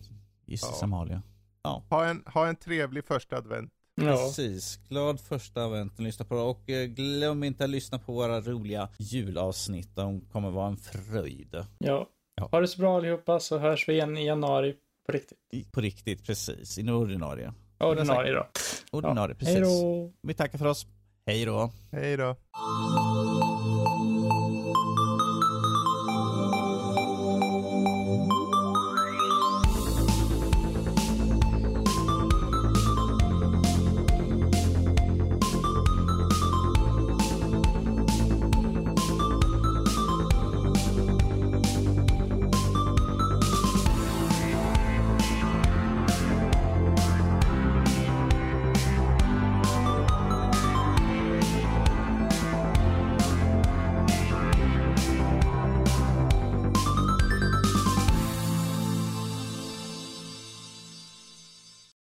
[0.46, 0.84] gissas ja.
[0.84, 1.22] Amalia.
[1.64, 1.84] Ja.
[1.90, 3.72] Ha, en, ha en trevlig första advent.
[3.96, 4.16] Ja.
[4.16, 4.80] Precis.
[4.90, 6.42] Glad första advent lyssna på det.
[6.42, 9.96] Och eh, glöm inte att lyssna på våra roliga julavsnitt.
[9.96, 11.66] De kommer vara en fröjd.
[11.78, 12.08] Ja.
[12.36, 12.50] ja.
[12.52, 14.76] Ha det så bra allihopa så hörs vi igen i januari
[15.06, 15.72] på riktigt.
[15.72, 16.78] På riktigt, precis.
[16.78, 17.54] I ordinarie.
[17.80, 18.48] Ordinarie då.
[18.92, 19.40] Ordinarie, ja.
[19.40, 19.56] precis.
[19.56, 20.12] Hej då.
[20.22, 20.88] Vi tackar för oss.
[21.30, 21.72] Hej då.
[21.92, 22.36] Hej då.